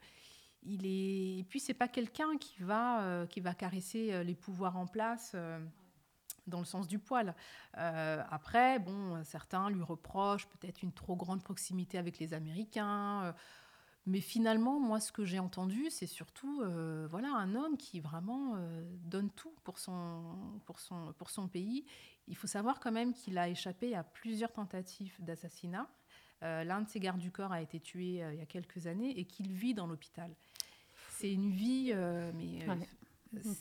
il 0.63 0.85
est, 0.85 1.39
et 1.39 1.47
puis 1.49 1.61
c'est 1.61 1.75
pas 1.75 1.89
quelqu'un 1.89 2.37
qui 2.39 2.63
va, 2.63 3.03
euh, 3.03 3.27
qui 3.27 3.41
va 3.41 3.55
caresser 3.55 4.13
euh, 4.13 4.23
les 4.23 4.35
pouvoirs 4.35 4.77
en 4.77 4.87
place. 4.87 5.37
dans 6.47 6.61
le 6.61 6.65
sens 6.65 6.87
du 6.87 7.01
poil. 7.01 7.35
après, 7.75 8.79
bon, 8.79 9.25
certains 9.25 9.69
lui 9.69 9.83
reprochent 9.83 10.47
peut-être 10.47 10.83
une 10.83 10.93
trop 10.93 11.17
grande 11.17 11.43
proximité 11.43 11.99
avec 11.99 12.21
les 12.21 12.35
Américains. 12.35 13.35
Mais 14.07 14.21
finalement, 14.21 14.79
moi, 14.79 15.01
ce 15.01 15.11
que 15.13 15.25
j'ai 15.25 15.39
entendu, 15.39 15.91
c'est 15.91 16.07
surtout 16.07 16.63
voilà, 17.11 17.35
un 17.35 17.55
homme 17.55 17.77
qui 17.77 18.01
vraiment 18.01 18.57
donne 19.05 19.31
tout 19.31 19.53
pour 19.65 19.79
son, 19.79 20.61
pour, 20.65 20.79
son, 20.79 21.13
pour 21.19 21.31
son 21.31 21.49
pays 21.49 21.85
il 22.29 22.37
faut 22.37 22.47
savoir 22.47 22.81
quand 22.81 22.93
même 22.93 23.13
qu'il 23.13 23.39
a 23.39 23.49
échappé 23.49 23.95
à 23.95 24.03
plusieurs 24.03 24.53
tentatives 24.53 25.15
d'assassinat. 25.21 25.89
Euh, 26.43 26.65
l'un 26.65 26.83
de 26.83 26.89
ses 26.89 27.01
gardes 27.01 27.21
du 27.21 27.31
corps 27.31 27.53
a 27.53 27.63
été 27.63 27.81
tué 27.81 28.23
euh, 28.23 28.35
il 28.35 28.39
y 28.39 28.43
a 28.43 28.47
quelques 28.47 28.87
années 28.87 29.19
et 29.19 29.25
qu'il 29.25 29.53
vit 29.53 29.75
dans 29.75 29.87
l'hôpital. 29.87 30.35
C'est 31.11 31.33
une 31.33 31.51
vie, 31.51 31.93
euh, 31.95 32.31
mais 32.35 32.67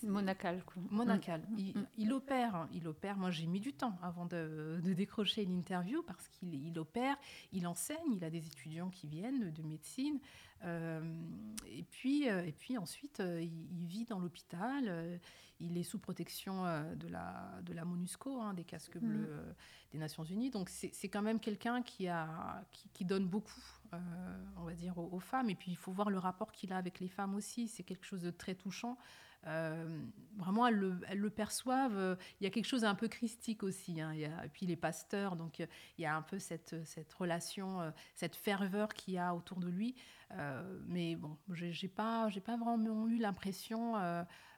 monacale. 0.03 0.63
Monacale. 0.89 1.41
Mm. 1.49 1.79
Mm. 1.79 1.87
Il, 1.97 2.13
opère, 2.13 2.55
hein. 2.55 2.69
il 2.73 2.87
opère. 2.87 3.17
Moi, 3.17 3.31
j'ai 3.31 3.45
mis 3.45 3.59
du 3.59 3.73
temps 3.73 3.97
avant 4.01 4.25
de, 4.25 4.79
décrocher 4.83 5.45
l'interview 5.45 6.03
parce 6.03 6.27
qu'il 6.27 6.77
opère, 6.77 7.17
il 7.51 7.67
enseigne, 7.67 8.13
il 8.13 8.23
a 8.23 8.29
des 8.29 8.45
étudiants 8.45 8.89
qui 8.89 9.07
viennent 9.07 9.51
de 9.51 9.61
médecine. 9.63 10.19
et 10.63 11.83
puis, 11.91 12.23
et 12.25 12.55
puis 12.57 12.77
ensuite, 12.77 13.21
il, 13.21 13.85
vit 13.85 14.05
dans 14.05 14.19
l'hôpital. 14.19 15.19
Il 15.61 15.77
est 15.77 15.83
sous 15.83 15.99
protection 15.99 16.65
euh, 16.65 16.95
de 16.95 17.07
la, 17.07 17.61
de 17.63 17.73
la 17.73 17.85
MONUSCO, 17.85 18.41
hein, 18.41 18.53
des 18.53 18.65
casques 18.65 18.97
bleus 18.97 19.19
mm. 19.19 19.27
euh, 19.29 19.53
des 19.93 19.97
Nations 19.99 20.23
Unies. 20.23 20.49
Donc 20.49 20.69
c'est 20.69 21.07
quand 21.07 21.21
même 21.21 21.39
quelqu'un 21.39 21.81
qui, 21.81 22.07
a, 22.09 22.65
qui, 22.93 23.05
donne 23.05 23.27
beaucoup, 23.27 23.63
euh, 23.93 23.97
on 24.57 24.63
va 24.63 24.73
dire, 24.73 24.97
aux, 24.97 25.19
femmes. 25.19 25.49
Et 25.49 25.55
puis 25.55 25.71
il 25.71 25.77
faut 25.77 25.93
voir 25.93 26.09
le 26.09 26.17
rapport 26.17 26.51
qu'il 26.51 26.73
a 26.73 26.77
avec 26.77 26.99
les 26.99 27.07
femmes 27.07 27.35
aussi. 27.35 27.69
C'est 27.69 27.83
quelque 27.83 28.05
chose 28.05 28.21
de 28.21 28.31
très 28.31 28.55
touchant. 28.55 28.97
Vraiment, 29.45 30.67
elles 30.67 30.75
le, 30.75 31.29
perçoivent. 31.29 32.17
Il 32.39 32.43
y 32.43 32.47
a 32.47 32.49
quelque 32.49 32.65
chose 32.65 32.81
d'un 32.81 32.95
peu 32.95 33.07
christique 33.07 33.63
aussi. 33.63 34.01
Hein. 34.01 34.11
et 34.11 34.49
puis 34.49 34.65
les 34.65 34.75
pasteurs, 34.75 35.35
donc 35.35 35.59
il 35.59 36.01
y 36.01 36.05
a 36.05 36.15
un 36.15 36.21
peu 36.21 36.39
cette, 36.39 36.83
cette 36.85 37.13
relation, 37.13 37.93
cette 38.15 38.35
ferveur 38.35 38.93
qu'il 38.93 39.13
y 39.15 39.17
a 39.17 39.35
autour 39.35 39.59
de 39.59 39.69
lui. 39.69 39.95
mais 40.87 41.15
bon, 41.15 41.37
j'ai 41.51 41.87
pas, 41.87 42.29
pas 42.43 42.57
vraiment 42.57 43.07
eu 43.07 43.17
l'impression 43.17 43.93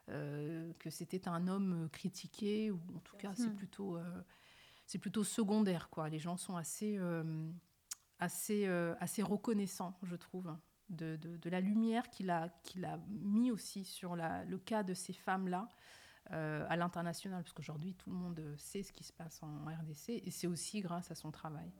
que 0.06 0.90
c'était 0.90 1.28
un 1.28 1.48
homme 1.48 1.88
critiqué, 1.92 2.70
ou 2.70 2.80
en 2.96 3.00
tout 3.00 3.16
cas, 3.16 3.34
c'est 3.34 3.48
hmm. 3.48 3.56
plutôt, 3.56 3.98
c'est 4.86 4.98
plutôt 4.98 5.24
secondaire. 5.24 5.90
Quoi. 5.90 6.08
Les 6.08 6.18
gens 6.18 6.36
sont 6.36 6.56
assez, 6.56 6.98
assez, 8.18 8.66
assez 9.00 9.22
reconnaissants, 9.22 9.98
je 10.02 10.16
trouve, 10.16 10.54
de, 10.90 11.18
la 11.48 11.60
lumière 11.60 12.10
qu'il 12.10 12.30
a, 12.30 12.48
qu'il 12.62 12.84
a 12.84 12.98
mis 13.08 13.50
aussi 13.50 13.84
sur 13.84 14.16
le 14.16 14.58
cas 14.58 14.82
de 14.82 14.94
ces 14.94 15.12
femmes-là. 15.12 15.68
à 16.30 16.76
l'international, 16.76 17.42
parce 17.42 17.52
qu'aujourd'hui 17.52 17.94
tout 17.94 18.10
le 18.10 18.16
monde 18.16 18.40
sait 18.58 18.82
ce 18.82 18.92
qui 18.92 19.04
se 19.04 19.12
passe 19.12 19.42
en 19.42 19.64
RDC, 19.64 20.22
et 20.24 20.30
c'est 20.30 20.46
aussi 20.46 20.80
grâce 20.80 21.10
à 21.10 21.14
son 21.14 21.30
travail. 21.30 21.70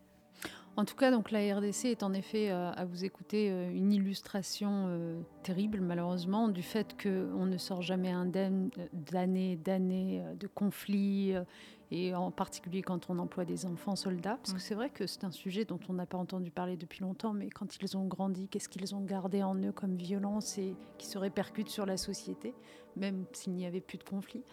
En 0.77 0.85
tout 0.85 0.95
cas, 0.95 1.11
donc 1.11 1.33
la 1.33 1.41
RDC 1.57 1.87
est 1.87 2.03
en 2.05 2.13
effet, 2.13 2.51
euh, 2.51 2.71
à 2.71 2.85
vous 2.85 3.05
écouter, 3.05 3.51
euh, 3.51 3.71
une 3.73 3.93
illustration 3.93 4.87
euh, 4.87 5.21
terrible, 5.43 5.81
malheureusement, 5.81 6.47
du 6.47 6.63
fait 6.63 6.97
qu'on 7.03 7.47
ne 7.47 7.59
sort 7.59 7.83
jamais 7.83 8.13
indemne 8.13 8.71
d'années, 8.93 9.57
d'années 9.57 10.23
de 10.39 10.47
conflits, 10.47 11.35
et 11.91 12.15
en 12.15 12.31
particulier 12.31 12.83
quand 12.83 13.09
on 13.09 13.19
emploie 13.19 13.45
des 13.45 13.67
enfants 13.67 13.97
soldats, 13.97 14.37
parce 14.37 14.53
que 14.53 14.59
mm. 14.59 14.61
c'est 14.61 14.75
vrai 14.75 14.91
que 14.91 15.07
c'est 15.07 15.25
un 15.25 15.31
sujet 15.31 15.65
dont 15.65 15.81
on 15.89 15.95
n'a 15.95 16.07
pas 16.07 16.19
entendu 16.19 16.51
parler 16.51 16.77
depuis 16.77 17.01
longtemps, 17.01 17.33
mais 17.33 17.49
quand 17.49 17.77
ils 17.81 17.97
ont 17.97 18.07
grandi, 18.07 18.49
qu'est-ce 18.49 18.69
qu'ils 18.69 18.95
ont 18.95 19.01
gardé 19.01 19.43
en 19.43 19.55
eux 19.57 19.73
comme 19.73 19.97
violence 19.97 20.59
et 20.59 20.75
qui 20.99 21.07
se 21.07 21.19
répercute 21.19 21.69
sur 21.69 21.87
la 21.87 21.97
société, 21.97 22.55
même 22.97 23.25
s'il 23.33 23.55
n'y 23.55 23.67
avait 23.67 23.81
plus 23.81 23.99
de 23.99 24.05
conflits. 24.05 24.45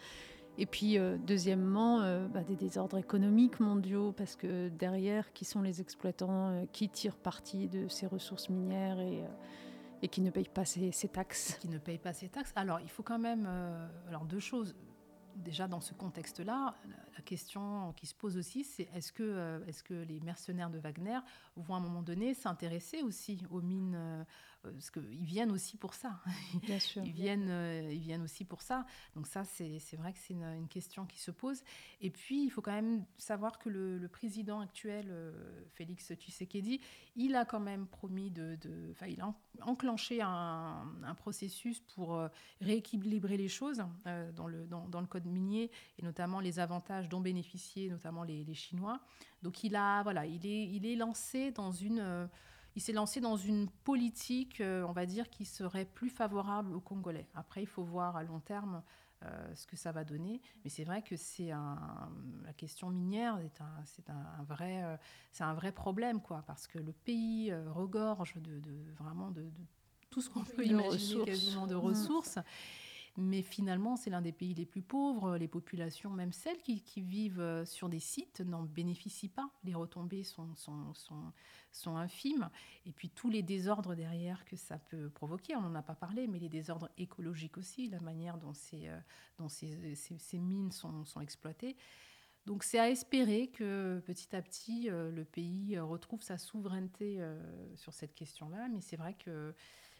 Et 0.58 0.66
puis, 0.66 0.98
euh, 0.98 1.18
deuxièmement, 1.18 2.00
euh, 2.00 2.26
bah, 2.28 2.42
des 2.42 2.56
désordres 2.56 2.96
économiques 2.96 3.60
mondiaux, 3.60 4.12
parce 4.12 4.36
que 4.36 4.68
derrière, 4.68 5.32
qui 5.32 5.44
sont 5.44 5.60
les 5.60 5.80
exploitants 5.80 6.48
euh, 6.48 6.64
qui 6.72 6.88
tirent 6.88 7.16
parti 7.16 7.68
de 7.68 7.88
ces 7.88 8.06
ressources 8.06 8.48
minières 8.48 8.98
et, 8.98 9.22
et 10.00 10.08
qui 10.08 10.22
ne 10.22 10.30
payent 10.30 10.48
pas 10.48 10.64
ces, 10.64 10.92
ces, 10.92 11.08
taxes? 11.08 11.58
Qui 11.60 11.68
ne 11.68 11.78
payent 11.78 11.98
pas 11.98 12.14
ces 12.14 12.28
taxes. 12.28 12.52
Alors, 12.56 12.80
il 12.80 12.88
faut 12.88 13.02
quand 13.02 13.18
même. 13.18 13.46
alors, 14.08 14.24
deux 14.24 14.40
choses. 14.40 14.74
Déjà, 15.36 15.68
dans 15.68 15.80
ce 15.80 15.92
contexte-là, 15.92 16.74
la 17.14 17.22
question 17.22 17.92
qui 17.94 18.06
se 18.06 18.14
pose 18.14 18.38
aussi, 18.38 18.64
c'est 18.64 18.88
est-ce 18.94 19.12
que, 19.12 20.02
les 20.08 20.20
mercenaires 20.20 20.70
de 20.70 20.78
Wagner 20.78 21.18
vont 21.56 21.74
à 21.74 21.76
un 21.76 21.80
moment 21.80 22.02
donné 22.02 22.32
s'intéresser 22.34 23.02
aussi 23.02 23.42
aux 23.50 23.60
mines 23.60 24.24
parce 24.72 24.90
qu'ils 24.90 25.24
viennent 25.24 25.52
aussi 25.52 25.76
pour 25.76 25.94
ça. 25.94 26.20
Bien 26.62 26.78
sûr. 26.78 27.02
Ils 27.04 27.12
viennent, 27.12 27.48
euh, 27.48 27.92
ils 27.92 28.00
viennent 28.00 28.22
aussi 28.22 28.44
pour 28.44 28.62
ça. 28.62 28.86
Donc 29.14 29.26
ça, 29.26 29.44
c'est 29.44 29.96
vrai 29.96 30.12
que 30.12 30.18
c'est 30.18 30.34
une, 30.34 30.68
question 30.68 31.06
qui 31.06 31.20
se 31.20 31.30
pose. 31.30 31.62
Et 32.00 32.10
puis, 32.10 32.44
il 32.44 32.50
faut 32.50 32.60
quand 32.60 32.72
même 32.72 33.04
savoir 33.16 33.58
que 33.58 33.68
le, 33.68 34.08
président 34.08 34.60
actuel, 34.60 35.06
euh, 35.10 35.32
Félix 35.74 36.12
Tshisekedi, 36.14 36.80
il 37.14 37.34
a 37.34 37.44
quand 37.44 37.60
même 37.60 37.86
promis 37.86 38.30
de... 38.30 38.58
Enfin, 38.90 39.06
il 39.06 39.20
a 39.20 39.34
enclenché 39.62 40.20
un, 40.22 40.84
processus 41.16 41.80
pour 41.80 42.14
euh, 42.14 42.28
rééquilibrer 42.60 43.36
les 43.36 43.48
choses 43.48 43.82
dans, 44.34 44.46
le, 44.46 44.66
dans, 44.66 45.00
le 45.00 45.06
code 45.06 45.26
minier, 45.26 45.70
et 45.98 46.02
notamment 46.02 46.40
les 46.40 46.58
avantages 46.58 47.08
dont 47.08 47.20
bénéficiaient 47.20 47.88
notamment 47.88 48.22
les, 48.22 48.44
les 48.44 48.54
Chinois. 48.54 49.00
Donc 49.42 49.64
il 49.64 49.76
a, 49.76 50.02
voilà, 50.02 50.26
il 50.26 50.44
est, 50.46 50.66
il 50.66 50.86
est 50.86 50.96
lancé 50.96 51.52
dans 51.52 51.70
une 51.70 52.28
il 52.76 52.82
s'est 52.82 52.92
lancé 52.92 53.20
dans 53.20 53.36
une 53.36 53.68
politique, 53.70 54.60
euh, 54.60 54.84
on 54.86 54.92
va 54.92 55.06
dire, 55.06 55.30
qui 55.30 55.46
serait 55.46 55.86
plus 55.86 56.10
favorable 56.10 56.74
aux 56.74 56.80
Congolais. 56.80 57.26
Après, 57.34 57.62
il 57.62 57.66
faut 57.66 57.82
voir 57.82 58.16
à 58.16 58.22
long 58.22 58.38
terme 58.38 58.82
euh, 59.24 59.54
ce 59.54 59.66
que 59.66 59.76
ça 59.76 59.92
va 59.92 60.04
donner. 60.04 60.42
Mais 60.62 60.68
c'est 60.68 60.84
vrai 60.84 61.00
que 61.00 61.16
c'est 61.16 61.50
un, 61.50 62.12
la 62.44 62.52
question 62.52 62.90
minière, 62.90 63.40
c'est 63.86 64.10
un, 64.10 64.14
un, 64.38 64.42
vrai, 64.44 64.84
euh, 64.84 64.96
c'est 65.32 65.44
un 65.44 65.54
vrai 65.54 65.72
problème, 65.72 66.20
quoi, 66.20 66.44
parce 66.46 66.66
que 66.66 66.78
le 66.78 66.92
pays 66.92 67.52
regorge 67.54 68.34
de, 68.36 68.60
vraiment 68.98 69.30
de, 69.30 69.50
tout 70.10 70.20
ce 70.20 70.28
qu'on 70.28 70.44
peut 70.44 70.66
imaginer 70.66 71.24
quasiment 71.24 71.66
de 71.66 71.74
mmh. 71.74 71.78
ressources. 71.78 72.38
Mais 73.18 73.40
finalement, 73.40 73.96
c'est 73.96 74.10
l'un 74.10 74.20
des 74.20 74.32
pays 74.32 74.52
les 74.52 74.66
plus 74.66 74.82
pauvres. 74.82 75.38
Les 75.38 75.48
populations, 75.48 76.10
même 76.10 76.32
celles 76.32 76.58
qui, 76.58 76.82
vivent 77.00 77.40
euh, 77.40 77.64
sur 77.64 77.88
des 77.88 77.98
sites, 77.98 78.40
n'en 78.40 78.62
bénéficient 78.62 79.28
pas. 79.28 79.48
Les 79.64 79.74
retombées 79.74 80.22
sont, 80.22 80.54
infimes. 81.86 82.50
Et 82.84 82.92
puis 82.92 83.08
tous 83.08 83.30
les 83.30 83.42
désordres 83.42 83.94
derrière 83.94 84.44
que 84.44 84.56
ça 84.56 84.78
peut 84.78 85.08
provoquer, 85.08 85.56
on 85.56 85.62
n'en 85.62 85.74
a 85.74 85.82
pas 85.82 85.94
parlé, 85.94 86.26
mais 86.26 86.38
les 86.38 86.50
désordres 86.50 86.90
écologiques 86.98 87.56
aussi, 87.56 87.88
la 87.88 88.00
manière 88.00 88.36
dont 88.36 88.52
ces, 88.52 88.88
euh, 88.88 90.38
mines 90.38 90.72
sont, 90.72 91.04
sont 91.06 91.20
exploitées. 91.22 91.76
Donc 92.44 92.64
c'est 92.64 92.78
à 92.78 92.90
espérer 92.90 93.48
que 93.48 94.00
petit 94.06 94.36
à 94.36 94.42
petit, 94.42 94.88
euh, 94.90 95.10
le 95.10 95.24
pays 95.24 95.78
retrouve 95.78 96.22
sa 96.22 96.36
souveraineté 96.36 97.18
sur 97.76 97.94
cette 97.94 98.14
question-là. 98.14 98.68
Mais 98.68 98.82
c'est 98.82 98.96
vrai 98.96 99.14
que 99.14 99.54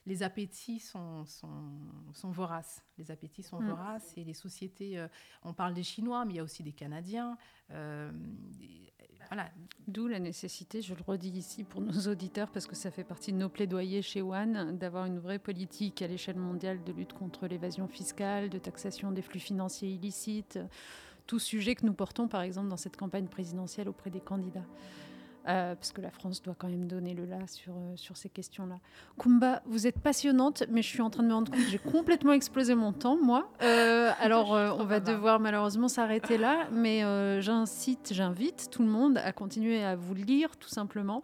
les 0.07 0.23
appétits 0.23 0.81
sont, 0.81 1.25
sont, 1.27 2.31
voraces. 2.31 2.83
Les 2.97 3.11
appétits 3.11 3.43
sont 3.43 3.61
mm. 3.61 3.69
voraces 3.69 4.13
et 4.17 4.25
les 4.25 4.35
sociétés, 4.35 4.99
euh, 4.99 5.09
on 5.43 5.53
parle 5.53 5.75
des 5.75 5.83
Chinois, 5.83 6.25
mais 6.25 6.35
il 6.35 6.37
y 6.37 6.41
a 6.41 6.45
aussi 6.45 6.63
des 6.63 6.73
Canadiens. 6.73 7.37
Euh, 7.73 8.11
voilà. 9.29 9.51
D'où 9.89 10.07
la 10.07 10.21
nécessité, 10.21 10.83
je 10.83 10.95
le 10.95 11.03
redis 11.05 11.31
ici 11.31 11.65
pour 11.65 11.81
nos 11.81 12.09
auditeurs, 12.09 12.51
parce 12.51 12.67
que 12.67 12.77
ça 12.77 12.93
fait 12.93 13.05
partie 13.05 13.33
de 13.33 13.39
nos 13.39 13.49
plaidoyers 13.49 14.03
chez 14.03 14.23
One, 14.23 14.79
d'avoir 14.79 15.07
une 15.07 15.19
vraie 15.19 15.41
politique 15.41 16.01
à 16.03 16.07
l'échelle 16.07 16.39
mondiale 16.39 16.85
de 16.85 16.93
lutte 16.93 17.13
contre 17.13 17.49
l'évasion 17.49 17.89
fiscale, 17.89 18.49
de 18.49 18.59
taxation 18.59 19.11
des 19.11 19.23
flux 19.23 19.41
financiers 19.41 19.91
illicites, 19.91 20.61
tout 21.27 21.41
sujet 21.41 21.75
que 21.75 21.85
nous 21.85 21.93
portons 21.93 22.29
par 22.29 22.43
exemple 22.43 22.69
dans 22.69 22.77
cette 22.77 22.97
campagne 22.97 23.27
présidentielle 23.27 23.89
auprès 23.89 24.11
des 24.11 24.21
candidats. 24.21 24.67
Euh, 25.49 25.77
parce 25.77 25.93
que 25.93 26.01
la 26.01 26.11
France 26.11 26.43
doit 26.43 26.57
quand 26.59 26.69
même 26.69 26.89
donner 26.89 27.15
le 27.15 27.25
là 27.25 27.39
sur, 27.47 27.75
euh, 27.75 27.97
sur 27.97 28.17
ces 28.17 28.29
questions-là. 28.29 28.79
Kumba, 29.17 29.63
vous 29.67 29.87
êtes 29.87 30.01
passionnante, 30.01 30.65
mais 30.69 30.83
je 30.83 30.89
suis 30.89 31.03
en 31.03 31.11
train 31.11 31.23
de 31.23 31.29
me 31.29 31.35
rendre 31.35 31.53
compte 31.53 31.61
que 31.61 31.71
j'ai 31.71 31.79
complètement 31.79 32.33
explosé 32.33 32.75
mon 32.75 32.93
temps, 32.93 33.17
moi. 33.17 33.49
Euh, 33.63 34.11
alors, 34.19 34.51
on 34.81 34.85
va 34.85 34.99
devoir 34.99 35.39
malheureusement 35.39 35.87
s'arrêter 35.87 36.37
là, 36.37 36.67
mais 36.73 37.03
j'incite, 37.41 38.13
j'invite 38.13 38.69
tout 38.71 38.83
le 38.83 38.89
monde 38.89 39.19
à 39.19 39.33
continuer 39.33 39.85
à 39.85 39.95
vous 39.95 40.15
lire, 40.15 40.57
tout 40.57 40.69
simplement. 40.69 41.23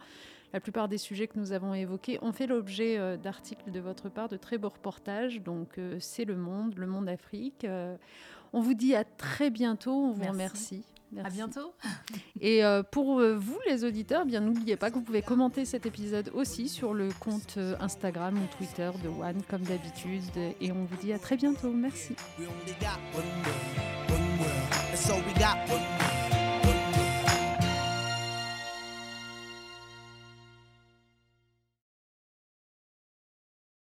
La 0.53 0.59
plupart 0.59 0.87
des 0.87 0.99
sujets 0.99 1.27
que 1.27 1.37
nous 1.37 1.51
avons 1.51 1.73
évoqués 1.73 2.19
ont 2.21 2.31
fait 2.31 2.47
l'objet 2.47 3.17
d'articles 3.17 3.71
de 3.71 3.79
votre 3.79 4.07
part, 4.07 4.29
de 4.29 4.37
très 4.37 4.57
beaux 4.57 4.69
reportages. 4.69 5.41
Donc, 5.41 5.79
c'est 5.99 6.25
Le 6.25 6.35
Monde, 6.35 6.75
Le 6.77 6.87
Monde 6.87 7.09
Afrique. 7.09 7.65
on 8.53 8.61
vous 8.61 8.73
dit 8.75 8.95
à 8.95 9.03
très 9.03 9.49
bientôt. 9.49 9.91
On 9.91 10.11
vous 10.11 10.29
remercie. 10.29 10.83
À 11.23 11.29
bientôt. 11.29 11.73
Et 12.41 12.63
euh, 12.63 12.83
pour 12.83 13.19
euh, 13.19 13.35
vous, 13.35 13.57
les 13.67 13.83
auditeurs, 13.83 14.25
bien 14.25 14.41
n'oubliez 14.41 14.75
pas 14.75 14.89
que 14.89 14.95
vous 14.95 15.01
pouvez 15.01 15.21
commenter 15.21 15.65
cet 15.65 15.85
épisode 15.85 16.29
aussi 16.33 16.69
sur 16.69 16.93
le 16.93 17.09
compte 17.19 17.55
euh, 17.57 17.75
Instagram 17.79 18.37
ou 18.37 18.57
Twitter 18.57 18.91
de 19.03 19.09
One, 19.09 19.41
comme 19.49 19.61
d'habitude. 19.61 20.23
Et 20.59 20.71
on 20.71 20.85
vous 20.85 20.95
dit 20.97 21.13
à 21.13 21.19
très 21.19 21.37
bientôt. 21.37 21.71
Merci. 21.71 22.15